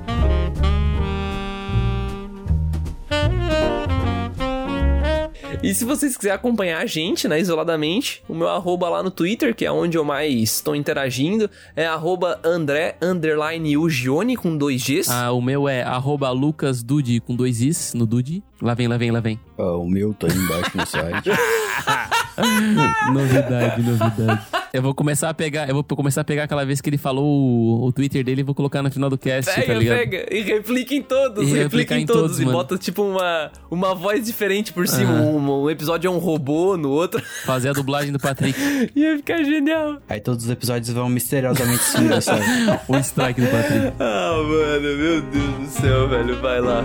E 5.63 5.75
se 5.75 5.85
vocês 5.85 6.17
quiserem 6.17 6.37
acompanhar 6.37 6.81
a 6.81 6.87
gente, 6.87 7.27
né, 7.27 7.41
isoladamente, 7.41 8.23
o 8.29 8.35
meu 8.35 8.49
arroba 8.49 8.89
lá 8.89 9.03
no 9.03 9.11
Twitter, 9.11 9.55
que 9.55 9.65
é 9.65 9.73
onde 9.73 9.97
eu 9.97 10.05
mais 10.05 10.33
estou 10.33 10.77
interagindo, 10.77 11.51
é 11.75 11.87
arroba 11.87 12.39
André, 12.45 12.97
underline 13.03 13.77
Ugione, 13.77 14.37
com 14.37 14.57
dois 14.57 14.85
Gs. 14.85 15.11
Ah, 15.11 15.33
o 15.33 15.41
meu 15.41 15.69
é 15.69 15.83
arroba 15.83 16.31
lucasdude, 16.31 17.19
com 17.21 17.35
dois 17.35 17.61
Is, 17.63 17.95
no 17.95 18.07
Dude. 18.07 18.45
Lá 18.63 18.75
vem, 18.75 18.87
lá 18.87 18.97
vem, 18.97 19.11
lá 19.11 19.21
vem. 19.21 19.41
Ah, 19.59 19.77
o 19.77 19.89
meu 19.89 20.15
tá 20.15 20.29
aí 20.29 20.37
embaixo 20.37 20.77
no 20.77 20.87
site. 20.87 21.31
novidade, 23.13 23.83
novidade. 23.83 24.43
Eu 24.73 24.83
vou 24.83 24.95
começar 24.95 25.31
a 25.31 25.35
pegar, 25.35 25.69
eu 25.69 25.75
vou 25.75 25.85
começar 25.85 26.21
a 26.21 26.25
pegar 26.25 26.45
aquela 26.45 26.65
vez 26.65 26.81
que 26.81 26.91
ele 26.91 26.99
falou 26.99 27.25
o, 27.25 27.87
o 27.87 27.93
Twitter 27.93 28.23
dele 28.23 28.43
e 28.43 28.45
vou 28.45 28.55
colocar 28.55 28.83
no 28.83 28.91
final 28.91 29.09
do 29.09 29.17
cast, 29.17 29.55
Pega, 29.55 29.67
tá 29.67 29.75
ligado? 29.75 29.97
pega, 29.99 30.35
e 30.35 30.43
replica 30.43 30.95
em 30.95 31.03
todos, 31.03 31.49
E 31.49 31.53
replica 31.53 31.97
em 31.97 32.03
em 32.03 32.07
todos, 32.07 32.23
todos, 32.23 32.41
e 32.41 32.45
bota 32.45 32.77
tipo 32.77 33.03
uma, 33.03 33.51
uma 33.71 33.95
voz 33.95 34.27
diferente 34.27 34.73
por 34.73 34.87
cima. 34.87 35.19
Ah. 35.19 35.23
Um, 35.23 35.63
um 35.65 35.71
episódio 35.71 36.09
é 36.09 36.11
um 36.11 36.19
robô, 36.19 36.77
no 36.77 36.91
outro 36.91 37.23
Fazer 37.45 37.71
a 37.71 37.73
dublagem 37.73 38.13
do 38.13 38.19
Patrick. 38.19 38.59
ia 38.95 39.17
ficar 39.17 39.43
genial. 39.43 39.99
Aí 40.09 40.21
todos 40.21 40.45
os 40.45 40.51
episódios 40.51 40.91
vão 40.91 41.09
misteriosamente 41.09 41.83
sumir, 41.83 42.21
sabe? 42.23 42.43
o 42.89 42.97
strike 42.99 43.41
do 43.41 43.47
Patrick. 43.47 43.93
Ah, 43.99 44.33
mano, 44.37 44.97
meu 44.99 45.23
Deus 45.23 45.55
do 45.55 45.67
céu, 45.81 46.09
velho, 46.09 46.41
vai 46.41 46.61
lá. 46.61 46.85